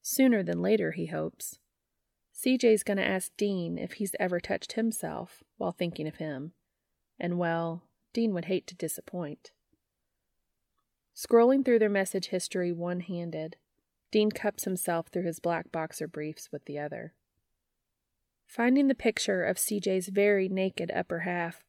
sooner 0.02 0.44
than 0.44 0.62
later, 0.62 0.92
he 0.92 1.06
hopes, 1.06 1.60
CJ's 2.36 2.84
going 2.84 2.98
to 2.98 3.08
ask 3.08 3.36
Dean 3.38 3.78
if 3.78 3.94
he's 3.94 4.16
ever 4.20 4.40
touched 4.40 4.74
himself 4.74 5.44
while 5.58 5.72
thinking 5.72 6.08
of 6.08 6.16
him, 6.16 6.52
and 7.20 7.40
well, 7.40 7.84
Dean 8.14 8.34
would 8.34 8.46
hate 8.46 8.68
to 8.68 8.76
disappoint. 8.76 9.52
Scrolling 11.16 11.64
through 11.64 11.80
their 11.80 11.90
message 11.90 12.28
history 12.28 12.72
one 12.72 13.00
handed, 13.02 13.58
Dean 14.12 14.32
cups 14.32 14.66
himself 14.66 15.08
through 15.08 15.24
his 15.24 15.40
black 15.40 15.72
boxer 15.72 16.08
briefs 16.08 16.52
with 16.52 16.66
the 16.66 16.78
other. 16.80 17.14
Finding 18.48 18.88
the 18.88 18.96
picture 18.96 19.44
of 19.44 19.58
CJ's 19.58 20.08
very 20.08 20.48
naked 20.48 20.90
upper 20.96 21.20
half, 21.20 21.66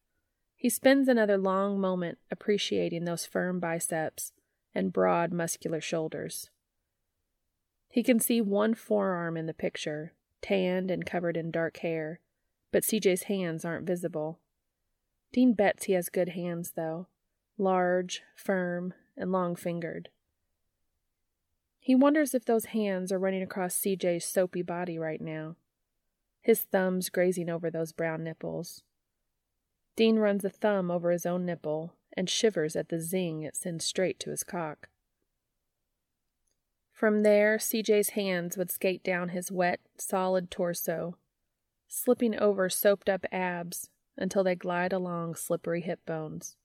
he 0.55 0.69
spends 0.69 1.07
another 1.07 1.37
long 1.37 1.79
moment 1.79 2.17
appreciating 2.31 3.03
those 3.03 3.25
firm 3.25 3.59
biceps 3.59 4.31
and 4.73 4.93
broad 4.93 5.33
muscular 5.33 5.81
shoulders. 5.81 6.49
He 7.89 8.01
can 8.01 8.19
see 8.19 8.39
one 8.39 8.73
forearm 8.73 9.35
in 9.35 9.45
the 9.45 9.53
picture, 9.53 10.13
tanned 10.41 10.89
and 10.89 11.05
covered 11.05 11.35
in 11.35 11.51
dark 11.51 11.77
hair, 11.77 12.21
but 12.71 12.83
CJ's 12.83 13.23
hands 13.23 13.65
aren't 13.65 13.85
visible. 13.85 14.39
Dean 15.33 15.53
bets 15.53 15.85
he 15.85 15.93
has 15.93 16.09
good 16.09 16.29
hands, 16.29 16.71
though 16.75 17.07
large, 17.57 18.23
firm, 18.37 18.93
and 19.17 19.33
long 19.33 19.53
fingered. 19.53 20.07
He 21.77 21.93
wonders 21.93 22.33
if 22.33 22.45
those 22.45 22.65
hands 22.65 23.11
are 23.11 23.19
running 23.19 23.41
across 23.41 23.75
CJ's 23.75 24.23
soapy 24.23 24.61
body 24.61 24.97
right 24.97 25.19
now 25.19 25.57
his 26.41 26.61
thumbs 26.61 27.09
grazing 27.09 27.49
over 27.49 27.69
those 27.69 27.91
brown 27.91 28.23
nipples. 28.23 28.83
Dean 29.95 30.17
runs 30.17 30.45
a 30.45 30.49
thumb 30.49 30.89
over 30.89 31.11
his 31.11 31.25
own 31.25 31.45
nipple 31.45 31.93
and 32.15 32.29
shivers 32.29 32.75
at 32.75 32.89
the 32.89 32.99
zing 32.99 33.43
it 33.43 33.55
sends 33.55 33.85
straight 33.85 34.19
to 34.19 34.29
his 34.29 34.43
cock. 34.43 34.89
From 36.91 37.23
there, 37.23 37.57
CJ's 37.57 38.09
hands 38.09 38.57
would 38.57 38.71
skate 38.71 39.03
down 39.03 39.29
his 39.29 39.51
wet, 39.51 39.79
solid 39.97 40.51
torso, 40.51 41.17
slipping 41.87 42.37
over 42.37 42.69
soaped 42.69 43.09
up 43.09 43.25
abs 43.31 43.89
until 44.17 44.43
they 44.43 44.55
glide 44.55 44.91
along 44.91 45.35
slippery 45.35 45.81
hip 45.81 46.05
bones. 46.05 46.57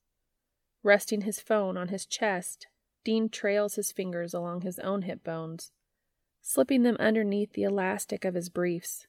Resting 0.83 1.21
his 1.21 1.41
phone 1.41 1.77
on 1.77 1.89
his 1.89 2.05
chest, 2.05 2.67
Dean 3.05 3.29
trails 3.29 3.77
his 3.77 3.93
fingers 3.93 4.35
along 4.35 4.63
his 4.63 4.79
own 4.81 5.03
hip 5.03 5.23
bones, 5.23 5.71
slipping 6.43 6.83
them 6.83 6.97
underneath 6.99 7.53
the 7.53 7.63
elastic 7.63 8.25
of 8.25 8.35
his 8.35 8.49
briefs, 8.49 9.07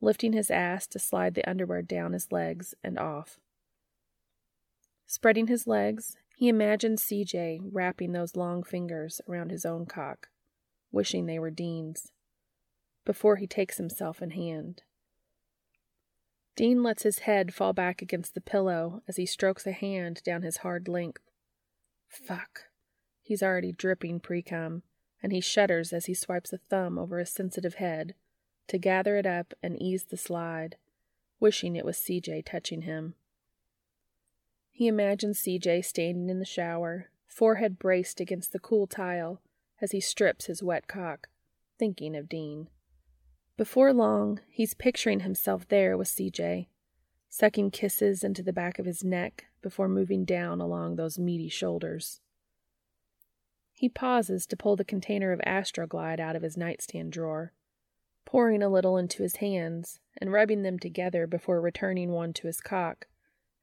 lifting 0.00 0.32
his 0.32 0.50
ass 0.50 0.86
to 0.86 0.98
slide 0.98 1.34
the 1.34 1.48
underwear 1.48 1.82
down 1.82 2.12
his 2.12 2.30
legs 2.30 2.74
and 2.84 2.98
off. 2.98 3.38
Spreading 5.06 5.46
his 5.46 5.66
legs, 5.66 6.16
he 6.36 6.48
imagined 6.48 6.98
CJ 6.98 7.60
wrapping 7.72 8.12
those 8.12 8.36
long 8.36 8.62
fingers 8.62 9.20
around 9.28 9.50
his 9.50 9.66
own 9.66 9.86
cock, 9.86 10.28
wishing 10.92 11.26
they 11.26 11.38
were 11.38 11.50
Dean's, 11.50 12.12
before 13.04 13.36
he 13.36 13.46
takes 13.46 13.78
himself 13.78 14.22
in 14.22 14.30
hand. 14.30 14.82
Dean 16.54 16.82
lets 16.82 17.04
his 17.04 17.20
head 17.20 17.54
fall 17.54 17.72
back 17.72 18.02
against 18.02 18.34
the 18.34 18.40
pillow 18.40 19.02
as 19.08 19.16
he 19.16 19.26
strokes 19.26 19.66
a 19.66 19.72
hand 19.72 20.22
down 20.24 20.42
his 20.42 20.58
hard 20.58 20.88
length. 20.88 21.22
Fuck. 22.08 22.64
He's 23.22 23.42
already 23.42 23.72
dripping 23.72 24.20
pre-cum, 24.20 24.82
and 25.22 25.32
he 25.32 25.40
shudders 25.40 25.92
as 25.92 26.06
he 26.06 26.14
swipes 26.14 26.52
a 26.52 26.58
thumb 26.58 26.98
over 26.98 27.18
his 27.18 27.30
sensitive 27.30 27.74
head 27.74 28.14
to 28.68 28.78
gather 28.78 29.16
it 29.16 29.26
up 29.26 29.54
and 29.62 29.80
ease 29.80 30.04
the 30.04 30.16
slide, 30.16 30.76
wishing 31.40 31.76
it 31.76 31.84
was 31.84 31.96
CJ 31.96 32.44
touching 32.44 32.82
him. 32.82 33.14
He 34.70 34.86
imagines 34.86 35.42
CJ 35.42 35.84
standing 35.84 36.28
in 36.28 36.38
the 36.38 36.44
shower, 36.44 37.10
forehead 37.26 37.78
braced 37.78 38.20
against 38.20 38.52
the 38.52 38.58
cool 38.58 38.86
tile 38.86 39.40
as 39.80 39.92
he 39.92 40.00
strips 40.00 40.46
his 40.46 40.62
wet 40.62 40.86
cock, 40.86 41.28
thinking 41.78 42.14
of 42.14 42.28
Dean. 42.28 42.68
Before 43.56 43.92
long, 43.92 44.40
he's 44.48 44.74
picturing 44.74 45.20
himself 45.20 45.66
there 45.66 45.96
with 45.96 46.08
CJ, 46.08 46.68
sucking 47.28 47.72
kisses 47.72 48.22
into 48.22 48.42
the 48.42 48.52
back 48.52 48.78
of 48.78 48.86
his 48.86 49.02
neck 49.02 49.46
before 49.62 49.88
moving 49.88 50.24
down 50.24 50.60
along 50.60 50.94
those 50.94 51.18
meaty 51.18 51.48
shoulders. 51.48 52.20
He 53.72 53.88
pauses 53.88 54.46
to 54.46 54.56
pull 54.56 54.76
the 54.76 54.84
container 54.84 55.32
of 55.32 55.40
Astroglide 55.40 56.20
out 56.20 56.36
of 56.36 56.42
his 56.42 56.56
nightstand 56.56 57.12
drawer, 57.12 57.52
pouring 58.28 58.62
a 58.62 58.68
little 58.68 58.98
into 58.98 59.22
his 59.22 59.36
hands 59.36 60.00
and 60.18 60.30
rubbing 60.30 60.60
them 60.60 60.78
together 60.78 61.26
before 61.26 61.62
returning 61.62 62.10
one 62.10 62.30
to 62.30 62.46
his 62.46 62.60
cock 62.60 63.06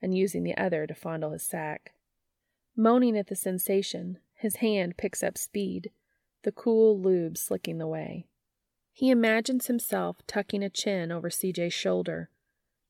and 0.02 0.18
using 0.18 0.42
the 0.42 0.58
other 0.58 0.88
to 0.88 0.96
fondle 0.96 1.34
his 1.34 1.44
sack. 1.44 1.92
Moaning 2.76 3.16
at 3.16 3.28
the 3.28 3.36
sensation, 3.36 4.18
his 4.34 4.56
hand 4.56 4.98
picks 4.98 5.22
up 5.22 5.38
speed, 5.38 5.92
the 6.42 6.52
cool 6.52 7.00
lube 7.00 7.38
slicking 7.38 7.78
the 7.78 7.86
way. 7.86 8.26
He 8.92 9.12
imagines 9.12 9.68
himself 9.68 10.18
tucking 10.26 10.64
a 10.64 10.70
chin 10.72 11.12
over 11.12 11.30
CJ's 11.30 11.72
shoulder, 11.72 12.32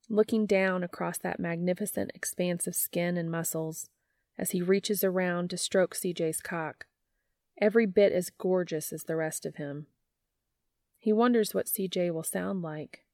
looking 0.08 0.46
down 0.46 0.82
across 0.82 1.18
that 1.18 1.42
magnificent 1.42 2.10
expanse 2.16 2.68
of 2.68 2.76
skin 2.76 3.18
and 3.18 3.30
muscles 3.30 3.90
as 4.38 4.52
he 4.52 4.62
reaches 4.62 5.04
around 5.04 5.50
to 5.50 5.58
stroke 5.58 5.94
CJ's 5.94 6.40
cock, 6.40 6.86
every 7.60 7.86
bit 7.86 8.14
as 8.14 8.30
gorgeous 8.30 8.94
as 8.94 9.04
the 9.04 9.18
rest 9.18 9.46
of 9.46 9.58
him. 9.58 9.88
He 11.06 11.14
wonders 11.14 11.54
what 11.54 11.68
CJ 11.68 12.12
will 12.12 12.24
sound 12.24 12.64
like. 12.64 13.06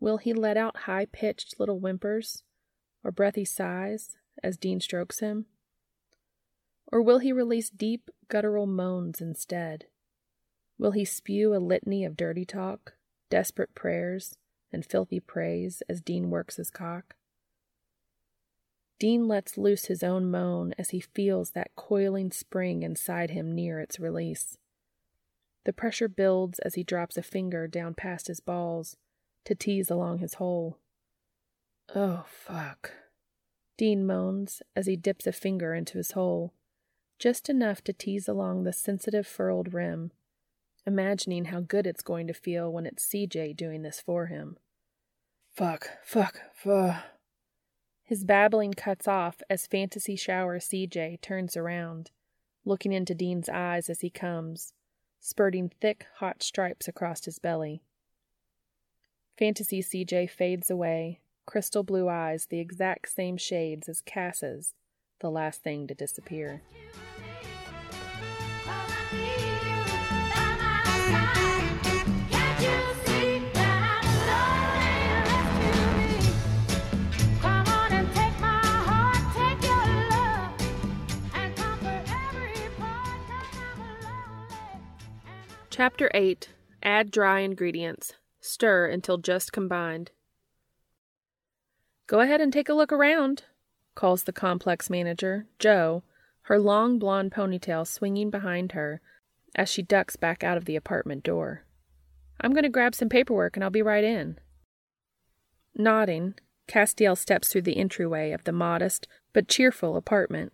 Will 0.00 0.16
he 0.16 0.32
let 0.32 0.56
out 0.56 0.78
high 0.78 1.06
pitched 1.06 1.60
little 1.60 1.78
whimpers 1.78 2.42
or 3.04 3.12
breathy 3.12 3.44
sighs 3.44 4.16
as 4.42 4.56
Dean 4.56 4.80
strokes 4.80 5.20
him? 5.20 5.46
Or 6.90 7.00
will 7.00 7.20
he 7.20 7.30
release 7.30 7.70
deep, 7.70 8.10
guttural 8.26 8.66
moans 8.66 9.20
instead? 9.20 9.84
Will 10.76 10.90
he 10.90 11.04
spew 11.04 11.54
a 11.54 11.62
litany 11.62 12.04
of 12.04 12.16
dirty 12.16 12.44
talk, 12.44 12.94
desperate 13.30 13.76
prayers, 13.76 14.34
and 14.72 14.84
filthy 14.84 15.20
praise 15.20 15.84
as 15.88 16.00
Dean 16.00 16.30
works 16.30 16.56
his 16.56 16.68
cock? 16.68 17.14
Dean 18.98 19.28
lets 19.28 19.56
loose 19.56 19.84
his 19.84 20.02
own 20.02 20.28
moan 20.32 20.74
as 20.76 20.90
he 20.90 20.98
feels 20.98 21.52
that 21.52 21.76
coiling 21.76 22.32
spring 22.32 22.82
inside 22.82 23.30
him 23.30 23.54
near 23.54 23.78
its 23.78 24.00
release. 24.00 24.58
The 25.64 25.72
pressure 25.72 26.08
builds 26.08 26.58
as 26.60 26.74
he 26.74 26.84
drops 26.84 27.16
a 27.16 27.22
finger 27.22 27.66
down 27.66 27.94
past 27.94 28.28
his 28.28 28.40
balls 28.40 28.96
to 29.44 29.54
tease 29.54 29.90
along 29.90 30.18
his 30.18 30.34
hole. 30.34 30.78
Oh, 31.94 32.24
fuck. 32.26 32.92
Dean 33.76 34.06
moans 34.06 34.62
as 34.74 34.86
he 34.86 34.96
dips 34.96 35.26
a 35.26 35.32
finger 35.32 35.74
into 35.74 35.98
his 35.98 36.12
hole, 36.12 36.52
just 37.18 37.48
enough 37.48 37.82
to 37.84 37.92
tease 37.92 38.28
along 38.28 38.64
the 38.64 38.72
sensitive 38.72 39.26
furrowed 39.26 39.72
rim 39.72 40.12
imagining 40.88 41.44
how 41.46 41.60
good 41.60 41.86
it's 41.86 42.02
going 42.02 42.26
to 42.26 42.32
feel 42.32 42.72
when 42.72 42.86
it's 42.86 43.06
CJ 43.06 43.54
doing 43.54 43.82
this 43.82 44.00
for 44.00 44.26
him. 44.26 44.56
Fuck, 45.54 45.90
fuck, 46.02 46.40
fuck. 46.54 47.04
His 48.02 48.24
babbling 48.24 48.72
cuts 48.72 49.06
off 49.06 49.42
as 49.50 49.66
Fantasy 49.66 50.16
Shower 50.16 50.58
CJ 50.58 51.20
turns 51.20 51.56
around, 51.56 52.10
looking 52.64 52.92
into 52.92 53.14
Dean's 53.14 53.50
eyes 53.50 53.90
as 53.90 54.00
he 54.00 54.08
comes, 54.08 54.72
spurting 55.20 55.72
thick, 55.80 56.06
hot 56.16 56.42
stripes 56.42 56.88
across 56.88 57.24
his 57.24 57.38
belly. 57.38 57.82
Fantasy 59.38 59.82
CJ 59.82 60.30
fades 60.30 60.70
away, 60.70 61.20
crystal 61.46 61.82
blue 61.82 62.08
eyes 62.08 62.46
the 62.46 62.58
exact 62.58 63.08
same 63.08 63.36
shades 63.36 63.88
as 63.88 64.00
Cas's, 64.00 64.74
the 65.20 65.30
last 65.30 65.62
thing 65.62 65.86
to 65.86 65.94
disappear. 65.94 66.62
Chapter 85.78 86.10
8 86.12 86.48
Add 86.82 87.12
dry 87.12 87.38
ingredients. 87.38 88.14
Stir 88.40 88.88
until 88.88 89.16
just 89.16 89.52
combined. 89.52 90.10
Go 92.08 92.18
ahead 92.18 92.40
and 92.40 92.52
take 92.52 92.68
a 92.68 92.74
look 92.74 92.90
around, 92.90 93.44
calls 93.94 94.24
the 94.24 94.32
complex 94.32 94.90
manager, 94.90 95.46
Jo, 95.60 96.02
her 96.46 96.58
long 96.58 96.98
blonde 96.98 97.30
ponytail 97.30 97.86
swinging 97.86 98.28
behind 98.28 98.72
her 98.72 99.00
as 99.54 99.68
she 99.68 99.84
ducks 99.84 100.16
back 100.16 100.42
out 100.42 100.56
of 100.56 100.64
the 100.64 100.74
apartment 100.74 101.22
door. 101.22 101.62
I'm 102.40 102.50
going 102.50 102.64
to 102.64 102.68
grab 102.68 102.96
some 102.96 103.08
paperwork 103.08 103.56
and 103.56 103.62
I'll 103.62 103.70
be 103.70 103.80
right 103.80 104.02
in. 104.02 104.40
Nodding, 105.76 106.34
Castiel 106.66 107.16
steps 107.16 107.50
through 107.50 107.62
the 107.62 107.76
entryway 107.76 108.32
of 108.32 108.42
the 108.42 108.50
modest 108.50 109.06
but 109.32 109.46
cheerful 109.46 109.96
apartment. 109.96 110.52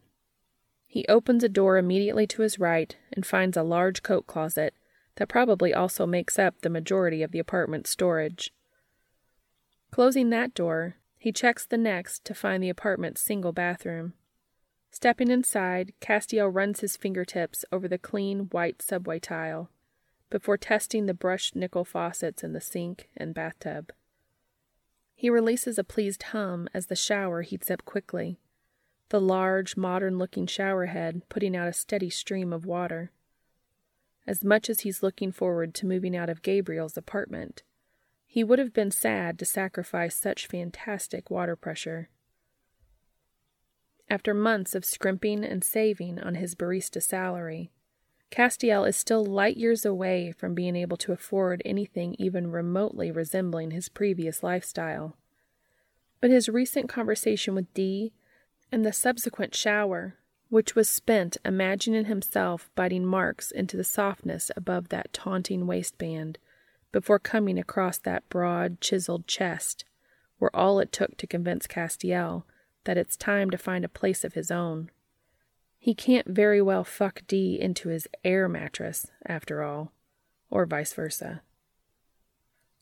He 0.87 1.07
opens 1.09 1.43
a 1.43 1.49
door 1.49 1.79
immediately 1.79 2.27
to 2.27 2.43
his 2.43 2.59
right 2.59 2.95
and 3.11 3.25
finds 3.25 3.57
a 3.57 3.63
large 3.63 4.03
coat 4.03 4.27
closet 4.27 4.75
that 5.17 5.29
probably 5.29 5.73
also 5.73 6.07
makes 6.07 6.39
up 6.39 6.61
the 6.61 6.71
majority 6.71 7.23
of 7.23 7.33
the 7.33 7.39
apartment's 7.39 7.91
storage. 7.91 8.53
Closing 9.91 10.31
that 10.31 10.55
door, 10.55 10.97
he 11.19 11.33
checks 11.33 11.65
the 11.65 11.79
next 11.79 12.25
to 12.25 12.35
find 12.35 12.63
the 12.63 12.69
apartment's 12.69 13.21
single 13.21 13.53
bathroom. 13.53 14.15
Stepping 14.91 15.31
inside, 15.31 15.93
Castiel 16.01 16.53
runs 16.53 16.81
his 16.81 16.97
fingertips 16.97 17.65
over 17.73 17.89
the 17.89 17.99
clean 17.99 18.49
white 18.51 18.83
subway 18.83 19.19
tile 19.19 19.71
before 20.31 20.57
testing 20.57 21.07
the 21.07 21.15
brushed 21.15 21.55
nickel 21.55 21.85
faucets 21.85 22.43
in 22.43 22.53
the 22.53 22.61
sink 22.61 23.09
and 23.17 23.35
bathtub. 23.35 23.93
He 25.15 25.31
releases 25.31 25.79
a 25.79 25.85
pleased 25.85 26.25
hum 26.25 26.69
as 26.75 26.87
the 26.87 26.97
shower 26.97 27.43
heats 27.43 27.71
up 27.71 27.85
quickly, 27.85 28.41
the 29.11 29.21
large, 29.21 29.77
modern 29.77 30.19
looking 30.19 30.47
shower 30.47 30.87
head 30.87 31.23
putting 31.29 31.55
out 31.57 31.69
a 31.69 31.73
steady 31.73 32.11
stream 32.11 32.53
of 32.53 32.67
water. 32.67 33.13
As 34.27 34.43
much 34.43 34.71
as 34.71 34.81
he's 34.81 35.03
looking 35.03 35.33
forward 35.33 35.75
to 35.75 35.87
moving 35.87 36.17
out 36.17 36.31
of 36.31 36.43
Gabriel's 36.43 36.97
apartment, 36.97 37.63
he 38.27 38.43
would 38.43 38.59
have 38.59 38.73
been 38.73 38.91
sad 38.91 39.39
to 39.39 39.45
sacrifice 39.45 40.17
such 40.17 40.47
fantastic 40.47 41.31
water 41.31 41.57
pressure. 41.57 42.09
After 44.09 44.35
months 44.35 44.75
of 44.75 44.85
scrimping 44.85 45.45
and 45.45 45.63
saving 45.63 46.19
on 46.19 46.35
his 46.35 46.55
barista 46.55 47.03
salary, 47.03 47.71
Castiel 48.31 48.85
is 48.89 48.97
still 48.97 49.25
light 49.25 49.57
years 49.57 49.85
away 49.85 50.33
from 50.33 50.55
being 50.55 50.75
able 50.75 50.97
to 50.97 51.13
afford 51.13 51.63
anything 51.65 52.17
even 52.19 52.51
remotely 52.51 53.11
resembling 53.11 53.71
his 53.71 53.89
previous 53.89 54.43
lifestyle. 54.43 55.17
But 56.21 56.31
his 56.31 56.49
recent 56.49 56.89
conversation 56.89 57.55
with 57.55 57.73
Dee 57.75 58.13
and 58.73 58.85
the 58.85 58.93
subsequent 58.93 59.55
shower 59.55 60.17
which 60.55 60.77
was 60.77 60.89
spent 60.89 61.37
imagining 61.45 62.05
himself 62.05 62.71
biting 62.77 63.05
marks 63.05 63.51
into 63.51 63.77
the 63.77 63.83
softness 63.83 64.53
above 64.57 64.89
that 64.89 65.13
taunting 65.13 65.67
waistband 65.67 66.39
before 66.93 67.19
coming 67.19 67.59
across 67.59 67.99
that 67.99 68.29
broad, 68.29 68.81
chiseled 68.81 69.27
chest, 69.27 69.85
were 70.39 70.55
all 70.55 70.79
it 70.79 70.93
took 70.93 71.17
to 71.17 71.27
convince 71.27 71.67
Castiel 71.67 72.45
that 72.85 72.97
it's 72.97 73.17
time 73.17 73.51
to 73.51 73.59
find 73.59 73.85
a 73.85 73.89
place 73.89 74.23
of 74.23 74.35
his 74.35 74.49
own. 74.49 74.93
He 75.77 75.93
can't 75.93 76.29
very 76.29 76.63
well 76.63 76.85
fuck 76.85 77.23
Dee 77.27 77.61
into 77.61 77.89
his 77.89 78.07
air 78.23 78.49
mattress, 78.49 79.11
after 79.27 79.61
all, 79.65 79.91
or 80.51 80.67
vice 80.67 80.93
versa. 80.93 81.43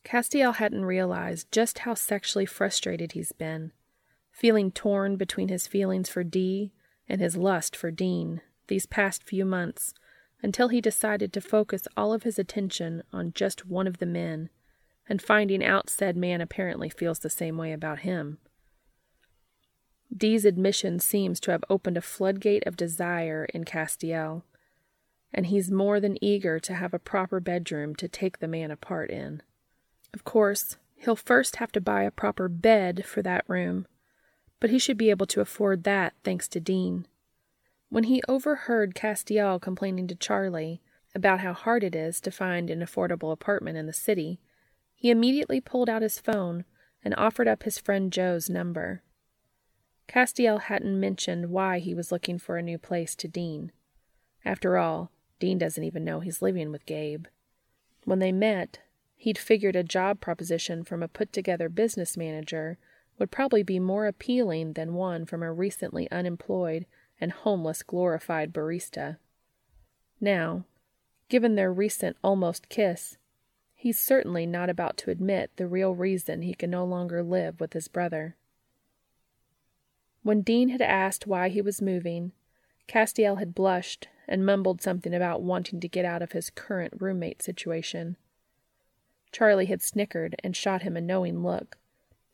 Castiel 0.05 0.57
hadn't 0.57 0.85
realized 0.85 1.51
just 1.51 1.79
how 1.79 1.95
sexually 1.95 2.45
frustrated 2.45 3.13
he's 3.13 3.31
been, 3.31 3.71
feeling 4.31 4.69
torn 4.69 5.15
between 5.15 5.47
his 5.47 5.65
feelings 5.65 6.07
for 6.07 6.23
Dee 6.23 6.71
and 7.07 7.21
his 7.21 7.37
lust 7.37 7.75
for 7.75 7.91
Dean 7.91 8.41
these 8.67 8.85
past 8.85 9.23
few 9.23 9.45
months 9.45 9.93
until 10.41 10.67
he 10.67 10.81
decided 10.81 11.31
to 11.31 11.41
focus 11.41 11.87
all 11.95 12.13
of 12.13 12.23
his 12.23 12.37
attention 12.37 13.03
on 13.13 13.33
just 13.33 13.65
one 13.65 13.87
of 13.87 13.99
the 13.99 14.05
men, 14.05 14.49
and 15.07 15.21
finding 15.21 15.63
out 15.63 15.89
said 15.89 16.17
man 16.17 16.41
apparently 16.41 16.89
feels 16.89 17.19
the 17.19 17.29
same 17.29 17.57
way 17.57 17.71
about 17.71 17.99
him. 17.99 18.37
Dee's 20.15 20.45
admission 20.45 20.99
seems 20.99 21.39
to 21.39 21.51
have 21.51 21.63
opened 21.69 21.97
a 21.97 22.01
floodgate 22.01 22.67
of 22.67 22.77
desire 22.77 23.45
in 23.53 23.63
Castiel, 23.63 24.43
and 25.33 25.47
he's 25.47 25.71
more 25.71 25.99
than 25.99 26.23
eager 26.23 26.59
to 26.59 26.75
have 26.75 26.93
a 26.93 26.99
proper 26.99 27.39
bedroom 27.39 27.95
to 27.95 28.07
take 28.07 28.39
the 28.39 28.47
man 28.47 28.69
apart 28.69 29.09
in. 29.09 29.41
Of 30.13 30.23
course, 30.23 30.77
he'll 30.95 31.15
first 31.15 31.55
have 31.55 31.71
to 31.71 31.81
buy 31.81 32.03
a 32.03 32.11
proper 32.11 32.47
bed 32.47 33.05
for 33.05 33.21
that 33.23 33.45
room, 33.47 33.87
but 34.63 34.69
he 34.69 34.79
should 34.79 34.97
be 34.97 35.09
able 35.09 35.25
to 35.25 35.41
afford 35.41 35.83
that 35.83 36.13
thanks 36.23 36.47
to 36.47 36.57
Dean. 36.57 37.05
When 37.89 38.05
he 38.05 38.23
overheard 38.29 38.95
Castiel 38.95 39.59
complaining 39.61 40.07
to 40.07 40.15
Charlie 40.15 40.81
about 41.13 41.41
how 41.41 41.51
hard 41.51 41.83
it 41.83 41.93
is 41.93 42.21
to 42.21 42.31
find 42.31 42.69
an 42.69 42.79
affordable 42.79 43.33
apartment 43.33 43.77
in 43.77 43.87
the 43.87 43.91
city, 43.91 44.39
he 44.95 45.11
immediately 45.11 45.59
pulled 45.59 45.89
out 45.89 46.01
his 46.01 46.17
phone 46.17 46.63
and 47.03 47.13
offered 47.17 47.45
up 47.45 47.63
his 47.63 47.77
friend 47.77 48.09
Jo's 48.09 48.49
number. 48.49 49.03
Castiel 50.07 50.61
hadn't 50.61 50.97
mentioned 50.97 51.49
why 51.49 51.79
he 51.79 51.93
was 51.93 52.09
looking 52.09 52.39
for 52.39 52.55
a 52.55 52.63
new 52.63 52.77
place 52.77 53.17
to 53.17 53.27
Dean. 53.27 53.73
After 54.45 54.77
all, 54.77 55.11
Dean 55.41 55.57
doesn't 55.57 55.83
even 55.83 56.05
know 56.05 56.21
he's 56.21 56.41
living 56.41 56.71
with 56.71 56.85
Gabe. 56.85 57.25
When 58.05 58.19
they 58.19 58.31
met, 58.31 58.79
he'd 59.17 59.37
figured 59.37 59.75
a 59.75 59.83
job 59.83 60.21
proposition 60.21 60.85
from 60.85 61.03
a 61.03 61.09
put 61.09 61.33
together 61.33 61.67
business 61.67 62.15
manager 62.15 62.77
would 63.23 63.31
probably 63.31 63.63
be 63.63 63.79
more 63.79 64.05
appealing 64.05 64.73
than 64.73 64.95
one 64.95 65.25
from 65.25 65.41
a 65.41 65.49
recently 65.49 66.11
unemployed 66.11 66.85
and 67.21 67.31
homeless 67.31 67.81
glorified 67.81 68.51
barista. 68.51 69.15
Now, 70.19 70.65
given 71.29 71.55
their 71.55 71.71
recent 71.71 72.17
almost 72.21 72.67
kiss, 72.67 73.15
he's 73.75 73.97
certainly 73.97 74.45
not 74.45 74.69
about 74.69 74.97
to 74.97 75.09
admit 75.09 75.51
the 75.55 75.67
real 75.67 75.95
reason 75.95 76.41
he 76.41 76.53
can 76.53 76.69
no 76.69 76.83
longer 76.83 77.23
live 77.23 77.61
with 77.61 77.71
his 77.71 77.87
brother. 77.87 78.35
When 80.21 80.41
Dean 80.41 80.67
had 80.67 80.81
asked 80.81 81.25
why 81.25 81.47
he 81.47 81.61
was 81.61 81.81
moving, 81.81 82.33
Castiel 82.89 83.37
had 83.39 83.55
blushed 83.55 84.09
and 84.27 84.45
mumbled 84.45 84.81
something 84.81 85.13
about 85.13 85.41
wanting 85.41 85.79
to 85.79 85.87
get 85.87 86.03
out 86.03 86.21
of 86.21 86.33
his 86.33 86.49
current 86.49 86.95
roommate 86.99 87.41
situation. 87.41 88.17
Charlie 89.31 89.67
had 89.67 89.81
snickered 89.81 90.35
and 90.43 90.57
shot 90.57 90.81
him 90.81 90.97
a 90.97 91.01
knowing 91.01 91.41
look, 91.41 91.77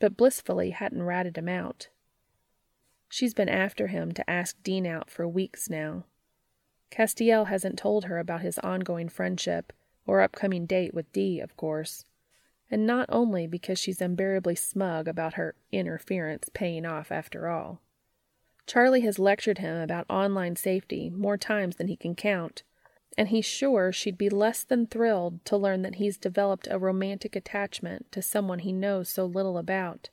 but 0.00 0.16
blissfully 0.16 0.70
hadn't 0.70 1.04
ratted 1.04 1.38
him 1.38 1.48
out. 1.48 1.88
She's 3.08 3.34
been 3.34 3.48
after 3.48 3.86
him 3.86 4.12
to 4.12 4.28
ask 4.28 4.60
Dean 4.62 4.86
out 4.86 5.10
for 5.10 5.28
weeks 5.28 5.70
now. 5.70 6.04
Castiel 6.90 7.46
hasn't 7.46 7.78
told 7.78 8.06
her 8.06 8.18
about 8.18 8.40
his 8.40 8.58
ongoing 8.58 9.08
friendship 9.08 9.72
or 10.06 10.20
upcoming 10.20 10.66
date 10.66 10.92
with 10.92 11.12
Dee, 11.12 11.38
of 11.38 11.56
course, 11.56 12.04
and 12.70 12.86
not 12.86 13.06
only 13.08 13.46
because 13.46 13.78
she's 13.78 14.00
unbearably 14.00 14.56
smug 14.56 15.06
about 15.06 15.34
her 15.34 15.54
interference 15.70 16.48
paying 16.52 16.84
off 16.84 17.12
after 17.12 17.48
all. 17.48 17.80
Charlie 18.66 19.00
has 19.00 19.18
lectured 19.18 19.58
him 19.58 19.76
about 19.76 20.06
online 20.08 20.56
safety 20.56 21.10
more 21.10 21.36
times 21.36 21.76
than 21.76 21.88
he 21.88 21.96
can 21.96 22.14
count, 22.14 22.62
and 23.18 23.28
he's 23.28 23.44
sure 23.44 23.92
she'd 23.92 24.18
be 24.18 24.30
less 24.30 24.64
than 24.64 24.86
thrilled 24.86 25.44
to 25.44 25.56
learn 25.56 25.82
that 25.82 25.96
he's 25.96 26.16
developed 26.16 26.68
a 26.70 26.78
romantic 26.78 27.34
attachment 27.34 28.10
to 28.12 28.22
someone 28.22 28.60
he 28.60 28.72
knows 28.72 29.08
so 29.08 29.26
little 29.26 29.58
about 29.58 30.10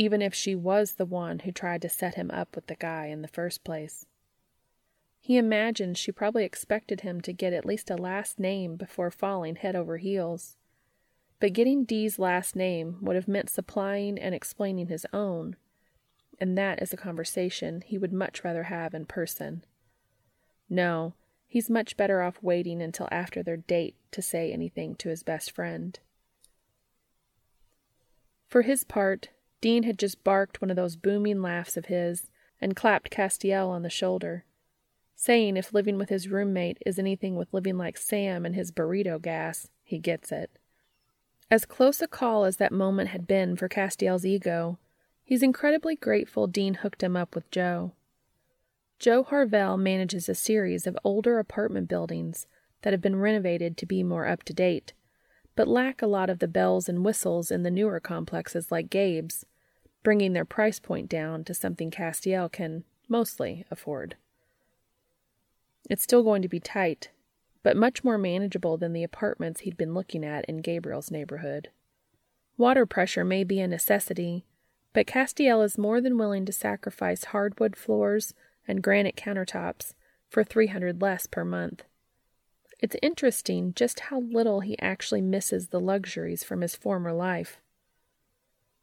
even 0.00 0.22
if 0.22 0.34
she 0.34 0.54
was 0.54 0.92
the 0.92 1.04
one 1.04 1.40
who 1.40 1.52
tried 1.52 1.82
to 1.82 1.88
set 1.88 2.14
him 2.14 2.30
up 2.30 2.56
with 2.56 2.66
the 2.68 2.74
guy 2.74 3.08
in 3.08 3.20
the 3.20 3.28
first 3.28 3.62
place. 3.64 4.06
He 5.20 5.36
imagined 5.36 5.98
she 5.98 6.10
probably 6.10 6.42
expected 6.44 7.02
him 7.02 7.20
to 7.20 7.34
get 7.34 7.52
at 7.52 7.66
least 7.66 7.90
a 7.90 7.96
last 7.96 8.40
name 8.40 8.76
before 8.76 9.10
falling 9.10 9.56
head 9.56 9.76
over 9.76 9.98
heels. 9.98 10.56
But 11.38 11.52
getting 11.52 11.84
Dee's 11.84 12.18
last 12.18 12.56
name 12.56 12.96
would 13.02 13.14
have 13.14 13.28
meant 13.28 13.50
supplying 13.50 14.18
and 14.18 14.34
explaining 14.34 14.86
his 14.86 15.06
own, 15.12 15.56
and 16.38 16.56
that 16.56 16.80
is 16.80 16.94
a 16.94 16.98
conversation 16.98 17.82
he 17.84 17.98
would 17.98 18.12
much 18.12 18.42
rather 18.42 18.64
have 18.64 18.94
in 18.94 19.04
person. 19.04 19.64
No, 20.70 21.12
he's 21.50 21.68
much 21.68 21.96
better 21.96 22.22
off 22.22 22.40
waiting 22.40 22.80
until 22.80 23.08
after 23.10 23.42
their 23.42 23.56
date 23.56 23.96
to 24.12 24.22
say 24.22 24.52
anything 24.52 24.94
to 24.94 25.08
his 25.08 25.24
best 25.24 25.50
friend. 25.50 25.98
For 28.48 28.62
his 28.62 28.84
part, 28.84 29.30
Dean 29.60 29.82
had 29.82 29.98
just 29.98 30.22
barked 30.22 30.62
one 30.62 30.70
of 30.70 30.76
those 30.76 30.94
booming 30.94 31.42
laughs 31.42 31.76
of 31.76 31.86
his 31.86 32.30
and 32.60 32.76
clapped 32.76 33.10
Castiel 33.10 33.68
on 33.68 33.82
the 33.82 33.90
shoulder, 33.90 34.44
saying 35.16 35.56
if 35.56 35.74
living 35.74 35.98
with 35.98 36.08
his 36.08 36.28
roommate 36.28 36.78
is 36.86 37.00
anything 37.00 37.34
with 37.34 37.52
living 37.52 37.76
like 37.76 37.98
Sam 37.98 38.46
and 38.46 38.54
his 38.54 38.70
burrito 38.70 39.20
gas, 39.20 39.68
he 39.82 39.98
gets 39.98 40.30
it. 40.30 40.50
As 41.50 41.64
close 41.64 42.00
a 42.00 42.06
call 42.06 42.44
as 42.44 42.58
that 42.58 42.70
moment 42.70 43.08
had 43.08 43.26
been 43.26 43.56
for 43.56 43.68
Castiel's 43.68 44.24
ego, 44.24 44.78
he's 45.24 45.42
incredibly 45.42 45.96
grateful 45.96 46.46
Dean 46.46 46.74
hooked 46.74 47.02
him 47.02 47.16
up 47.16 47.34
with 47.34 47.50
Jo. 47.50 47.92
Jo 49.00 49.24
Harvelle 49.24 49.78
manages 49.78 50.28
a 50.28 50.34
series 50.34 50.86
of 50.86 50.98
older 51.02 51.38
apartment 51.38 51.88
buildings 51.88 52.46
that 52.82 52.92
have 52.92 53.00
been 53.00 53.16
renovated 53.16 53.78
to 53.78 53.86
be 53.86 54.02
more 54.02 54.26
up 54.26 54.42
to 54.42 54.52
date, 54.52 54.92
but 55.56 55.66
lack 55.66 56.02
a 56.02 56.06
lot 56.06 56.28
of 56.28 56.38
the 56.38 56.46
bells 56.46 56.86
and 56.86 57.02
whistles 57.02 57.50
in 57.50 57.62
the 57.62 57.70
newer 57.70 57.98
complexes 57.98 58.70
like 58.70 58.90
Gabe's, 58.90 59.46
bringing 60.02 60.34
their 60.34 60.44
price 60.44 60.78
point 60.78 61.08
down 61.08 61.44
to 61.44 61.54
something 61.54 61.90
Castiel 61.90 62.52
can 62.52 62.84
mostly 63.08 63.64
afford. 63.70 64.16
It's 65.88 66.02
still 66.02 66.22
going 66.22 66.42
to 66.42 66.48
be 66.48 66.60
tight, 66.60 67.08
but 67.62 67.78
much 67.78 68.04
more 68.04 68.18
manageable 68.18 68.76
than 68.76 68.92
the 68.92 69.02
apartments 69.02 69.62
he'd 69.62 69.78
been 69.78 69.94
looking 69.94 70.26
at 70.26 70.44
in 70.44 70.58
Gabriel's 70.58 71.10
neighborhood. 71.10 71.70
Water 72.58 72.84
pressure 72.84 73.24
may 73.24 73.44
be 73.44 73.60
a 73.60 73.66
necessity, 73.66 74.44
but 74.92 75.06
Castiel 75.06 75.64
is 75.64 75.78
more 75.78 76.02
than 76.02 76.18
willing 76.18 76.44
to 76.44 76.52
sacrifice 76.52 77.24
hardwood 77.24 77.76
floors 77.76 78.34
and 78.66 78.82
granite 78.82 79.16
countertops 79.16 79.94
for 80.28 80.44
300 80.44 81.00
less 81.00 81.26
per 81.26 81.44
month. 81.44 81.84
It's 82.80 82.96
interesting 83.02 83.74
just 83.74 84.00
how 84.00 84.20
little 84.20 84.60
he 84.60 84.78
actually 84.78 85.20
misses 85.20 85.68
the 85.68 85.80
luxuries 85.80 86.42
from 86.42 86.62
his 86.62 86.74
former 86.74 87.12
life. 87.12 87.60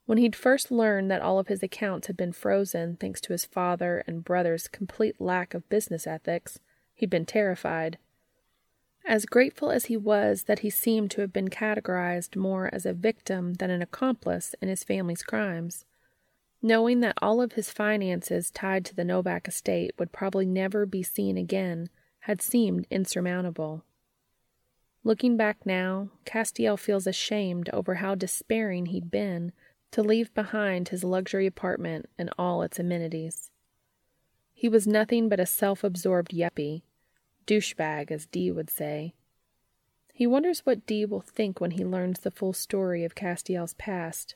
When 0.06 0.18
he'd 0.18 0.36
first 0.36 0.70
learned 0.70 1.10
that 1.10 1.20
all 1.20 1.38
of 1.38 1.48
his 1.48 1.62
accounts 1.62 2.06
had 2.06 2.16
been 2.16 2.32
frozen 2.32 2.96
thanks 2.96 3.20
to 3.22 3.32
his 3.32 3.44
father 3.44 4.04
and 4.06 4.24
brother's 4.24 4.68
complete 4.68 5.20
lack 5.20 5.52
of 5.52 5.68
business 5.68 6.06
ethics, 6.06 6.60
he'd 6.94 7.10
been 7.10 7.26
terrified. 7.26 7.98
As 9.04 9.26
grateful 9.26 9.70
as 9.70 9.86
he 9.86 9.96
was 9.96 10.44
that 10.44 10.60
he 10.60 10.70
seemed 10.70 11.10
to 11.12 11.20
have 11.20 11.32
been 11.32 11.48
categorized 11.48 12.36
more 12.36 12.70
as 12.72 12.86
a 12.86 12.92
victim 12.92 13.54
than 13.54 13.70
an 13.70 13.82
accomplice 13.82 14.54
in 14.62 14.68
his 14.68 14.84
family's 14.84 15.22
crimes, 15.22 15.84
knowing 16.60 17.00
that 17.00 17.18
all 17.22 17.40
of 17.40 17.52
his 17.52 17.70
finances 17.70 18.50
tied 18.50 18.84
to 18.84 18.94
the 18.94 19.04
Novak 19.04 19.46
estate 19.46 19.92
would 19.98 20.12
probably 20.12 20.46
never 20.46 20.84
be 20.84 21.02
seen 21.02 21.36
again 21.36 21.88
had 22.20 22.42
seemed 22.42 22.86
insurmountable. 22.90 23.84
Looking 25.04 25.36
back 25.36 25.64
now, 25.64 26.10
Castiel 26.26 26.78
feels 26.78 27.06
ashamed 27.06 27.70
over 27.72 27.96
how 27.96 28.14
despairing 28.14 28.86
he'd 28.86 29.10
been 29.10 29.52
to 29.92 30.02
leave 30.02 30.34
behind 30.34 30.88
his 30.88 31.04
luxury 31.04 31.46
apartment 31.46 32.06
and 32.18 32.30
all 32.38 32.62
its 32.62 32.78
amenities. 32.78 33.50
He 34.52 34.68
was 34.68 34.86
nothing 34.86 35.28
but 35.28 35.40
a 35.40 35.46
self 35.46 35.84
absorbed 35.84 36.32
yuppie, 36.32 36.82
douchebag, 37.46 38.10
as 38.10 38.26
Dee 38.26 38.50
would 38.50 38.68
say. 38.68 39.14
He 40.12 40.26
wonders 40.26 40.66
what 40.66 40.84
Dee 40.84 41.06
will 41.06 41.20
think 41.20 41.60
when 41.60 41.70
he 41.70 41.84
learns 41.84 42.20
the 42.20 42.32
full 42.32 42.52
story 42.52 43.04
of 43.04 43.14
Castiel's 43.14 43.74
past. 43.74 44.34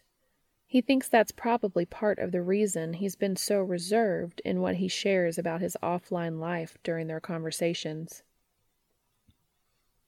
He 0.72 0.80
thinks 0.80 1.06
that's 1.06 1.32
probably 1.32 1.84
part 1.84 2.18
of 2.18 2.32
the 2.32 2.40
reason 2.40 2.94
he's 2.94 3.14
been 3.14 3.36
so 3.36 3.60
reserved 3.60 4.40
in 4.42 4.62
what 4.62 4.76
he 4.76 4.88
shares 4.88 5.36
about 5.36 5.60
his 5.60 5.76
offline 5.82 6.40
life 6.40 6.78
during 6.82 7.08
their 7.08 7.20
conversations. 7.20 8.22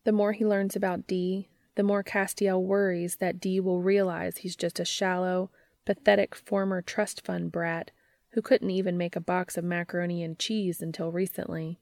The 0.05 0.13
more 0.13 0.33
he 0.33 0.47
learns 0.47 0.75
about 0.75 1.07
Dee, 1.07 1.51
the 1.75 1.83
more 1.83 2.03
Castiel 2.03 2.63
worries 2.63 3.17
that 3.17 3.41
Dee 3.41 3.61
will 3.61 3.83
realize 3.83 4.39
he's 4.39 4.57
just 4.57 4.81
a 4.81 4.87
shallow, 4.87 5.51
pathetic 5.85 6.35
former 6.35 6.81
trust 6.81 7.27
fund 7.27 7.53
brat 7.53 7.91
who 8.31 8.41
couldn't 8.41 8.71
even 8.71 8.97
make 8.97 9.17
a 9.17 9.21
box 9.21 9.59
of 9.59 9.65
macaroni 9.65 10.23
and 10.23 10.39
cheese 10.39 10.81
until 10.81 11.13
recently. 11.13 11.79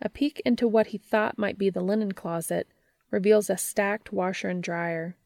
A 0.00 0.08
peek 0.08 0.40
into 0.44 0.68
what 0.68 0.86
he 0.94 0.98
thought 0.98 1.36
might 1.36 1.58
be 1.58 1.68
the 1.68 1.82
linen 1.82 2.12
closet 2.12 2.68
reveals 3.10 3.50
a 3.50 3.56
stacked 3.56 4.12
washer 4.12 4.48
and 4.48 4.62
dryer. 4.62 5.16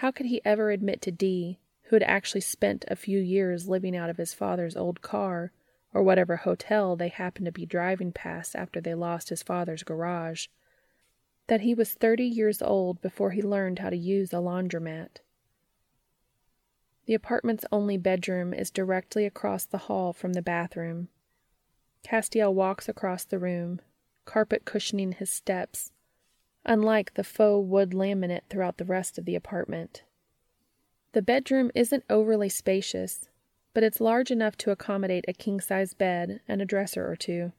How 0.00 0.10
could 0.10 0.24
he 0.24 0.40
ever 0.46 0.70
admit 0.70 1.02
to 1.02 1.10
Dee, 1.10 1.58
who 1.82 1.96
had 1.96 2.02
actually 2.04 2.40
spent 2.40 2.86
a 2.88 2.96
few 2.96 3.18
years 3.18 3.68
living 3.68 3.94
out 3.94 4.08
of 4.08 4.16
his 4.16 4.32
father's 4.32 4.74
old 4.74 5.02
car, 5.02 5.52
or 5.92 6.02
whatever 6.02 6.36
hotel 6.36 6.96
they 6.96 7.08
happened 7.08 7.44
to 7.44 7.52
be 7.52 7.66
driving 7.66 8.10
past 8.10 8.56
after 8.56 8.80
they 8.80 8.94
lost 8.94 9.28
his 9.28 9.42
father's 9.42 9.82
garage, 9.82 10.46
that 11.48 11.60
he 11.60 11.74
was 11.74 11.92
30 11.92 12.24
years 12.24 12.62
old 12.62 13.02
before 13.02 13.32
he 13.32 13.42
learned 13.42 13.80
how 13.80 13.90
to 13.90 13.96
use 13.96 14.32
a 14.32 14.36
laundromat. 14.36 15.18
The 17.04 17.12
apartment's 17.12 17.66
only 17.70 17.98
bedroom 17.98 18.54
is 18.54 18.70
directly 18.70 19.26
across 19.26 19.66
the 19.66 19.84
hall 19.84 20.14
from 20.14 20.32
the 20.32 20.40
bathroom. 20.40 21.08
Castiel 22.02 22.54
walks 22.54 22.88
across 22.88 23.26
the 23.26 23.38
room, 23.38 23.82
carpet 24.24 24.64
cushioning 24.64 25.12
his 25.12 25.28
steps, 25.28 25.92
unlike 26.64 27.14
the 27.14 27.24
faux 27.24 27.66
wood 27.66 27.90
laminate 27.90 28.42
throughout 28.48 28.78
the 28.78 28.84
rest 28.84 29.18
of 29.18 29.24
the 29.24 29.34
apartment. 29.34 30.02
The 31.12 31.22
bedroom 31.22 31.70
isn't 31.74 32.04
overly 32.08 32.48
spacious, 32.48 33.28
but 33.72 33.82
it's 33.82 34.00
large 34.00 34.30
enough 34.30 34.56
to 34.58 34.70
accommodate 34.70 35.24
a 35.26 35.32
king 35.32 35.60
size 35.60 35.94
bed 35.94 36.40
and 36.46 36.60
a 36.60 36.66
dresser 36.66 37.10
or 37.10 37.16
two. 37.16 37.52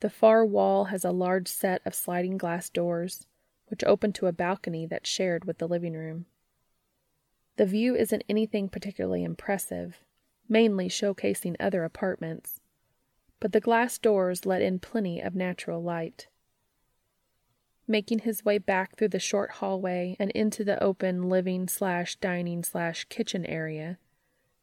The 0.00 0.10
far 0.10 0.44
wall 0.44 0.86
has 0.86 1.04
a 1.04 1.10
large 1.10 1.48
set 1.48 1.80
of 1.86 1.94
sliding 1.94 2.36
glass 2.36 2.68
doors, 2.68 3.26
which 3.68 3.84
open 3.84 4.12
to 4.14 4.26
a 4.26 4.32
balcony 4.32 4.86
that's 4.86 5.08
shared 5.08 5.44
with 5.44 5.58
the 5.58 5.68
living 5.68 5.94
room. 5.94 6.26
The 7.56 7.66
view 7.66 7.94
isn't 7.94 8.24
anything 8.28 8.68
particularly 8.68 9.24
impressive, 9.24 10.00
mainly 10.48 10.88
showcasing 10.88 11.56
other 11.58 11.84
apartments, 11.84 12.60
but 13.40 13.52
the 13.52 13.60
glass 13.60 13.98
doors 13.98 14.44
let 14.44 14.60
in 14.60 14.78
plenty 14.78 15.20
of 15.20 15.34
natural 15.34 15.82
light. 15.82 16.26
Making 17.86 18.20
his 18.20 18.44
way 18.44 18.58
back 18.58 18.96
through 18.96 19.08
the 19.08 19.18
short 19.18 19.52
hallway 19.52 20.16
and 20.18 20.30
into 20.30 20.64
the 20.64 20.82
open 20.82 21.28
living 21.28 21.68
slash 21.68 22.16
dining 22.16 22.62
slash 22.64 23.04
kitchen 23.04 23.44
area, 23.44 23.98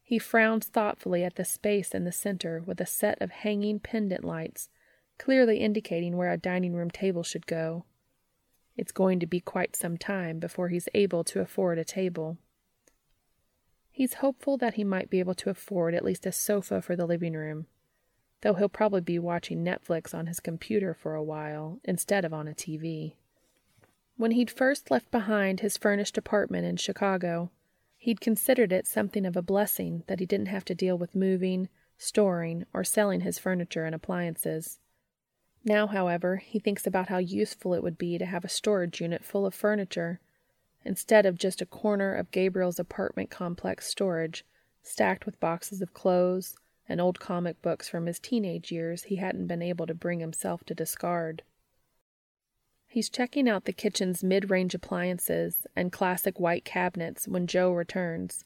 he 0.02 0.18
frowned 0.18 0.64
thoughtfully 0.64 1.24
at 1.24 1.36
the 1.36 1.46
space 1.46 1.92
in 1.92 2.04
the 2.04 2.12
center 2.12 2.64
with 2.66 2.82
a 2.82 2.86
set 2.86 3.22
of 3.22 3.32
hanging 3.32 3.80
pendant 3.80 4.26
lights, 4.26 4.70
clearly 5.20 5.60
indicating 5.60 6.18
where 6.18 6.32
a 6.32 6.38
dining 6.38 6.74
room 6.74 6.90
table 6.90 7.24
should 7.24 7.46
go. 7.46 7.86
It's 8.76 8.92
going 8.92 9.20
to 9.20 9.28
be 9.28 9.40
quite 9.40 9.76
some 9.76 9.98
time 9.98 10.40
before 10.40 10.70
he's 10.70 10.90
able 10.96 11.24
to 11.26 11.42
afford 11.42 11.78
a 11.78 11.86
table. 11.86 12.38
He's 13.92 14.16
hopeful 14.16 14.58
that 14.58 14.74
he 14.74 14.84
might 14.84 15.10
be 15.10 15.20
able 15.20 15.36
to 15.36 15.50
afford 15.50 15.94
at 15.94 16.04
least 16.04 16.26
a 16.26 16.32
sofa 16.32 16.82
for 16.82 16.96
the 16.96 17.06
living 17.06 17.34
room, 17.34 17.68
though 18.42 18.54
he'll 18.56 18.70
probably 18.70 19.02
be 19.02 19.20
watching 19.20 19.64
Netflix 19.64 20.14
on 20.14 20.28
his 20.28 20.40
computer 20.40 20.94
for 20.94 21.16
a 21.16 21.24
while 21.24 21.80
instead 21.84 22.26
of 22.26 22.34
on 22.34 22.48
a 22.48 22.54
TV. 22.54 23.14
When 24.18 24.32
he'd 24.32 24.52
first 24.52 24.92
left 24.92 25.10
behind 25.12 25.60
his 25.60 25.78
furnished 25.78 26.18
apartment 26.18 26.66
in 26.66 26.78
Chicago, 26.78 27.50
He'd 28.02 28.20
considered 28.20 28.72
it 28.72 28.88
something 28.88 29.28
of 29.28 29.38
a 29.38 29.44
blessing 29.44 30.06
that 30.08 30.20
he 30.20 30.26
didn't 30.26 30.48
have 30.48 30.66
to 30.66 30.74
deal 30.74 30.98
with 30.98 31.14
moving, 31.14 31.70
storing, 32.00 32.66
or 32.74 32.84
selling 32.84 33.22
his 33.22 33.38
furniture 33.38 33.86
and 33.86 33.94
appliances. 33.94 34.80
Now, 35.64 35.86
however, 35.86 36.38
he 36.38 36.58
thinks 36.58 36.88
about 36.88 37.10
how 37.10 37.20
useful 37.20 37.76
it 37.76 37.84
would 37.84 38.00
be 38.00 38.18
to 38.18 38.26
have 38.26 38.44
a 38.44 38.50
storage 38.50 39.02
unit 39.02 39.24
full 39.24 39.46
of 39.46 39.54
furniture, 39.54 40.20
instead 40.84 41.28
of 41.28 41.38
just 41.38 41.62
a 41.62 41.66
corner 41.68 42.16
of 42.16 42.32
Gabriel's 42.32 42.80
apartment 42.80 43.30
complex 43.30 43.86
storage, 43.86 44.44
stacked 44.82 45.28
with 45.28 45.40
boxes 45.40 45.80
of 45.80 45.94
clothes 45.94 46.56
and 46.88 47.00
old 47.00 47.20
comic 47.20 47.62
books 47.62 47.88
from 47.88 48.06
his 48.06 48.20
teenage 48.20 48.72
years 48.72 49.04
he 49.04 49.18
hadn't 49.18 49.48
been 49.48 49.62
able 49.62 49.88
to 49.88 49.94
bring 49.94 50.20
himself 50.20 50.64
to 50.66 50.76
discard. 50.76 51.44
He's 52.88 53.10
checking 53.10 53.48
out 53.48 53.66
the 53.66 53.74
kitchen's 53.74 54.24
mid 54.24 54.50
range 54.50 54.76
appliances 54.76 55.66
and 55.76 55.92
classic 55.92 56.40
white 56.40 56.66
cabinets 56.66 57.28
when 57.28 57.48
Jo 57.48 57.72
returns, 57.72 58.44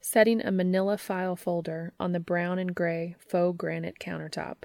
setting 0.00 0.40
a 0.40 0.52
manila 0.52 0.98
file 0.98 1.36
folder 1.36 1.94
on 1.98 2.12
the 2.12 2.20
brown 2.20 2.58
and 2.58 2.74
gray 2.74 3.16
faux 3.18 3.56
granite 3.56 3.98
countertop. 3.98 4.64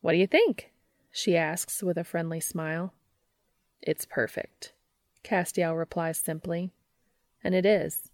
What 0.00 0.12
do 0.12 0.18
you 0.18 0.26
think? 0.26 0.72
she 1.12 1.36
asks 1.36 1.82
with 1.82 1.96
a 1.96 2.04
friendly 2.04 2.40
smile. 2.40 2.92
It's 3.80 4.04
perfect, 4.04 4.72
Castiel 5.22 5.78
replies 5.78 6.18
simply. 6.18 6.72
And 7.42 7.54
it 7.54 7.64
is. 7.64 8.10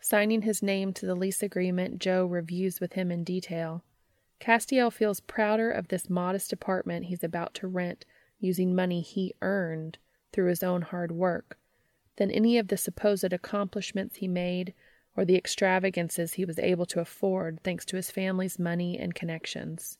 Signing 0.00 0.42
his 0.42 0.62
name 0.62 0.92
to 0.92 1.06
the 1.06 1.14
lease 1.14 1.42
agreement 1.42 1.98
Jo 1.98 2.26
reviews 2.26 2.80
with 2.80 2.92
him 2.92 3.10
in 3.10 3.24
detail, 3.24 3.82
Castiel 4.38 4.92
feels 4.92 5.20
prouder 5.20 5.70
of 5.70 5.88
this 5.88 6.10
modest 6.10 6.52
apartment 6.52 7.06
he's 7.06 7.24
about 7.24 7.54
to 7.54 7.66
rent 7.66 8.04
using 8.38 8.74
money 8.74 9.00
he 9.00 9.34
earned 9.40 9.98
through 10.32 10.48
his 10.48 10.62
own 10.62 10.82
hard 10.82 11.10
work 11.10 11.58
than 12.16 12.30
any 12.30 12.58
of 12.58 12.68
the 12.68 12.76
supposed 12.76 13.32
accomplishments 13.32 14.16
he 14.16 14.28
made 14.28 14.74
or 15.16 15.24
the 15.24 15.36
extravagances 15.36 16.34
he 16.34 16.44
was 16.44 16.58
able 16.58 16.86
to 16.86 17.00
afford 17.00 17.60
thanks 17.62 17.84
to 17.86 17.96
his 17.96 18.10
family's 18.10 18.58
money 18.58 18.98
and 18.98 19.14
connections. 19.14 19.98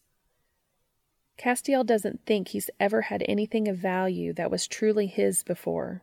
Castiel 1.38 1.84
doesn't 1.84 2.24
think 2.24 2.48
he's 2.48 2.70
ever 2.78 3.02
had 3.02 3.24
anything 3.26 3.68
of 3.68 3.76
value 3.76 4.32
that 4.34 4.50
was 4.50 4.66
truly 4.66 5.06
his 5.06 5.42
before. 5.42 6.02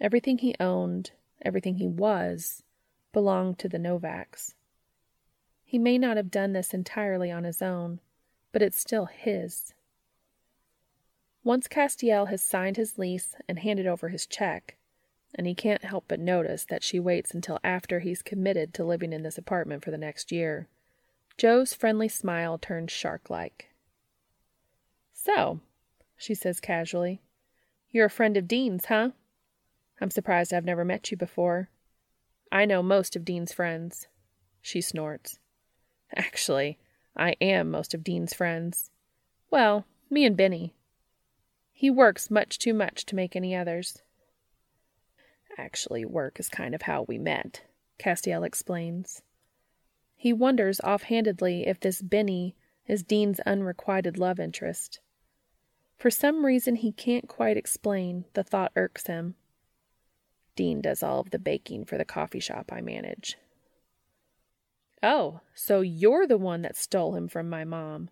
Everything 0.00 0.38
he 0.38 0.54
owned, 0.58 1.12
everything 1.44 1.76
he 1.76 1.86
was, 1.86 2.62
belonged 3.12 3.58
to 3.58 3.68
the 3.68 3.78
Novaks. 3.78 4.54
He 5.64 5.78
may 5.78 5.98
not 5.98 6.16
have 6.16 6.30
done 6.30 6.52
this 6.52 6.74
entirely 6.74 7.30
on 7.30 7.44
his 7.44 7.62
own, 7.62 8.00
but 8.52 8.62
it's 8.62 8.78
still 8.78 9.06
his. 9.06 9.74
Once 11.44 11.66
Castiel 11.66 12.28
has 12.28 12.42
signed 12.42 12.76
his 12.76 12.98
lease 12.98 13.34
and 13.48 13.58
handed 13.58 13.86
over 13.86 14.08
his 14.08 14.26
check, 14.26 14.76
and 15.34 15.46
he 15.46 15.54
can't 15.54 15.84
help 15.84 16.04
but 16.06 16.20
notice 16.20 16.64
that 16.64 16.84
she 16.84 17.00
waits 17.00 17.32
until 17.32 17.58
after 17.64 18.00
he's 18.00 18.22
committed 18.22 18.74
to 18.74 18.84
living 18.84 19.12
in 19.12 19.22
this 19.22 19.38
apartment 19.38 19.82
for 19.82 19.90
the 19.90 19.98
next 19.98 20.30
year, 20.30 20.68
Jo's 21.38 21.74
friendly 21.74 22.08
smile 22.08 22.58
turns 22.58 22.92
shark 22.92 23.30
like. 23.30 23.70
So, 25.12 25.60
she 26.16 26.34
says 26.34 26.60
casually, 26.60 27.22
you're 27.90 28.06
a 28.06 28.10
friend 28.10 28.36
of 28.36 28.46
Dean's, 28.46 28.86
huh? 28.86 29.10
I'm 30.00 30.10
surprised 30.10 30.52
I've 30.52 30.64
never 30.64 30.84
met 30.84 31.10
you 31.10 31.16
before. 31.16 31.68
I 32.52 32.66
know 32.66 32.82
most 32.82 33.16
of 33.16 33.24
Dean's 33.24 33.50
friends. 33.50 34.08
She 34.60 34.82
snorts. 34.82 35.38
Actually, 36.14 36.78
I 37.16 37.34
am 37.40 37.70
most 37.70 37.94
of 37.94 38.04
Dean's 38.04 38.34
friends. 38.34 38.90
Well, 39.50 39.86
me 40.10 40.26
and 40.26 40.36
Benny. 40.36 40.74
He 41.72 41.90
works 41.90 42.30
much 42.30 42.58
too 42.58 42.74
much 42.74 43.06
to 43.06 43.16
make 43.16 43.34
any 43.34 43.56
others. 43.56 44.02
Actually, 45.56 46.04
work 46.04 46.38
is 46.38 46.50
kind 46.50 46.74
of 46.74 46.82
how 46.82 47.06
we 47.08 47.16
met, 47.18 47.62
Castiel 47.98 48.46
explains. 48.46 49.22
He 50.14 50.34
wonders 50.34 50.78
offhandedly 50.80 51.66
if 51.66 51.80
this 51.80 52.02
Benny 52.02 52.54
is 52.86 53.02
Dean's 53.02 53.40
unrequited 53.40 54.18
love 54.18 54.38
interest. 54.38 55.00
For 55.96 56.10
some 56.10 56.44
reason 56.44 56.76
he 56.76 56.92
can't 56.92 57.28
quite 57.28 57.56
explain, 57.56 58.26
the 58.34 58.44
thought 58.44 58.72
irks 58.76 59.06
him. 59.06 59.36
Dean 60.54 60.80
does 60.80 61.02
all 61.02 61.20
of 61.20 61.30
the 61.30 61.38
baking 61.38 61.84
for 61.84 61.96
the 61.96 62.04
coffee 62.04 62.40
shop 62.40 62.70
I 62.72 62.80
manage. 62.80 63.36
Oh, 65.02 65.40
so 65.54 65.80
you're 65.80 66.26
the 66.26 66.38
one 66.38 66.62
that 66.62 66.76
stole 66.76 67.16
him 67.16 67.28
from 67.28 67.48
my 67.48 67.64
mom, 67.64 68.10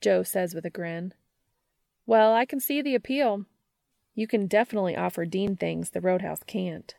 Jo 0.00 0.22
says 0.22 0.54
with 0.54 0.64
a 0.64 0.70
grin. 0.70 1.14
Well, 2.04 2.32
I 2.32 2.44
can 2.44 2.60
see 2.60 2.82
the 2.82 2.94
appeal. 2.94 3.44
You 4.14 4.26
can 4.26 4.46
definitely 4.46 4.96
offer 4.96 5.24
Dean 5.24 5.56
things 5.56 5.90
the 5.90 6.00
Roadhouse 6.00 6.42
can't. 6.46 6.94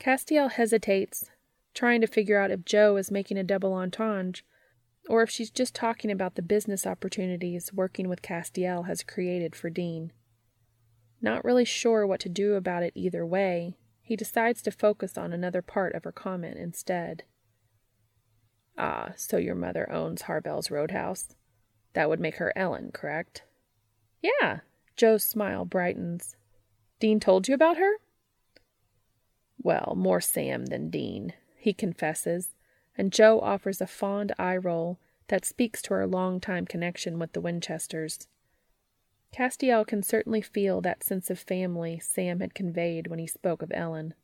Castiel 0.00 0.50
hesitates, 0.50 1.30
trying 1.74 2.00
to 2.00 2.06
figure 2.06 2.38
out 2.38 2.50
if 2.50 2.64
Jo 2.64 2.96
is 2.96 3.10
making 3.10 3.38
a 3.38 3.44
double 3.44 3.72
entendre, 3.72 4.42
or 5.08 5.22
if 5.22 5.30
she's 5.30 5.50
just 5.50 5.74
talking 5.74 6.10
about 6.10 6.34
the 6.34 6.42
business 6.42 6.86
opportunities 6.86 7.72
working 7.72 8.08
with 8.08 8.22
Castiel 8.22 8.86
has 8.86 9.02
created 9.02 9.54
for 9.54 9.70
Dean. 9.70 10.12
Not 11.22 11.44
really 11.44 11.64
sure 11.64 12.06
what 12.06 12.20
to 12.20 12.28
do 12.28 12.54
about 12.54 12.82
it 12.82 12.92
either 12.96 13.24
way, 13.24 13.76
he 14.02 14.16
decides 14.16 14.60
to 14.62 14.72
focus 14.72 15.16
on 15.16 15.32
another 15.32 15.62
part 15.62 15.94
of 15.94 16.02
her 16.02 16.12
comment 16.12 16.58
instead. 16.58 17.22
Ah, 18.76 19.12
so 19.16 19.36
your 19.36 19.54
mother 19.54 19.90
owns 19.90 20.22
Harvelle's 20.22 20.70
Roadhouse. 20.70 21.36
That 21.92 22.08
would 22.08 22.20
make 22.20 22.36
her 22.36 22.52
Ellen, 22.56 22.90
correct? 22.92 23.44
Yeah. 24.20 24.60
Jo's 24.96 25.22
smile 25.22 25.64
brightens. 25.64 26.36
Dean 26.98 27.20
told 27.20 27.48
you 27.48 27.54
about 27.54 27.76
her? 27.76 27.98
Well, 29.62 29.94
more 29.96 30.20
Sam 30.20 30.66
than 30.66 30.90
Dean, 30.90 31.34
he 31.56 31.72
confesses, 31.72 32.54
and 32.98 33.12
Joe 33.12 33.40
offers 33.40 33.80
a 33.80 33.86
fond 33.86 34.32
eye 34.38 34.56
roll 34.56 34.98
that 35.28 35.44
speaks 35.44 35.80
to 35.82 35.94
her 35.94 36.06
long-time 36.06 36.66
connection 36.66 37.18
with 37.18 37.32
the 37.32 37.40
Winchesters. 37.40 38.26
Castiel 39.32 39.86
can 39.86 40.02
certainly 40.02 40.42
feel 40.42 40.80
that 40.82 41.02
sense 41.02 41.30
of 41.30 41.38
family 41.38 41.98
Sam 41.98 42.40
had 42.40 42.54
conveyed 42.54 43.06
when 43.06 43.18
he 43.18 43.26
spoke 43.26 43.62
of 43.62 43.72
Ellen. 43.74 44.14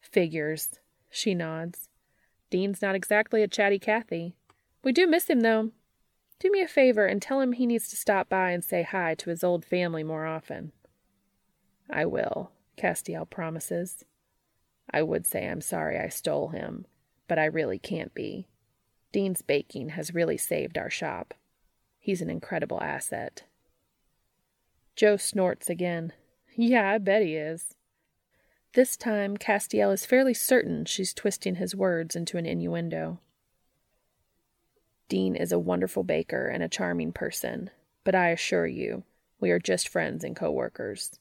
Figures, 0.00 0.80
she 1.08 1.34
nods. 1.34 1.88
Dean's 2.50 2.82
not 2.82 2.94
exactly 2.94 3.42
a 3.42 3.48
chatty 3.48 3.78
Cathy. 3.78 4.34
We 4.84 4.92
do 4.92 5.06
miss 5.06 5.30
him, 5.30 5.40
though. 5.40 5.70
Do 6.38 6.50
me 6.50 6.60
a 6.60 6.68
favor 6.68 7.06
and 7.06 7.22
tell 7.22 7.40
him 7.40 7.52
he 7.52 7.66
needs 7.66 7.88
to 7.88 7.96
stop 7.96 8.28
by 8.28 8.50
and 8.50 8.62
say 8.62 8.82
hi 8.82 9.14
to 9.14 9.30
his 9.30 9.42
old 9.42 9.64
family 9.64 10.02
more 10.02 10.26
often. 10.26 10.72
I 11.88 12.04
will, 12.04 12.50
Castiel 12.76 13.28
promises. 13.30 14.04
I 14.90 15.02
would 15.02 15.26
say 15.26 15.48
I'm 15.48 15.60
sorry 15.60 15.98
I 15.98 16.08
stole 16.08 16.48
him, 16.48 16.86
but 17.28 17.38
I 17.38 17.44
really 17.44 17.78
can't 17.78 18.12
be. 18.12 18.48
Dean's 19.12 19.40
baking 19.40 19.90
has 19.90 20.14
really 20.14 20.36
saved 20.36 20.76
our 20.76 20.90
shop. 20.90 21.32
He's 21.98 22.20
an 22.20 22.28
incredible 22.28 22.82
asset. 22.82 23.44
Jo 24.96 25.16
snorts 25.16 25.70
again. 25.70 26.12
Yeah, 26.54 26.90
I 26.90 26.98
bet 26.98 27.22
he 27.22 27.36
is. 27.36 27.74
This 28.74 28.96
time, 28.96 29.36
Castiel 29.36 29.92
is 29.92 30.06
fairly 30.06 30.34
certain 30.34 30.84
she's 30.84 31.12
twisting 31.12 31.56
his 31.56 31.74
words 31.74 32.16
into 32.16 32.38
an 32.38 32.46
innuendo. 32.46 33.20
Dean 35.08 35.34
is 35.34 35.52
a 35.52 35.58
wonderful 35.58 36.04
baker 36.04 36.48
and 36.48 36.62
a 36.62 36.68
charming 36.68 37.12
person, 37.12 37.70
but 38.02 38.14
I 38.14 38.28
assure 38.28 38.66
you, 38.66 39.04
we 39.40 39.50
are 39.50 39.58
just 39.58 39.88
friends 39.88 40.24
and 40.24 40.34
co-workers. 40.34 41.18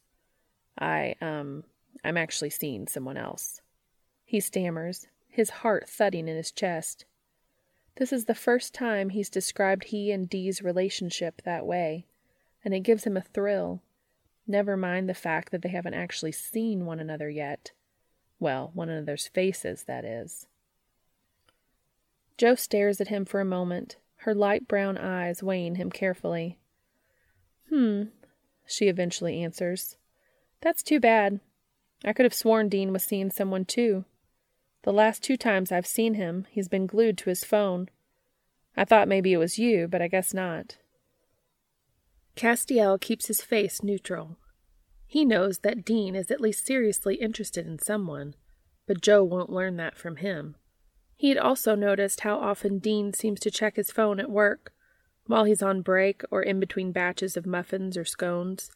I, 0.80 1.16
um, 1.20 1.66
I'm 2.04 2.16
actually 2.16 2.52
seeing 2.52 2.88
someone 2.88 3.18
else. 3.18 3.62
He 4.24 4.40
stammers, 4.40 5.08
his 5.28 5.50
heart 5.50 5.90
thudding 5.90 6.30
in 6.30 6.38
his 6.38 6.52
chest. 6.52 7.04
This 7.98 8.14
is 8.14 8.26
the 8.26 8.36
first 8.36 8.74
time 8.74 9.10
he's 9.10 9.30
described 9.30 9.86
he 9.86 10.12
and 10.12 10.30
Dee's 10.30 10.62
relationship 10.62 11.42
that 11.44 11.66
way, 11.66 12.06
and 12.64 12.74
it 12.74 12.82
gives 12.82 13.04
him 13.04 13.18
a 13.18 13.22
thrill. 13.22 13.82
Never 14.48 14.76
mind 14.76 15.08
the 15.08 15.14
fact 15.14 15.52
that 15.52 15.62
they 15.62 15.70
haven't 15.70 15.94
actually 15.94 16.32
seen 16.32 16.86
one 16.86 17.00
another 17.00 17.30
yet. 17.30 17.72
Well, 18.40 18.72
one 18.74 18.90
another's 18.90 19.28
faces, 19.28 19.84
that 19.84 20.04
is. 20.04 20.48
Jo 22.38 22.56
stares 22.56 23.00
at 23.00 23.10
him 23.10 23.24
for 23.24 23.40
a 23.40 23.46
moment, 23.46 23.98
her 24.18 24.34
light 24.34 24.68
brown 24.68 24.98
eyes 24.98 25.44
weighing 25.44 25.76
him 25.76 25.92
carefully. 25.92 26.58
Hmm, 27.70 28.06
she 28.66 28.88
eventually 28.88 29.44
answers. 29.44 29.98
That's 30.62 30.84
too 30.84 31.00
bad. 31.00 31.40
I 32.04 32.14
could 32.14 32.26
have 32.26 32.34
sworn 32.34 32.68
Dean 32.68 32.92
was 32.92 33.04
seeing 33.04 33.30
someone 33.30 33.66
too. 33.66 34.06
The 34.84 34.94
last 34.94 35.22
two 35.22 35.38
times 35.38 35.72
I've 35.72 35.86
seen 35.86 36.16
him, 36.16 36.48
he's 36.50 36.68
been 36.68 36.88
glued 36.88 37.18
to 37.20 37.30
his 37.30 37.44
phone. 37.44 37.90
I 38.76 38.86
thought 38.86 39.08
maybe 39.08 39.34
it 39.34 39.38
was 39.38 39.60
you, 39.60 39.88
but 39.88 40.02
I 40.02 40.08
guess 40.08 40.34
not. 40.34 40.78
Castiel 42.36 42.98
keeps 43.00 43.28
his 43.28 43.42
face 43.42 43.84
neutral. 43.84 44.38
He 45.06 45.26
knows 45.26 45.60
that 45.60 45.84
Dean 45.84 46.16
is 46.16 46.32
at 46.32 46.42
least 46.42 46.66
seriously 46.66 47.16
interested 47.16 47.68
in 47.68 47.80
someone, 47.80 48.36
but 48.88 49.02
Jo 49.02 49.24
won't 49.24 49.50
learn 49.50 49.76
that 49.78 49.98
from 49.98 50.18
him. 50.18 50.56
He 51.18 51.30
had 51.30 51.38
also 51.38 51.76
noticed 51.76 52.22
how 52.22 52.38
often 52.40 52.80
Dean 52.80 53.14
seems 53.14 53.40
to 53.42 53.52
check 53.52 53.76
his 53.76 53.92
phone 53.92 54.20
at 54.20 54.32
work, 54.32 54.74
while 55.28 55.44
he's 55.44 55.62
on 55.62 55.82
break 55.82 56.24
or 56.32 56.42
in 56.42 56.60
between 56.60 56.92
batches 56.92 57.38
of 57.38 57.46
muffins 57.46 57.96
or 57.96 58.06
scones, 58.06 58.72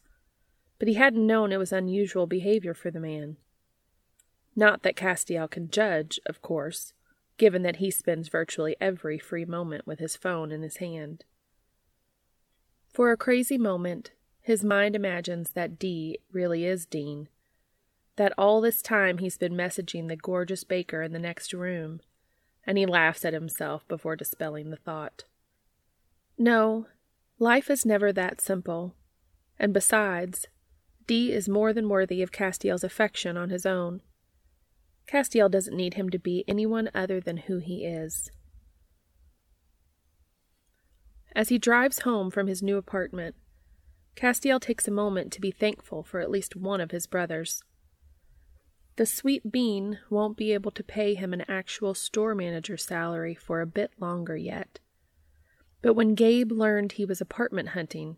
but 0.78 0.88
he 0.88 0.94
hadn't 0.94 1.26
known 1.26 1.52
it 1.52 1.58
was 1.58 1.72
unusual 1.72 2.26
behavior 2.26 2.74
for 2.74 2.90
the 2.90 3.00
man. 3.00 3.36
Not 4.54 4.82
that 4.82 4.96
Castiel 4.96 5.48
can 5.48 5.70
judge, 5.70 6.20
of 6.26 6.40
course, 6.40 6.92
given 7.36 7.62
that 7.62 7.76
he 7.76 7.90
spends 7.90 8.28
virtually 8.28 8.76
every 8.80 9.18
free 9.18 9.44
moment 9.44 9.86
with 9.86 9.98
his 9.98 10.16
phone 10.16 10.52
in 10.52 10.62
his 10.62 10.76
hand. 10.78 11.24
For 12.96 13.12
a 13.12 13.16
crazy 13.18 13.58
moment, 13.58 14.12
his 14.40 14.64
mind 14.64 14.96
imagines 14.96 15.50
that 15.50 15.78
Dee 15.78 16.18
really 16.32 16.64
is 16.64 16.86
Dean, 16.86 17.28
that 18.16 18.32
all 18.38 18.62
this 18.62 18.80
time 18.80 19.18
he's 19.18 19.36
been 19.36 19.52
messaging 19.52 20.08
the 20.08 20.16
gorgeous 20.16 20.64
baker 20.64 21.02
in 21.02 21.12
the 21.12 21.18
next 21.18 21.52
room, 21.52 22.00
and 22.66 22.78
he 22.78 22.86
laughs 22.86 23.22
at 23.26 23.34
himself 23.34 23.86
before 23.86 24.16
dispelling 24.16 24.70
the 24.70 24.78
thought. 24.78 25.24
No, 26.38 26.86
life 27.38 27.68
is 27.68 27.84
never 27.84 28.14
that 28.14 28.40
simple, 28.40 28.94
and 29.58 29.74
besides, 29.74 30.46
Dee 31.06 31.34
is 31.34 31.50
more 31.50 31.74
than 31.74 31.90
worthy 31.90 32.22
of 32.22 32.32
Castiel's 32.32 32.82
affection 32.82 33.36
on 33.36 33.50
his 33.50 33.66
own. 33.66 34.00
Castiel 35.06 35.50
doesn't 35.50 35.76
need 35.76 35.94
him 35.94 36.08
to 36.08 36.18
be 36.18 36.46
anyone 36.48 36.88
other 36.94 37.20
than 37.20 37.36
who 37.36 37.58
he 37.58 37.84
is. 37.84 38.30
As 41.36 41.50
he 41.50 41.58
drives 41.58 41.98
home 42.00 42.30
from 42.30 42.46
his 42.46 42.62
new 42.62 42.78
apartment, 42.78 43.34
Castiel 44.16 44.58
takes 44.58 44.88
a 44.88 44.90
moment 44.90 45.30
to 45.32 45.40
be 45.42 45.50
thankful 45.50 46.02
for 46.02 46.20
at 46.20 46.30
least 46.30 46.56
one 46.56 46.80
of 46.80 46.92
his 46.92 47.06
brothers. 47.06 47.62
The 48.96 49.04
sweet 49.04 49.52
bean 49.52 49.98
won't 50.08 50.38
be 50.38 50.54
able 50.54 50.70
to 50.70 50.82
pay 50.82 51.12
him 51.12 51.34
an 51.34 51.44
actual 51.46 51.92
store 51.92 52.34
manager 52.34 52.78
salary 52.78 53.34
for 53.34 53.60
a 53.60 53.66
bit 53.66 53.92
longer 54.00 54.34
yet. 54.34 54.80
But 55.82 55.92
when 55.92 56.14
Gabe 56.14 56.50
learned 56.50 56.92
he 56.92 57.04
was 57.04 57.20
apartment 57.20 57.68
hunting, 57.68 58.16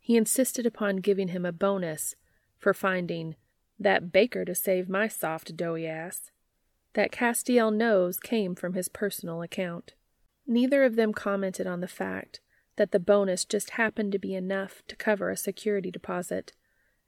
he 0.00 0.16
insisted 0.16 0.64
upon 0.64 0.96
giving 0.96 1.28
him 1.28 1.44
a 1.44 1.52
bonus 1.52 2.14
for 2.56 2.72
finding 2.72 3.36
that 3.78 4.10
baker 4.10 4.46
to 4.46 4.54
save 4.54 4.88
my 4.88 5.06
soft, 5.06 5.54
doughy 5.54 5.86
ass. 5.86 6.30
That 6.94 7.12
Castiel 7.12 7.70
knows 7.70 8.18
came 8.18 8.54
from 8.54 8.72
his 8.72 8.88
personal 8.88 9.42
account. 9.42 9.92
Neither 10.46 10.82
of 10.82 10.96
them 10.96 11.12
commented 11.12 11.66
on 11.66 11.80
the 11.80 11.88
fact 11.88 12.40
that 12.76 12.92
the 12.92 12.98
bonus 12.98 13.44
just 13.44 13.70
happened 13.70 14.12
to 14.12 14.18
be 14.18 14.34
enough 14.34 14.82
to 14.88 14.96
cover 14.96 15.30
a 15.30 15.36
security 15.36 15.90
deposit 15.90 16.52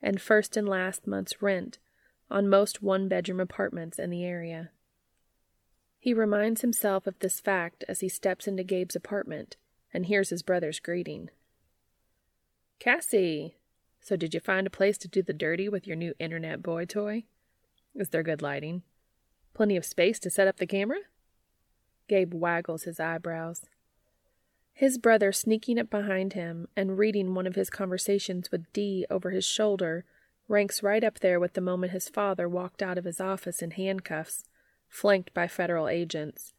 and 0.03 0.21
first 0.21 0.57
and 0.57 0.69
last 0.69 1.07
month's 1.07 1.43
rent 1.43 1.79
on 2.31 2.49
most 2.49 2.83
one 2.83 3.09
bedroom 3.09 3.41
apartments 3.41 3.99
in 3.99 4.11
the 4.11 4.25
area. 4.25 4.71
He 5.99 6.15
reminds 6.15 6.61
himself 6.61 7.07
of 7.07 7.19
this 7.19 7.41
fact 7.41 7.85
as 7.89 8.01
he 8.01 8.09
steps 8.09 8.47
into 8.47 8.63
Gabe's 8.63 8.95
apartment 8.95 9.57
and 9.93 10.07
hears 10.07 10.31
his 10.31 10.43
brother's 10.43 10.79
greeting. 10.79 11.31
Cassie, 12.79 13.57
so, 14.07 14.15
did 14.15 14.35
you 14.35 14.39
find 14.39 14.69
a 14.69 14.71
place 14.71 14.97
to 14.99 15.09
do 15.09 15.21
the 15.21 15.33
dirty 15.33 15.69
with 15.69 15.85
your 15.85 15.97
new 15.97 16.15
internet 16.21 16.63
boy 16.63 16.85
toy? 16.85 17.25
Is 17.93 18.11
there 18.11 18.23
good 18.23 18.41
lighting? 18.41 18.83
Plenty 19.53 19.77
of 19.77 19.85
space 19.85 20.21
to 20.21 20.31
set 20.31 20.47
up 20.47 20.59
the 20.59 20.67
camera? 20.67 21.01
Gabe 22.09 22.33
waggles 22.33 22.85
his 22.85 23.01
eyebrows. 23.01 23.63
His 24.77 24.99
brother 24.99 25.33
sneaking 25.33 25.79
up 25.79 25.89
behind 25.89 26.35
him 26.35 26.69
and 26.77 26.99
reading 26.99 27.35
one 27.35 27.47
of 27.47 27.55
his 27.55 27.71
conversations 27.71 28.53
with 28.53 28.71
D 28.75 29.07
over 29.09 29.31
his 29.31 29.47
shoulder 29.47 30.05
ranks 30.49 30.83
right 30.83 31.03
up 31.03 31.21
there 31.21 31.41
with 31.41 31.55
the 31.55 31.63
moment 31.63 31.93
his 31.93 32.11
father 32.11 32.47
walked 32.47 32.83
out 32.83 32.99
of 32.99 33.07
his 33.07 33.19
office 33.19 33.63
in 33.63 33.71
handcuffs, 33.71 34.45
flanked 34.87 35.33
by 35.33 35.49
federal 35.49 35.89
agents, 35.89 36.53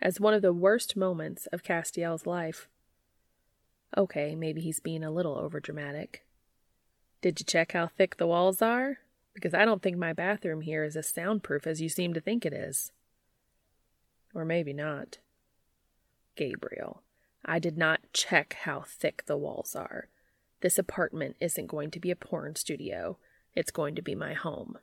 as 0.00 0.20
one 0.20 0.34
of 0.34 0.40
the 0.40 0.52
worst 0.52 0.96
moments 0.96 1.46
of 1.46 1.64
Castiel's 1.64 2.26
life. 2.26 2.68
Okay, 3.96 4.36
maybe 4.36 4.60
he's 4.60 4.78
being 4.78 5.02
a 5.02 5.10
little 5.10 5.34
overdramatic. 5.34 6.18
Did 7.22 7.40
you 7.40 7.44
check 7.44 7.72
how 7.72 7.88
thick 7.88 8.18
the 8.18 8.28
walls 8.28 8.62
are? 8.62 8.98
Because 9.34 9.52
I 9.52 9.64
don't 9.64 9.82
think 9.82 9.96
my 9.96 10.12
bathroom 10.12 10.60
here 10.60 10.84
is 10.84 10.96
as 10.96 11.08
soundproof 11.08 11.66
as 11.66 11.82
you 11.82 11.88
seem 11.88 12.14
to 12.14 12.20
think 12.20 12.46
it 12.46 12.52
is. 12.52 12.92
Or 14.32 14.44
maybe 14.44 14.72
not. 14.72 15.18
Gabriel, 16.36 17.02
I 17.44 17.58
did 17.58 17.76
not 17.76 18.00
check 18.12 18.56
how 18.62 18.84
thick 18.86 19.24
the 19.26 19.36
walls 19.36 19.76
are. 19.76 20.08
This 20.60 20.78
apartment 20.78 21.36
isn't 21.40 21.66
going 21.66 21.90
to 21.90 22.00
be 22.00 22.10
a 22.10 22.16
porn 22.16 22.56
studio. 22.56 23.18
It's 23.54 23.70
going 23.70 23.94
to 23.96 24.02
be 24.02 24.14
my 24.14 24.32
home. 24.32 24.78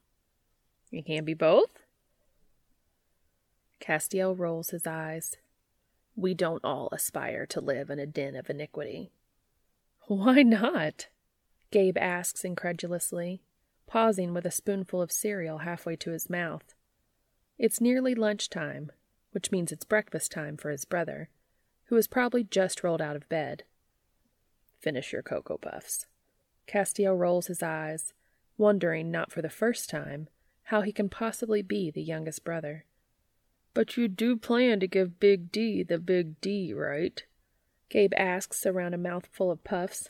It 0.91 1.07
can't 1.07 1.25
be 1.25 1.33
both? 1.33 1.79
Castiel 3.79 4.37
rolls 4.37 4.69
his 4.69 4.85
eyes. 4.85 5.37
We 6.15 6.33
don't 6.33 6.63
all 6.63 6.89
aspire 6.91 7.45
to 7.47 7.61
live 7.61 7.89
in 7.89 7.97
a 7.97 8.05
den 8.05 8.35
of 8.35 8.49
iniquity. 8.49 9.11
Why 10.07 10.43
not? 10.43 11.07
Gabe 11.71 11.97
asks 11.97 12.43
incredulously, 12.43 13.41
pausing 13.87 14.33
with 14.33 14.45
a 14.45 14.51
spoonful 14.51 15.01
of 15.01 15.11
cereal 15.11 15.59
halfway 15.59 15.95
to 15.95 16.11
his 16.11 16.29
mouth. 16.29 16.75
It's 17.57 17.81
nearly 17.81 18.13
lunchtime, 18.13 18.91
which 19.31 19.51
means 19.51 19.71
it's 19.71 19.85
breakfast 19.85 20.31
time 20.31 20.57
for 20.57 20.69
his 20.69 20.85
brother, 20.85 21.29
who 21.91 21.97
has 21.97 22.07
probably 22.07 22.41
just 22.41 22.85
rolled 22.85 23.01
out 23.01 23.17
of 23.17 23.27
bed. 23.27 23.65
Finish 24.79 25.11
your 25.11 25.21
Cocoa 25.21 25.57
Puffs. 25.57 26.05
Castiel 26.65 27.17
rolls 27.17 27.47
his 27.47 27.61
eyes, 27.61 28.13
wondering, 28.57 29.11
not 29.11 29.29
for 29.29 29.41
the 29.41 29.49
first 29.49 29.89
time, 29.89 30.29
how 30.63 30.83
he 30.83 30.93
can 30.93 31.09
possibly 31.09 31.61
be 31.61 31.91
the 31.91 32.01
youngest 32.01 32.45
brother. 32.45 32.85
But 33.73 33.97
you 33.97 34.07
do 34.07 34.37
plan 34.37 34.79
to 34.79 34.87
give 34.87 35.19
Big 35.19 35.51
D 35.51 35.83
the 35.83 35.99
Big 35.99 36.39
D, 36.39 36.73
right? 36.73 37.21
Gabe 37.89 38.13
asks 38.15 38.65
around 38.65 38.93
a 38.93 38.97
mouthful 38.97 39.51
of 39.51 39.65
puffs, 39.65 40.07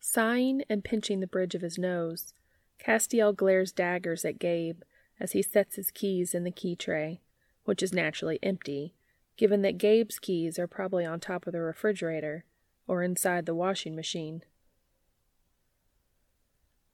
Sighing 0.00 0.64
and 0.68 0.82
pinching 0.82 1.20
the 1.20 1.28
bridge 1.28 1.54
of 1.54 1.62
his 1.62 1.78
nose, 1.78 2.34
Castiel 2.80 3.32
glares 3.36 3.70
daggers 3.70 4.24
at 4.24 4.40
Gabe 4.40 4.82
as 5.20 5.30
he 5.30 5.42
sets 5.42 5.76
his 5.76 5.92
keys 5.92 6.34
in 6.34 6.42
the 6.42 6.50
key 6.50 6.74
tray, 6.74 7.20
which 7.62 7.84
is 7.84 7.92
naturally 7.92 8.40
empty, 8.42 8.96
given 9.42 9.62
that 9.62 9.76
Gabe's 9.76 10.20
keys 10.20 10.56
are 10.56 10.68
probably 10.68 11.04
on 11.04 11.18
top 11.18 11.48
of 11.48 11.52
the 11.52 11.60
refrigerator 11.60 12.44
or 12.86 13.02
inside 13.02 13.44
the 13.44 13.56
washing 13.56 13.96
machine. 13.96 14.44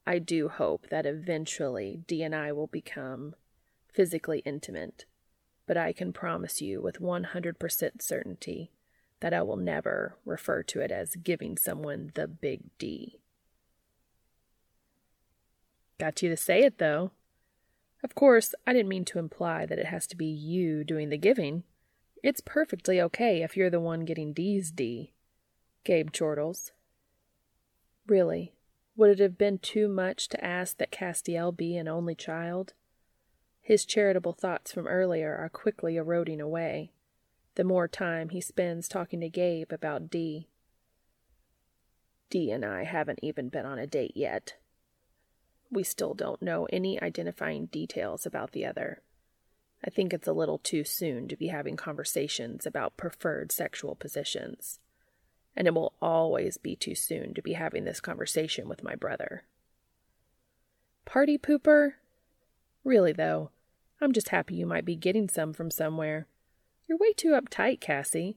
I 0.07 0.19
do 0.19 0.49
hope 0.49 0.89
that 0.89 1.05
eventually 1.05 2.01
D 2.07 2.23
and 2.23 2.35
I 2.35 2.53
will 2.53 2.67
become 2.67 3.35
physically 3.93 4.39
intimate, 4.47 5.05
but 5.67 5.77
I 5.77 5.93
can 5.93 6.11
promise 6.11 6.63
you 6.63 6.81
with 6.81 7.03
100% 7.03 8.01
certainty 8.01 8.73
that 9.21 9.35
I 9.35 9.43
will 9.43 9.59
never 9.59 10.17
refer 10.25 10.63
to 10.63 10.81
it 10.81 10.91
as 10.91 11.17
giving 11.17 11.59
someone 11.59 12.13
the 12.15 12.27
big 12.27 12.63
D. 12.79 13.21
Got 16.01 16.23
you 16.23 16.31
to 16.31 16.37
say 16.39 16.61
it, 16.61 16.79
though. 16.79 17.11
Of 18.03 18.15
course, 18.15 18.55
I 18.67 18.73
didn't 18.73 18.89
mean 18.89 19.05
to 19.05 19.19
imply 19.19 19.67
that 19.67 19.79
it 19.79 19.89
has 19.89 20.07
to 20.07 20.17
be 20.17 20.25
you 20.25 20.83
doing 20.83 21.11
the 21.11 21.19
giving. 21.19 21.65
It's 22.23 22.41
perfectly 22.41 23.01
okay 23.01 23.43
if 23.43 23.57
you're 23.57 23.71
the 23.71 23.81
one 23.81 24.05
getting 24.05 24.33
D's 24.33 24.71
D. 24.71 25.13
Gabe 25.85 26.13
chortles. 26.13 26.73
Really, 28.07 28.55
would 28.97 29.11
it 29.11 29.19
have 29.21 29.39
been 29.39 29.59
too 29.59 29.87
much 29.87 30.29
to 30.29 30.45
ask 30.45 30.79
that 30.79 30.91
Castiel 30.91 31.57
be 31.57 31.77
an 31.77 31.87
only 31.87 32.15
child? 32.15 32.75
His 33.61 33.85
charitable 33.85 34.33
thoughts 34.33 34.73
from 34.73 34.89
earlier 34.89 35.37
are 35.37 35.49
quickly 35.49 35.97
eroding 35.97 36.41
away, 36.41 36.91
the 37.55 37.65
more 37.65 37.87
time 37.87 38.31
he 38.31 38.41
spends 38.41 38.89
talking 38.89 39.21
to 39.21 39.29
Gabe 39.29 39.73
about 39.73 40.11
D. 40.11 40.49
D 42.31 42.51
and 42.51 42.65
I 42.65 42.85
haven't 42.85 43.21
even 43.23 43.49
been 43.49 43.67
on 43.67 43.79
a 43.79 43.87
date 43.87 44.17
yet. 44.17 44.55
We 45.71 45.83
still 45.83 46.15
don't 46.15 46.43
know 46.43 46.67
any 46.73 47.01
identifying 47.01 47.67
details 47.67 48.27
about 48.27 48.53
the 48.53 48.65
other. 48.65 49.03
I 49.85 49.91
think 49.91 50.13
it's 50.13 50.27
a 50.27 50.33
little 50.33 50.59
too 50.59 50.85
soon 50.85 51.29
to 51.29 51.37
be 51.37 51.49
having 51.49 51.77
conversations 51.77 52.67
about 52.67 52.97
preferred 52.97 53.53
sexual 53.53 53.95
positions. 53.95 54.81
And 55.57 55.67
it 55.67 55.75
will 55.75 55.93
always 56.03 56.57
be 56.57 56.77
too 56.77 56.95
soon 56.95 57.35
to 57.35 57.43
be 57.43 57.53
having 57.55 57.85
this 57.85 58.01
conversation 58.01 58.69
with 58.69 58.83
my 58.83 58.95
brother. 58.95 59.45
Party 61.05 61.39
pooper? 61.39 61.93
Really, 62.85 63.13
though, 63.13 63.51
I'm 64.01 64.13
just 64.13 64.29
happy 64.29 64.55
you 64.55 64.67
might 64.67 64.85
be 64.85 64.97
getting 64.97 65.29
some 65.29 65.53
from 65.53 65.71
somewhere. 65.71 66.27
You're 66.87 66.99
way 66.99 67.13
too 67.13 67.31
uptight, 67.31 67.81
Cassie. 67.81 68.37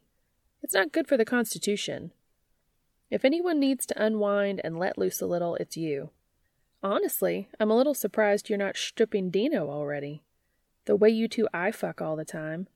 It's 0.62 0.74
not 0.74 0.92
good 0.92 1.08
for 1.08 1.18
the 1.18 1.26
Constitution. 1.26 2.12
If 3.10 3.26
anyone 3.26 3.60
needs 3.60 3.86
to 3.88 4.04
unwind 4.04 4.62
and 4.64 4.80
let 4.80 4.98
loose 4.98 5.22
a 5.22 5.26
little, 5.26 5.56
it's 5.56 5.76
you. 5.76 6.12
Honestly, 6.84 7.50
I'm 7.60 7.70
a 7.70 7.76
little 7.76 7.94
surprised 7.94 8.50
you're 8.50 8.58
not 8.58 8.78
stripping 8.78 9.30
Dean-o 9.30 9.70
already. 9.70 10.24
The 10.86 10.96
way 10.96 11.10
you 11.10 11.28
two 11.28 11.48
eye 11.54 11.72
fuck 11.72 12.02
all 12.02 12.16
the 12.16 12.26
time. 12.26 12.68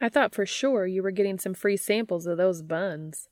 I 0.00 0.08
thought 0.08 0.34
for 0.34 0.44
sure 0.44 0.86
you 0.86 1.02
were 1.02 1.10
getting 1.10 1.38
some 1.38 1.54
free 1.54 1.76
samples 1.76 2.26
of 2.26 2.36
those 2.36 2.62
buns. 2.62 3.28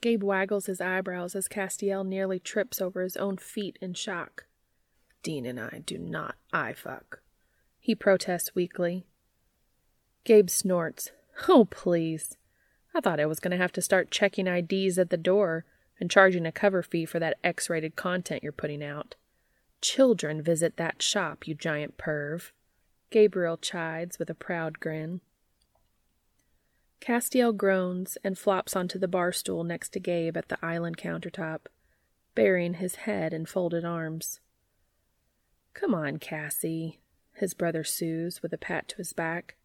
Gabe 0.00 0.22
waggles 0.22 0.66
his 0.66 0.80
eyebrows 0.80 1.34
as 1.34 1.48
Castiel 1.48 2.04
nearly 2.04 2.38
trips 2.38 2.80
over 2.80 3.02
his 3.02 3.16
own 3.16 3.36
feet 3.36 3.78
in 3.80 3.94
shock. 3.94 4.46
Dean 5.22 5.44
and 5.44 5.58
I 5.58 5.82
do 5.84 5.98
not 5.98 6.36
eye 6.52 6.72
fuck. 6.72 7.20
He 7.80 7.94
protests 7.94 8.54
weakly. 8.54 9.06
Gabe 10.24 10.50
snorts. 10.50 11.12
Oh, 11.48 11.66
please. 11.70 12.36
I 12.94 13.00
thought 13.00 13.20
I 13.20 13.26
was 13.26 13.40
going 13.40 13.50
to 13.50 13.56
have 13.56 13.72
to 13.72 13.82
start 13.82 14.10
checking 14.10 14.46
IDs 14.46 14.98
at 14.98 15.10
the 15.10 15.16
door 15.16 15.64
and 16.00 16.10
charging 16.10 16.46
a 16.46 16.52
cover 16.52 16.82
fee 16.82 17.04
for 17.04 17.18
that 17.18 17.38
X 17.44 17.68
rated 17.68 17.96
content 17.96 18.42
you're 18.42 18.52
putting 18.52 18.82
out. 18.82 19.14
Children 19.80 20.42
visit 20.42 20.76
that 20.76 21.02
shop, 21.02 21.46
you 21.46 21.54
giant 21.54 21.98
perv. 21.98 22.50
Gabriel 23.10 23.56
chides 23.56 24.18
with 24.18 24.30
a 24.30 24.34
proud 24.34 24.80
grin. 24.80 25.20
Castiel 27.00 27.56
groans 27.56 28.18
and 28.24 28.36
flops 28.36 28.74
onto 28.74 28.98
the 28.98 29.08
bar 29.08 29.30
stool 29.30 29.62
next 29.62 29.90
to 29.90 30.00
Gabe 30.00 30.36
at 30.36 30.48
the 30.48 30.58
island 30.64 30.96
countertop, 30.96 31.66
burying 32.34 32.74
his 32.74 32.96
head 32.96 33.32
in 33.32 33.46
folded 33.46 33.84
arms. 33.84 34.40
Come 35.74 35.94
on, 35.94 36.18
Cassie, 36.18 37.00
his 37.34 37.54
brother 37.54 37.84
soothes 37.84 38.42
with 38.42 38.52
a 38.52 38.58
pat 38.58 38.88
to 38.88 38.96
his 38.96 39.12
back. 39.12 39.56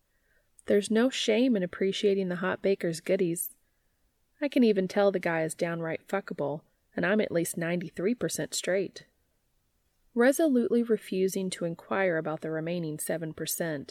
There's 0.65 0.91
no 0.91 1.09
shame 1.09 1.55
in 1.55 1.63
appreciating 1.63 2.29
the 2.29 2.37
hot 2.37 2.61
baker's 2.61 2.99
goodies. 2.99 3.55
I 4.41 4.47
can 4.47 4.63
even 4.63 4.87
tell 4.87 5.11
the 5.11 5.19
guy 5.19 5.43
is 5.43 5.55
downright 5.55 6.07
fuckable, 6.07 6.61
and 6.95 7.05
I'm 7.05 7.21
at 7.21 7.31
least 7.31 7.57
93% 7.57 8.53
straight. 8.53 9.05
Resolutely 10.13 10.83
refusing 10.83 11.49
to 11.51 11.65
inquire 11.65 12.17
about 12.17 12.41
the 12.41 12.51
remaining 12.51 12.97
7%, 12.97 13.89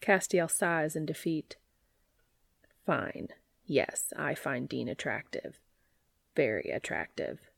Castiel 0.00 0.50
sighs 0.50 0.96
in 0.96 1.04
defeat. 1.04 1.56
Fine. 2.86 3.28
Yes, 3.66 4.12
I 4.16 4.34
find 4.34 4.68
Dean 4.68 4.88
attractive. 4.88 5.58
Very 6.34 6.70
attractive. 6.70 7.50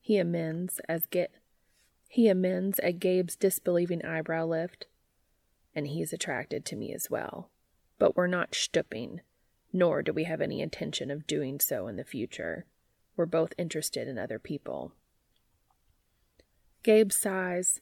He 0.00 0.16
amends 0.16 0.80
as 0.88 1.04
get 1.06 1.32
he 2.08 2.28
amends 2.28 2.78
at 2.80 2.98
Gabe's 2.98 3.36
disbelieving 3.36 4.02
eyebrow 4.04 4.46
lift. 4.46 4.86
And 5.74 5.86
he's 5.86 6.12
attracted 6.12 6.64
to 6.64 6.76
me 6.76 6.92
as 6.94 7.10
well. 7.10 7.50
But 7.98 8.16
we're 8.16 8.26
not 8.26 8.54
stooping, 8.54 9.20
nor 9.72 10.02
do 10.02 10.12
we 10.12 10.24
have 10.24 10.40
any 10.40 10.60
intention 10.62 11.10
of 11.10 11.26
doing 11.26 11.60
so 11.60 11.86
in 11.86 11.96
the 11.96 12.04
future. 12.04 12.64
We're 13.14 13.26
both 13.26 13.52
interested 13.58 14.08
in 14.08 14.18
other 14.18 14.38
people. 14.38 14.92
Gabe 16.82 17.12
sighs, 17.12 17.80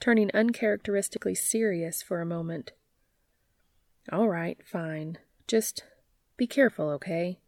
turning 0.00 0.30
uncharacteristically 0.32 1.34
serious 1.34 2.02
for 2.02 2.20
a 2.20 2.26
moment. 2.26 2.72
All 4.10 4.28
right, 4.28 4.58
fine. 4.64 5.18
Just 5.46 5.84
be 6.36 6.46
careful, 6.46 6.88
okay? 6.90 7.38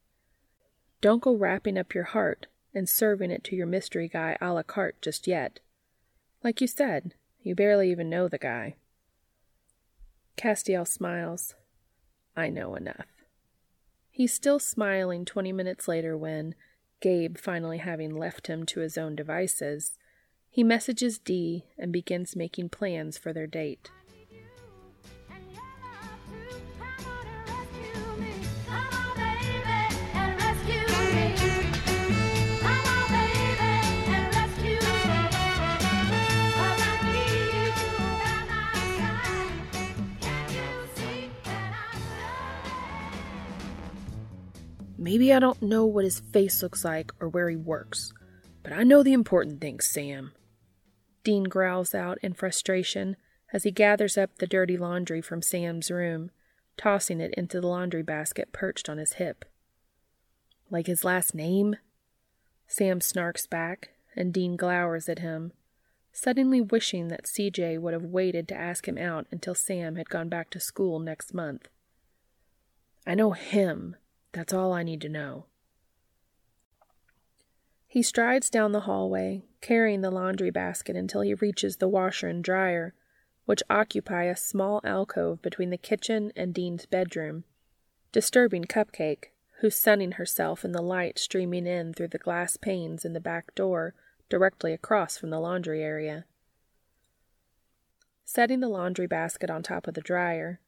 Don't 1.00 1.22
go 1.22 1.34
wrapping 1.34 1.78
up 1.78 1.94
your 1.94 2.04
heart 2.04 2.46
and 2.74 2.88
serving 2.88 3.30
it 3.30 3.42
to 3.44 3.56
your 3.56 3.66
mystery 3.66 4.08
guy 4.08 4.36
a 4.40 4.52
la 4.52 4.62
carte 4.62 5.00
just 5.02 5.26
yet. 5.26 5.60
Like 6.44 6.60
you 6.60 6.66
said, 6.66 7.14
you 7.42 7.54
barely 7.54 7.90
even 7.90 8.08
know 8.08 8.28
the 8.28 8.38
guy. 8.38 8.76
Castiel 10.36 10.86
smiles. 10.86 11.54
I 12.36 12.48
know 12.48 12.74
enough. 12.74 13.06
He's 14.10 14.32
still 14.32 14.58
smiling 14.58 15.24
twenty 15.24 15.52
minutes 15.52 15.88
later 15.88 16.16
when, 16.16 16.54
Gabe 17.00 17.36
finally 17.38 17.78
having 17.78 18.14
left 18.14 18.46
him 18.46 18.64
to 18.66 18.80
his 18.80 18.96
own 18.96 19.16
devices, 19.16 19.98
he 20.52 20.62
messages 20.62 21.18
Dee 21.18 21.64
and 21.78 21.90
begins 21.90 22.36
making 22.36 22.68
plans 22.68 23.16
for 23.16 23.32
their 23.32 23.46
date. 23.46 23.90
Maybe 44.98 45.32
I 45.32 45.38
don't 45.40 45.60
know 45.62 45.86
what 45.86 46.04
his 46.04 46.20
face 46.20 46.62
looks 46.62 46.84
like 46.84 47.10
or 47.20 47.28
where 47.28 47.48
he 47.48 47.56
works, 47.56 48.12
but 48.62 48.72
I 48.72 48.82
know 48.82 49.02
the 49.02 49.14
important 49.14 49.60
things, 49.60 49.86
Sam. 49.86 50.32
Dean 51.24 51.44
growls 51.44 51.94
out 51.94 52.18
in 52.22 52.32
frustration 52.32 53.16
as 53.52 53.64
he 53.64 53.70
gathers 53.70 54.16
up 54.16 54.38
the 54.38 54.46
dirty 54.46 54.76
laundry 54.76 55.20
from 55.20 55.42
Sam's 55.42 55.90
room, 55.90 56.30
tossing 56.76 57.20
it 57.20 57.34
into 57.34 57.60
the 57.60 57.66
laundry 57.66 58.02
basket 58.02 58.52
perched 58.52 58.88
on 58.88 58.98
his 58.98 59.14
hip. 59.14 59.44
Like 60.70 60.86
his 60.86 61.04
last 61.04 61.34
name? 61.34 61.76
Sam 62.66 63.00
snarks 63.00 63.48
back, 63.48 63.90
and 64.16 64.32
Dean 64.32 64.56
glowers 64.56 65.08
at 65.08 65.18
him, 65.18 65.52
suddenly 66.12 66.60
wishing 66.60 67.08
that 67.08 67.26
CJ 67.26 67.78
would 67.78 67.92
have 67.92 68.04
waited 68.04 68.48
to 68.48 68.54
ask 68.54 68.88
him 68.88 68.98
out 68.98 69.26
until 69.30 69.54
Sam 69.54 69.96
had 69.96 70.08
gone 70.08 70.28
back 70.28 70.50
to 70.50 70.60
school 70.60 70.98
next 70.98 71.34
month. 71.34 71.68
I 73.06 73.14
know 73.14 73.32
him. 73.32 73.96
That's 74.32 74.54
all 74.54 74.72
I 74.72 74.82
need 74.82 75.00
to 75.02 75.08
know. 75.08 75.46
He 77.92 78.02
strides 78.02 78.48
down 78.48 78.72
the 78.72 78.88
hallway, 78.88 79.42
carrying 79.60 80.00
the 80.00 80.10
laundry 80.10 80.48
basket 80.48 80.96
until 80.96 81.20
he 81.20 81.34
reaches 81.34 81.76
the 81.76 81.90
washer 81.90 82.26
and 82.26 82.42
dryer, 82.42 82.94
which 83.44 83.62
occupy 83.68 84.24
a 84.24 84.34
small 84.34 84.80
alcove 84.82 85.42
between 85.42 85.68
the 85.68 85.76
kitchen 85.76 86.32
and 86.34 86.54
Dean's 86.54 86.86
bedroom, 86.86 87.44
disturbing 88.10 88.64
Cupcake, 88.64 89.32
who's 89.60 89.76
sunning 89.76 90.12
herself 90.12 90.64
in 90.64 90.72
the 90.72 90.80
light 90.80 91.18
streaming 91.18 91.66
in 91.66 91.92
through 91.92 92.08
the 92.08 92.16
glass 92.16 92.56
panes 92.56 93.04
in 93.04 93.12
the 93.12 93.20
back 93.20 93.54
door 93.54 93.94
directly 94.30 94.72
across 94.72 95.18
from 95.18 95.28
the 95.28 95.38
laundry 95.38 95.82
area. 95.82 96.24
Setting 98.24 98.60
the 98.60 98.68
laundry 98.68 99.06
basket 99.06 99.50
on 99.50 99.62
top 99.62 99.86
of 99.86 99.92
the 99.92 100.00
dryer, 100.00 100.60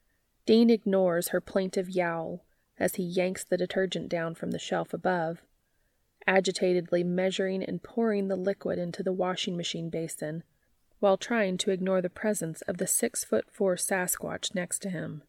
Dean 0.44 0.68
ignores 0.68 1.28
her 1.28 1.40
plaintive 1.40 1.88
yowl 1.88 2.44
as 2.78 2.96
he 2.96 3.02
yanks 3.02 3.44
the 3.44 3.56
detergent 3.56 4.10
down 4.10 4.34
from 4.34 4.50
the 4.50 4.58
shelf 4.58 4.92
above 4.92 5.40
agitatedly 6.26 7.04
measuring 7.04 7.62
and 7.62 7.82
pouring 7.82 8.28
the 8.28 8.36
liquid 8.36 8.78
into 8.78 9.02
the 9.02 9.12
washing 9.12 9.56
machine 9.56 9.90
basin, 9.90 10.42
while 11.00 11.16
trying 11.16 11.58
to 11.58 11.70
ignore 11.70 12.00
the 12.00 12.10
presence 12.10 12.62
of 12.62 12.78
the 12.78 12.86
six 12.86 13.24
foot 13.24 13.46
four 13.50 13.76
Sasquatch 13.76 14.54
next 14.54 14.80
to 14.80 14.90
him. 14.90 15.22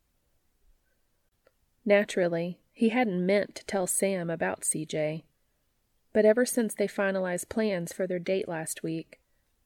Naturally, 1.85 2.59
he 2.71 2.89
hadn't 2.89 3.25
meant 3.25 3.55
to 3.55 3.65
tell 3.65 3.87
Sam 3.87 4.29
about 4.29 4.61
CJ, 4.61 5.23
but 6.13 6.25
ever 6.25 6.45
since 6.45 6.73
they 6.73 6.87
finalized 6.87 7.49
plans 7.49 7.91
for 7.91 8.07
their 8.07 8.19
date 8.19 8.47
last 8.47 8.83
week, 8.83 9.19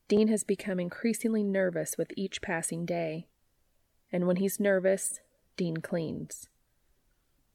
Dean 0.07 0.27
has 0.29 0.43
become 0.43 0.79
increasingly 0.79 1.43
nervous 1.43 1.97
with 1.97 2.11
each 2.17 2.41
passing 2.41 2.85
day. 2.85 3.27
And 4.11 4.25
when 4.25 4.37
he's 4.37 4.59
nervous, 4.59 5.19
Dean 5.55 5.77
cleans. 5.77 6.49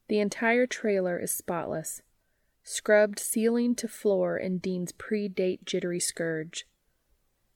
The 0.07 0.19
entire 0.19 0.65
trailer 0.65 1.19
is 1.19 1.31
spotless, 1.31 2.01
scrubbed 2.65 3.19
ceiling 3.19 3.75
to 3.75 3.87
floor 3.87 4.37
in 4.37 4.57
Dean's 4.57 4.91
pre 4.91 5.29
date 5.29 5.63
jittery 5.65 5.99
scourge. 5.99 6.67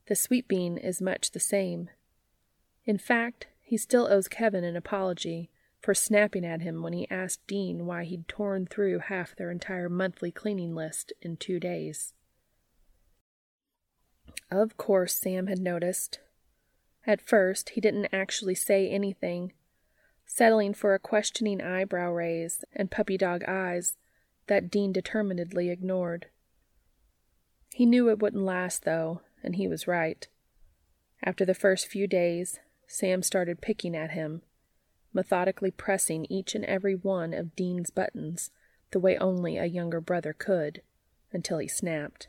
The 0.06 0.14
sweet 0.14 0.46
bean 0.46 0.78
is 0.78 1.02
much 1.02 1.32
the 1.32 1.40
same. 1.40 1.90
In 2.84 2.96
fact, 2.96 3.48
he 3.60 3.76
still 3.76 4.06
owes 4.06 4.28
Kevin 4.28 4.64
an 4.64 4.76
apology 4.76 5.50
for 5.80 5.94
snapping 5.94 6.46
at 6.46 6.62
him 6.62 6.82
when 6.82 6.92
he 6.92 7.10
asked 7.10 7.46
Dean 7.48 7.86
why 7.86 8.04
he'd 8.04 8.28
torn 8.28 8.66
through 8.66 9.00
half 9.00 9.34
their 9.34 9.50
entire 9.50 9.88
monthly 9.88 10.30
cleaning 10.30 10.74
list 10.74 11.12
in 11.20 11.36
two 11.36 11.58
days. 11.58 12.12
Of 14.50 14.76
course, 14.76 15.14
Sam 15.14 15.48
had 15.48 15.58
noticed. 15.58 16.20
At 17.04 17.20
first, 17.20 17.70
he 17.70 17.80
didn't 17.80 18.08
actually 18.12 18.54
say 18.54 18.88
anything, 18.88 19.54
settling 20.24 20.74
for 20.74 20.94
a 20.94 21.00
questioning 21.00 21.60
eyebrow 21.60 22.12
raise 22.12 22.64
and 22.72 22.90
puppy 22.90 23.16
dog 23.16 23.42
eyes 23.48 23.96
that 24.50 24.68
Dean 24.68 24.90
determinedly 24.92 25.70
ignored. 25.70 26.26
He 27.72 27.86
knew 27.86 28.10
it 28.10 28.18
wouldn't 28.18 28.42
last, 28.42 28.84
though, 28.84 29.20
and 29.44 29.54
he 29.54 29.68
was 29.68 29.86
right. 29.86 30.26
After 31.22 31.44
the 31.44 31.54
first 31.54 31.86
few 31.86 32.08
days, 32.08 32.58
Sam 32.88 33.22
started 33.22 33.60
picking 33.60 33.94
at 33.94 34.10
him, 34.10 34.42
methodically 35.14 35.70
pressing 35.70 36.26
each 36.28 36.56
and 36.56 36.64
every 36.64 36.96
one 36.96 37.32
of 37.32 37.54
Dean's 37.54 37.90
buttons 37.90 38.50
the 38.90 38.98
way 38.98 39.16
only 39.18 39.56
a 39.56 39.66
younger 39.66 40.00
brother 40.00 40.32
could, 40.32 40.82
until 41.32 41.58
he 41.58 41.68
snapped. 41.68 42.26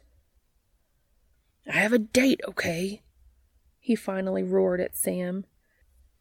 I 1.67 1.79
have 1.79 1.91
a 1.93 1.97
date, 1.97 2.41
okay? 2.47 3.01
He 3.79 3.95
finally 3.95 4.43
roared 4.43 4.79
at 4.79 4.95
Sam, 4.95 5.45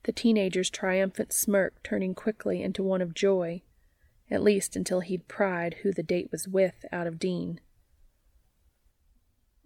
the 0.05 0.13
teenager's 0.13 0.71
triumphant 0.71 1.35
smirk 1.35 1.83
turning 1.83 2.15
quickly 2.15 2.63
into 2.63 2.83
one 2.83 3.03
of 3.03 3.13
joy, 3.13 3.61
at 4.31 4.43
least 4.43 4.77
until 4.77 5.01
he'd 5.01 5.29
pried 5.29 5.79
who 5.83 5.93
the 5.93 6.03
date 6.03 6.29
was 6.31 6.47
with 6.47 6.85
out 6.93 7.07
of 7.07 7.19
Dean. 7.19 7.61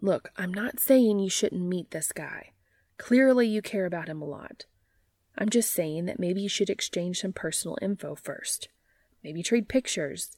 Look, 0.00 0.30
I'm 0.36 0.52
not 0.52 0.80
saying 0.80 1.18
you 1.18 1.30
shouldn't 1.30 1.62
meet 1.62 1.90
this 1.90 2.12
guy. 2.12 2.50
Clearly, 2.98 3.46
you 3.46 3.62
care 3.62 3.86
about 3.86 4.08
him 4.08 4.22
a 4.22 4.26
lot. 4.26 4.66
I'm 5.36 5.48
just 5.48 5.72
saying 5.72 6.04
that 6.06 6.20
maybe 6.20 6.40
you 6.40 6.48
should 6.48 6.70
exchange 6.70 7.20
some 7.20 7.32
personal 7.32 7.78
info 7.82 8.14
first. 8.14 8.68
Maybe 9.22 9.42
trade 9.42 9.68
pictures. 9.68 10.36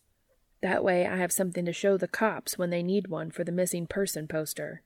That 0.62 0.82
way, 0.82 1.06
I 1.06 1.16
have 1.16 1.32
something 1.32 1.64
to 1.64 1.72
show 1.72 1.96
the 1.96 2.08
cops 2.08 2.56
when 2.56 2.70
they 2.70 2.82
need 2.82 3.08
one 3.08 3.30
for 3.30 3.44
the 3.44 3.52
missing 3.52 3.86
person 3.86 4.26
poster. 4.26 4.82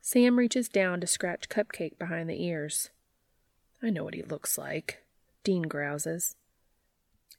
Sam 0.00 0.38
reaches 0.38 0.68
down 0.68 1.00
to 1.00 1.06
scratch 1.06 1.48
Cupcake 1.48 1.98
behind 1.98 2.28
the 2.28 2.42
ears. 2.42 2.90
I 3.82 3.90
know 3.90 4.04
what 4.04 4.14
he 4.14 4.22
looks 4.22 4.56
like, 4.56 5.04
Dean 5.44 5.62
grouses. 5.62 6.36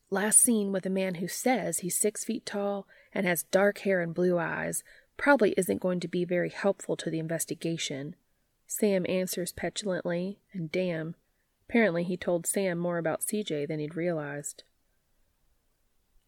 Last 0.10 0.40
seen 0.40 0.72
with 0.72 0.86
a 0.86 0.90
man 0.90 1.16
who 1.16 1.28
says 1.28 1.80
he's 1.80 1.98
six 1.98 2.24
feet 2.24 2.46
tall 2.46 2.88
and 3.14 3.26
has 3.26 3.44
dark 3.44 3.80
hair 3.80 4.00
and 4.00 4.14
blue 4.14 4.38
eyes 4.38 4.84
probably 5.18 5.54
isn't 5.58 5.82
going 5.82 6.00
to 6.00 6.08
be 6.08 6.24
very 6.24 6.50
helpful 6.50 6.96
to 6.96 7.10
the 7.10 7.20
investigation. 7.20 8.16
Sam 8.68 9.06
answers 9.10 9.52
petulantly, 9.52 10.40
and 10.54 10.72
damn, 10.72 11.16
apparently 11.68 12.04
he 12.04 12.16
told 12.16 12.46
Sam 12.46 12.78
more 12.78 12.98
about 12.98 13.22
CJ 13.22 13.68
than 13.68 13.80
he'd 13.80 13.96
realized. 13.96 14.64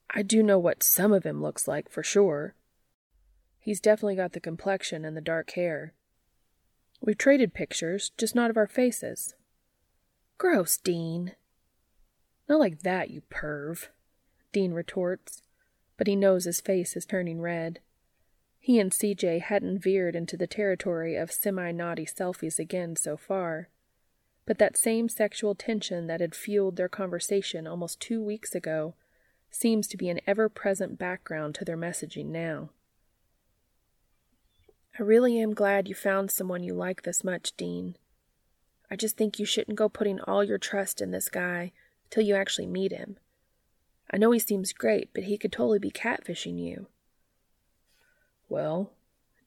I 0.09 0.23
do 0.23 0.41
know 0.41 0.59
what 0.59 0.83
some 0.83 1.13
of 1.13 1.25
him 1.25 1.41
looks 1.41 1.67
like 1.67 1.89
for 1.89 2.03
sure. 2.03 2.55
He's 3.59 3.79
definitely 3.79 4.15
got 4.15 4.33
the 4.33 4.39
complexion 4.39 5.05
and 5.05 5.15
the 5.15 5.21
dark 5.21 5.51
hair. 5.51 5.93
We've 7.01 7.17
traded 7.17 7.53
pictures, 7.53 8.11
just 8.17 8.35
not 8.35 8.49
of 8.49 8.57
our 8.57 8.67
faces. 8.67 9.35
Gross, 10.37 10.77
Dean. 10.77 11.33
Not 12.49 12.59
like 12.59 12.81
that, 12.81 13.11
you 13.11 13.21
perv, 13.29 13.89
Dean 14.51 14.73
retorts, 14.73 15.43
but 15.97 16.07
he 16.07 16.15
knows 16.15 16.45
his 16.45 16.59
face 16.59 16.97
is 16.97 17.05
turning 17.05 17.39
red. 17.39 17.79
He 18.59 18.79
and 18.79 18.91
CJ 18.91 19.41
hadn't 19.41 19.83
veered 19.83 20.15
into 20.15 20.35
the 20.35 20.47
territory 20.47 21.15
of 21.15 21.31
semi 21.31 21.71
naughty 21.71 22.05
selfies 22.05 22.57
again 22.57 22.95
so 22.95 23.15
far. 23.15 23.69
But 24.47 24.57
that 24.57 24.77
same 24.77 25.09
sexual 25.09 25.53
tension 25.53 26.07
that 26.07 26.21
had 26.21 26.33
fueled 26.33 26.75
their 26.75 26.89
conversation 26.89 27.67
almost 27.67 27.99
two 27.99 28.21
weeks 28.21 28.55
ago 28.55 28.95
seems 29.51 29.87
to 29.87 29.97
be 29.97 30.09
an 30.09 30.19
ever 30.25 30.49
present 30.49 30.97
background 30.97 31.53
to 31.55 31.65
their 31.65 31.77
messaging 31.77 32.27
now. 32.27 32.71
I 34.99 35.03
really 35.03 35.39
am 35.39 35.53
glad 35.53 35.87
you 35.87 35.93
found 35.93 36.31
someone 36.31 36.63
you 36.63 36.73
like 36.73 37.03
this 37.03 37.23
much, 37.23 37.55
Dean. 37.55 37.95
I 38.89 38.95
just 38.95 39.17
think 39.17 39.37
you 39.37 39.45
shouldn't 39.45 39.77
go 39.77 39.87
putting 39.87 40.19
all 40.21 40.43
your 40.43 40.57
trust 40.57 40.99
in 40.99 41.11
this 41.11 41.29
guy 41.29 41.73
till 42.09 42.23
you 42.23 42.35
actually 42.35 42.67
meet 42.67 42.91
him. 42.91 43.17
I 44.11 44.17
know 44.17 44.31
he 44.31 44.39
seems 44.39 44.73
great, 44.73 45.09
but 45.13 45.23
he 45.23 45.37
could 45.37 45.51
totally 45.51 45.79
be 45.79 45.91
catfishing 45.91 46.59
you. 46.59 46.87
Well, 48.47 48.91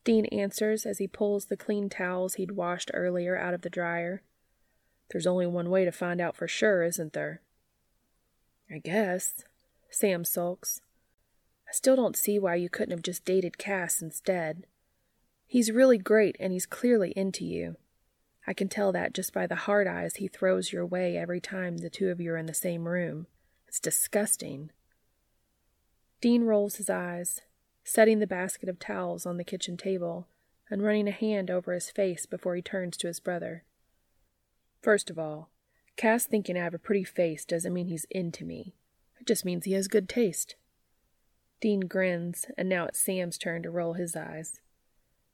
Dean 0.05 0.27
answers 0.27 0.87
as 0.87 0.99
he 0.99 1.07
pulls 1.07 1.47
the 1.47 1.57
clean 1.57 1.89
towels 1.89 2.35
he'd 2.35 2.53
washed 2.53 2.91
earlier 2.95 3.37
out 3.37 3.55
of 3.55 3.63
the 3.63 3.71
dryer. 3.71 4.23
There's 5.11 5.27
only 5.27 5.47
one 5.47 5.71
way 5.71 5.85
to 5.85 5.93
find 5.93 6.21
out 6.21 6.37
for 6.37 6.49
sure, 6.49 6.83
isn't 6.83 7.13
there? 7.13 7.41
I 8.71 8.79
guess. 8.79 9.45
Sam 9.91 10.25
sulks. 10.25 10.81
I 11.69 11.73
still 11.73 11.97
don't 11.97 12.17
see 12.17 12.39
why 12.39 12.55
you 12.55 12.71
couldn't 12.71 12.93
have 12.93 13.03
just 13.03 13.25
dated 13.25 13.59
Cass 13.59 14.01
instead. 14.01 14.65
He's 15.47 15.71
really 15.71 15.99
great, 15.99 16.37
and 16.41 16.53
he's 16.53 16.67
clearly 16.67 17.13
into 17.15 17.45
you. 17.45 17.77
I 18.47 18.55
can 18.55 18.69
tell 18.69 18.93
that 18.93 19.15
just 19.15 19.33
by 19.33 19.47
the 19.47 19.55
hard 19.55 19.87
eyes 19.87 20.17
he 20.17 20.29
throws 20.29 20.73
your 20.73 20.85
way 20.85 21.17
every 21.17 21.41
time 21.41 21.79
the 21.79 21.91
two 21.91 22.11
of 22.11 22.21
you 22.21 22.33
are 22.33 22.37
in 22.37 22.47
the 22.47 22.55
same 22.55 22.89
room. 22.89 23.27
It's 23.69 23.81
disgusting. 23.81 24.71
Dean 26.21 26.45
rolls 26.45 26.77
his 26.77 26.91
eyes, 26.91 27.41
setting 27.85 28.19
the 28.19 28.27
basket 28.27 28.69
of 28.69 28.79
towels 28.79 29.27
on 29.27 29.37
the 29.37 29.45
kitchen 29.45 29.77
table 29.77 30.29
and 30.71 30.83
running 30.83 31.09
a 31.09 31.13
hand 31.13 31.51
over 31.51 31.73
his 31.73 31.91
face 31.91 32.27
before 32.27 32.57
he 32.57 32.63
turns 32.63 32.97
to 32.97 33.07
his 33.07 33.21
brother. 33.21 33.65
First 34.81 35.11
of 35.11 35.19
all, 35.19 35.51
Cass 35.97 36.25
thinking 36.27 36.57
I 36.57 36.65
have 36.65 36.75
a 36.75 36.79
pretty 36.79 37.05
face 37.05 37.45
doesn't 37.45 37.73
mean 37.73 37.89
he's 37.89 38.07
into 38.11 38.45
me. 38.45 38.75
It 39.21 39.27
just 39.27 39.45
means 39.45 39.65
he 39.65 39.73
has 39.73 39.87
good 39.87 40.09
taste. 40.09 40.57
Dean 41.61 41.81
grins, 41.81 42.47
and 42.57 42.69
now 42.69 42.87
it's 42.87 42.99
Sam's 42.99 43.39
turn 43.39 43.63
to 43.63 43.71
roll 43.71 43.93
his 43.93 44.17
eyes. 44.17 44.61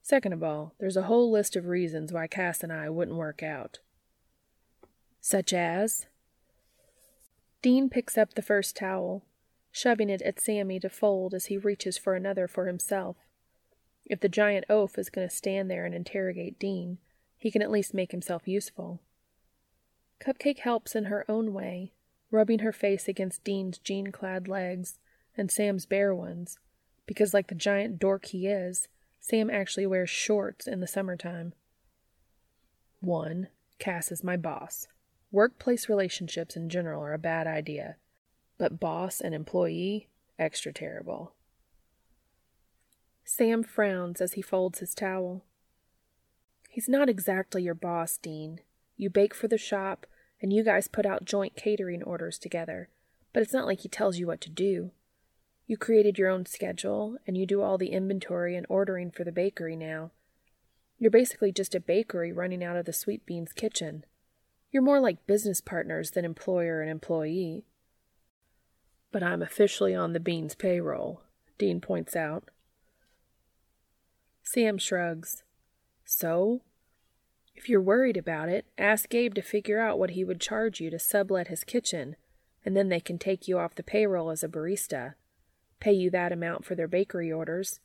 Second 0.09 0.32
of 0.32 0.42
all, 0.42 0.72
there's 0.80 0.96
a 0.96 1.02
whole 1.02 1.30
list 1.30 1.54
of 1.54 1.66
reasons 1.66 2.14
why 2.14 2.26
Cass 2.26 2.62
and 2.62 2.72
I 2.72 2.88
wouldn't 2.88 3.18
work 3.18 3.42
out. 3.42 3.80
Such 5.20 5.52
as? 5.52 6.06
Dean 7.61 7.90
picks 7.90 8.16
up 8.16 8.32
the 8.32 8.40
first 8.40 8.74
towel 8.74 9.26
shoving 9.70 10.09
it 10.09 10.22
at 10.22 10.40
Sammy 10.40 10.80
to 10.80 10.88
fold 10.88 11.34
as 11.34 11.46
he 11.46 11.59
reaches 11.59 11.98
for 11.98 12.14
another 12.14 12.48
for 12.48 12.66
himself. 12.66 13.16
If 14.06 14.20
the 14.20 14.30
giant 14.30 14.64
oaf 14.70 14.96
is 14.96 15.11
going 15.11 15.28
to 15.28 15.34
stand 15.34 15.70
there 15.70 15.84
and 15.84 15.94
interrogate 15.94 16.59
Dean, 16.59 16.96
he 17.36 17.50
can 17.50 17.61
at 17.61 17.70
least 17.70 17.92
make 17.92 18.12
himself 18.12 18.48
useful. 18.48 19.02
Cupcake 20.20 20.60
helps 20.60 20.97
in 20.97 21.05
her 21.05 21.30
own 21.30 21.52
way, 21.52 21.93
rubbing 22.30 22.60
her 22.60 22.72
face 22.72 23.09
against 23.09 23.44
Dean's 23.44 23.76
jean 23.76 24.10
clad 24.10 24.48
legs 24.48 25.01
and 25.36 25.51
Sam's 25.51 25.85
bare 25.85 26.14
ones, 26.14 26.59
because, 27.05 27.35
like 27.35 27.48
the 27.48 27.55
giant 27.55 27.98
dork 27.98 28.24
he 28.24 28.47
is, 28.47 28.89
Sam 29.20 29.51
actually 29.51 29.86
wears 29.86 30.11
shorts 30.11 30.66
in 30.66 30.81
the 30.81 30.86
summertime. 30.86 31.53
One, 33.01 33.49
Cass 33.78 34.11
is 34.11 34.24
my 34.24 34.36
boss. 34.36 34.89
Workplace 35.31 35.89
relationships 35.89 36.57
in 36.57 36.69
general 36.69 37.03
are 37.03 37.12
a 37.12 37.19
bad 37.19 37.47
idea 37.47 37.97
but 38.59 38.81
boss 38.81 39.20
and 39.20 39.35
employee, 39.35 40.09
extra 40.39 40.73
terrible. 40.73 41.32
Sam 43.24 43.62
frowns 43.62 44.20
as 44.20 44.32
he 44.32 44.43
folds 44.43 44.81
his 44.81 44.95
towel. 44.95 45.45
He's 46.69 46.89
not 46.89 47.09
exactly 47.09 47.62
your 47.62 47.74
boss, 47.74 48.19
Dean. 48.19 48.61
You 48.97 49.11
bake 49.11 49.32
for 49.32 49.49
the 49.49 49.59
shop, 49.59 50.07
and 50.43 50.53
you 50.53 50.65
guys 50.65 50.89
put 50.89 51.07
out 51.07 51.24
joint 51.24 51.55
catering 51.57 52.03
orders 52.03 52.39
together, 52.39 52.89
but 53.32 53.43
it's 53.43 53.53
not 53.53 53.66
like 53.66 53.81
he 53.81 53.89
tells 53.89 54.19
you 54.19 54.27
what 54.27 54.40
to 54.43 54.51
do. 54.51 54.90
You 55.69 55.77
created 55.77 56.19
your 56.19 56.31
own 56.31 56.47
schedule, 56.47 57.19
and 57.27 57.36
you 57.36 57.45
do 57.45 57.61
all 57.61 57.77
the 57.77 57.90
inventory 57.93 58.57
and 58.57 58.65
ordering 58.70 59.11
for 59.11 59.23
the 59.23 59.31
bakery 59.31 59.77
now. 59.77 60.12
You're 60.99 61.11
basically 61.11 61.53
just 61.53 61.74
a 61.74 61.81
bakery 61.81 62.32
running 62.32 62.65
out 62.65 62.78
of 62.78 62.86
the 62.86 62.93
Sweet 62.95 63.27
Beans 63.27 63.53
kitchen. 63.53 64.07
You're 64.73 64.82
more 64.82 64.99
like 64.99 65.27
business 65.27 65.61
partners 65.61 66.12
than 66.12 66.24
employer 66.24 66.81
and 66.81 66.90
employee. 66.90 67.66
But 69.12 69.23
I'm 69.23 69.43
officially 69.43 69.95
on 69.95 70.15
the 70.15 70.20
Beans 70.20 70.55
payroll, 70.55 71.20
Dean 71.59 71.82
points 71.82 72.16
out. 72.16 72.45
Sam 74.43 74.78
shrugs. 74.78 75.43
So? 76.07 76.62
If 77.55 77.69
you're 77.69 77.82
worried 77.82 78.16
about 78.16 78.49
it, 78.49 78.65
ask 78.78 79.11
Gabe 79.11 79.35
to 79.35 79.43
figure 79.43 79.81
out 79.81 79.99
what 79.99 80.11
he 80.11 80.24
would 80.24 80.40
charge 80.40 80.81
you 80.81 80.89
to 80.89 80.99
sublet 80.99 81.49
his 81.49 81.62
kitchen, 81.62 82.16
and 82.65 82.74
then 82.74 82.89
they 82.89 83.01
can 83.01 83.19
take 83.19 83.47
you 83.47 83.59
off 83.59 83.74
the 83.74 83.82
payroll 83.82 84.31
as 84.31 84.43
a 84.43 84.49
barista, 84.49 85.15
pay 85.80 85.92
you 85.92 86.10
that 86.10 86.32
amount 86.32 86.64
for 86.64 86.74
their 86.74 86.88
bakery 86.88 87.32
orders, 87.32 87.80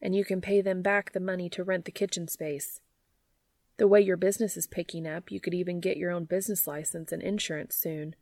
and 0.00 0.14
you 0.14 0.24
can 0.24 0.40
pay 0.40 0.60
them 0.60 0.82
back 0.82 1.12
the 1.12 1.20
money 1.20 1.48
to 1.50 1.64
rent 1.64 1.84
the 1.84 1.92
kitchen 1.92 2.28
space. 2.28 2.80
The 3.76 3.88
way 3.88 4.00
your 4.00 4.16
business 4.16 4.56
is 4.56 4.66
picking 4.66 5.06
up, 5.06 5.30
you 5.30 5.40
could 5.40 5.54
even 5.54 5.80
get 5.80 5.96
your 5.96 6.10
own 6.10 6.24
business 6.24 6.66
license 6.66 7.12
and 7.12 7.22
insurance 7.22 7.76
soon 7.76 8.14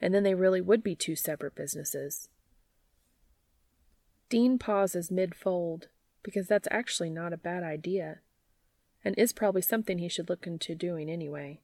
and 0.00 0.14
then 0.14 0.22
they 0.22 0.34
really 0.34 0.60
would 0.60 0.82
be 0.82 0.94
two 0.94 1.16
separate 1.16 1.54
businesses. 1.54 2.28
Dean 4.28 4.58
pauses 4.58 5.10
mid 5.10 5.34
fold, 5.34 5.88
because 6.22 6.46
that's 6.46 6.68
actually 6.70 7.10
not 7.10 7.32
a 7.32 7.38
bad 7.38 7.62
idea, 7.62 8.18
and 9.04 9.14
is 9.16 9.32
probably 9.32 9.62
something 9.62 9.98
he 9.98 10.08
should 10.08 10.28
look 10.28 10.46
into 10.46 10.74
doing 10.74 11.10
anyway. 11.10 11.60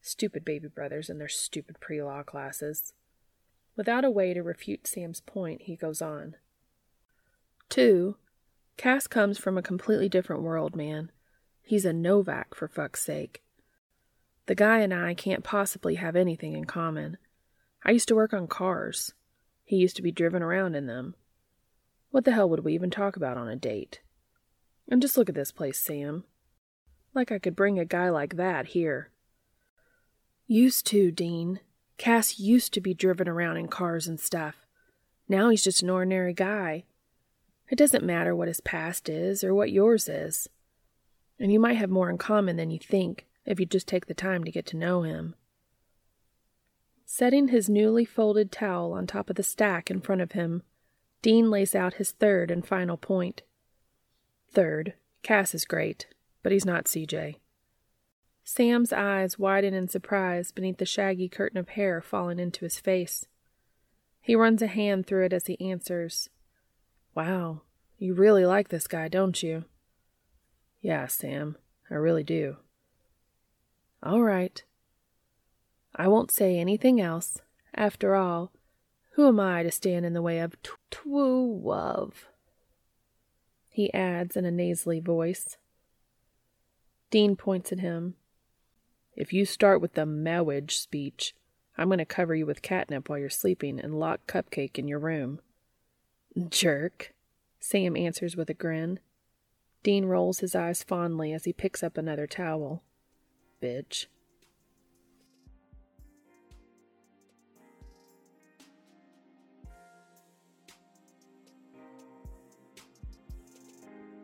Stupid 0.00 0.44
baby 0.44 0.68
brothers 0.68 1.08
and 1.08 1.20
their 1.20 1.28
stupid 1.28 1.78
pre 1.80 2.02
law 2.02 2.22
classes. 2.22 2.92
Without 3.76 4.04
a 4.04 4.10
way 4.10 4.34
to 4.34 4.42
refute 4.42 4.86
Sam's 4.86 5.20
point, 5.20 5.62
he 5.62 5.76
goes 5.76 6.02
on. 6.02 6.36
Two, 7.68 8.16
Cass 8.76 9.06
comes 9.06 9.38
from 9.38 9.56
a 9.56 9.62
completely 9.62 10.08
different 10.08 10.42
world, 10.42 10.76
man. 10.76 11.10
He's 11.62 11.84
a 11.84 11.92
Novak, 11.92 12.54
for 12.54 12.68
fuck's 12.68 13.02
sake. 13.02 13.42
The 14.46 14.54
guy 14.54 14.80
and 14.80 14.92
I 14.92 15.14
can't 15.14 15.44
possibly 15.44 15.94
have 15.94 16.16
anything 16.16 16.52
in 16.52 16.64
common. 16.64 17.16
I 17.84 17.92
used 17.92 18.08
to 18.08 18.14
work 18.14 18.34
on 18.34 18.46
cars. 18.48 19.14
He 19.64 19.76
used 19.76 19.96
to 19.96 20.02
be 20.02 20.12
driven 20.12 20.42
around 20.42 20.74
in 20.74 20.86
them. 20.86 21.14
What 22.10 22.24
the 22.24 22.32
hell 22.32 22.50
would 22.50 22.64
we 22.64 22.74
even 22.74 22.90
talk 22.90 23.16
about 23.16 23.36
on 23.36 23.48
a 23.48 23.56
date? 23.56 24.00
And 24.88 25.00
just 25.00 25.16
look 25.16 25.28
at 25.28 25.34
this 25.34 25.52
place, 25.52 25.78
Sam. 25.78 26.24
Like 27.14 27.32
I 27.32 27.38
could 27.38 27.56
bring 27.56 27.78
a 27.78 27.84
guy 27.84 28.10
like 28.10 28.36
that 28.36 28.68
here. 28.68 29.10
Used 30.46 30.86
to, 30.88 31.10
Dean. 31.10 31.60
Cass 32.02 32.40
used 32.40 32.74
to 32.74 32.80
be 32.80 32.94
driven 32.94 33.28
around 33.28 33.58
in 33.58 33.68
cars 33.68 34.08
and 34.08 34.18
stuff. 34.18 34.66
Now 35.28 35.50
he's 35.50 35.62
just 35.62 35.84
an 35.84 35.88
ordinary 35.90 36.34
guy. 36.34 36.82
It 37.70 37.78
doesn't 37.78 38.02
matter 38.02 38.34
what 38.34 38.48
his 38.48 38.60
past 38.60 39.08
is 39.08 39.44
or 39.44 39.54
what 39.54 39.70
yours 39.70 40.08
is. 40.08 40.48
And 41.38 41.52
you 41.52 41.60
might 41.60 41.76
have 41.76 41.90
more 41.90 42.10
in 42.10 42.18
common 42.18 42.56
than 42.56 42.72
you 42.72 42.80
think 42.80 43.28
if 43.46 43.60
you 43.60 43.66
just 43.66 43.86
take 43.86 44.06
the 44.06 44.14
time 44.14 44.42
to 44.42 44.50
get 44.50 44.66
to 44.66 44.76
know 44.76 45.02
him. 45.02 45.36
Setting 47.06 47.46
his 47.46 47.70
newly 47.70 48.04
folded 48.04 48.50
towel 48.50 48.92
on 48.92 49.06
top 49.06 49.30
of 49.30 49.36
the 49.36 49.44
stack 49.44 49.88
in 49.88 50.00
front 50.00 50.22
of 50.22 50.32
him, 50.32 50.64
Dean 51.22 51.52
lays 51.52 51.72
out 51.72 51.94
his 51.94 52.10
third 52.10 52.50
and 52.50 52.66
final 52.66 52.96
point. 52.96 53.42
Third, 54.50 54.94
Cass 55.22 55.54
is 55.54 55.64
great, 55.64 56.08
but 56.42 56.50
he's 56.50 56.66
not 56.66 56.86
CJ. 56.86 57.36
Sam's 58.44 58.92
eyes 58.92 59.38
widen 59.38 59.74
in 59.74 59.88
surprise 59.88 60.52
beneath 60.52 60.78
the 60.78 60.86
shaggy 60.86 61.28
curtain 61.28 61.58
of 61.58 61.70
hair 61.70 62.00
falling 62.00 62.38
into 62.38 62.64
his 62.64 62.80
face. 62.80 63.26
He 64.20 64.34
runs 64.34 64.62
a 64.62 64.66
hand 64.66 65.06
through 65.06 65.26
it 65.26 65.32
as 65.32 65.46
he 65.46 65.60
answers. 65.60 66.28
Wow, 67.14 67.62
you 67.98 68.14
really 68.14 68.44
like 68.44 68.68
this 68.68 68.86
guy, 68.86 69.08
don't 69.08 69.42
you? 69.42 69.64
Yeah, 70.80 71.06
Sam, 71.06 71.56
I 71.90 71.94
really 71.94 72.24
do. 72.24 72.56
All 74.02 74.22
right. 74.22 74.62
I 75.94 76.08
won't 76.08 76.32
say 76.32 76.58
anything 76.58 77.00
else. 77.00 77.38
After 77.74 78.16
all, 78.16 78.52
who 79.12 79.28
am 79.28 79.38
I 79.38 79.62
to 79.62 79.70
stand 79.70 80.04
in 80.04 80.14
the 80.14 80.22
way 80.22 80.40
of 80.40 80.56
twoo 80.90 81.62
love? 81.62 82.26
He 83.68 83.92
adds 83.94 84.36
in 84.36 84.44
a 84.44 84.50
nasally 84.50 85.00
voice. 85.00 85.56
Dean 87.10 87.36
points 87.36 87.72
at 87.72 87.80
him. 87.80 88.14
If 89.14 89.32
you 89.32 89.44
start 89.44 89.80
with 89.80 89.94
the 89.94 90.06
marriage 90.06 90.76
speech, 90.78 91.34
I'm 91.76 91.88
going 91.88 91.98
to 91.98 92.04
cover 92.04 92.34
you 92.34 92.46
with 92.46 92.62
catnip 92.62 93.08
while 93.08 93.18
you're 93.18 93.30
sleeping 93.30 93.78
and 93.78 93.98
lock 93.98 94.26
Cupcake 94.26 94.78
in 94.78 94.88
your 94.88 94.98
room. 94.98 95.40
Jerk, 96.48 97.12
Sam 97.60 97.96
answers 97.96 98.36
with 98.36 98.48
a 98.48 98.54
grin. 98.54 99.00
Dean 99.82 100.06
rolls 100.06 100.38
his 100.38 100.54
eyes 100.54 100.82
fondly 100.82 101.32
as 101.32 101.44
he 101.44 101.52
picks 101.52 101.82
up 101.82 101.98
another 101.98 102.26
towel. 102.26 102.82
Bitch. 103.62 104.06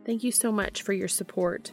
Thank 0.07 0.25
you 0.25 0.33
so 0.33 0.51
much 0.51 0.81
for 0.81 0.95
your 0.95 1.09
support. 1.09 1.73